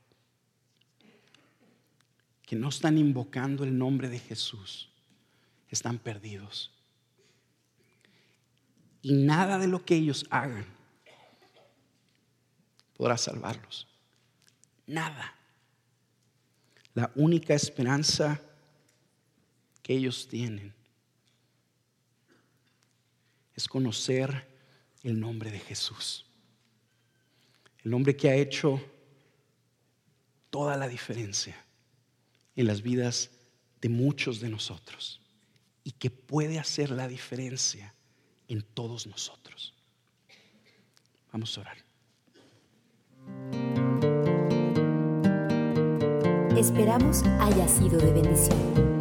que 2.46 2.56
no 2.56 2.70
están 2.70 2.96
invocando 2.96 3.64
el 3.64 3.76
nombre 3.76 4.08
de 4.08 4.20
Jesús 4.20 4.88
están 5.68 5.98
perdidos. 5.98 6.72
Y 9.02 9.12
nada 9.14 9.58
de 9.58 9.66
lo 9.66 9.84
que 9.84 9.96
ellos 9.96 10.24
hagan 10.30 10.64
podrá 12.96 13.18
salvarlos. 13.18 13.88
Nada. 14.86 15.34
La 16.94 17.10
única 17.16 17.54
esperanza 17.54 18.40
que 19.82 19.94
ellos 19.94 20.28
tienen 20.28 20.72
es 23.56 23.66
conocer 23.66 24.48
el 25.02 25.18
nombre 25.18 25.50
de 25.50 25.58
Jesús. 25.58 26.26
El 27.82 27.90
nombre 27.90 28.16
que 28.16 28.28
ha 28.28 28.36
hecho 28.36 28.80
toda 30.50 30.76
la 30.76 30.86
diferencia 30.86 31.56
en 32.54 32.66
las 32.66 32.82
vidas 32.82 33.30
de 33.80 33.88
muchos 33.88 34.38
de 34.38 34.48
nosotros 34.48 35.20
y 35.82 35.90
que 35.90 36.10
puede 36.10 36.58
hacer 36.58 36.90
la 36.90 37.08
diferencia 37.08 37.94
en 38.48 38.62
todos 38.62 39.06
nosotros. 39.06 39.74
Vamos 41.32 41.56
a 41.56 41.60
orar. 41.62 41.76
Esperamos 46.56 47.22
haya 47.40 47.66
sido 47.66 47.98
de 47.98 48.12
bendición. 48.12 48.91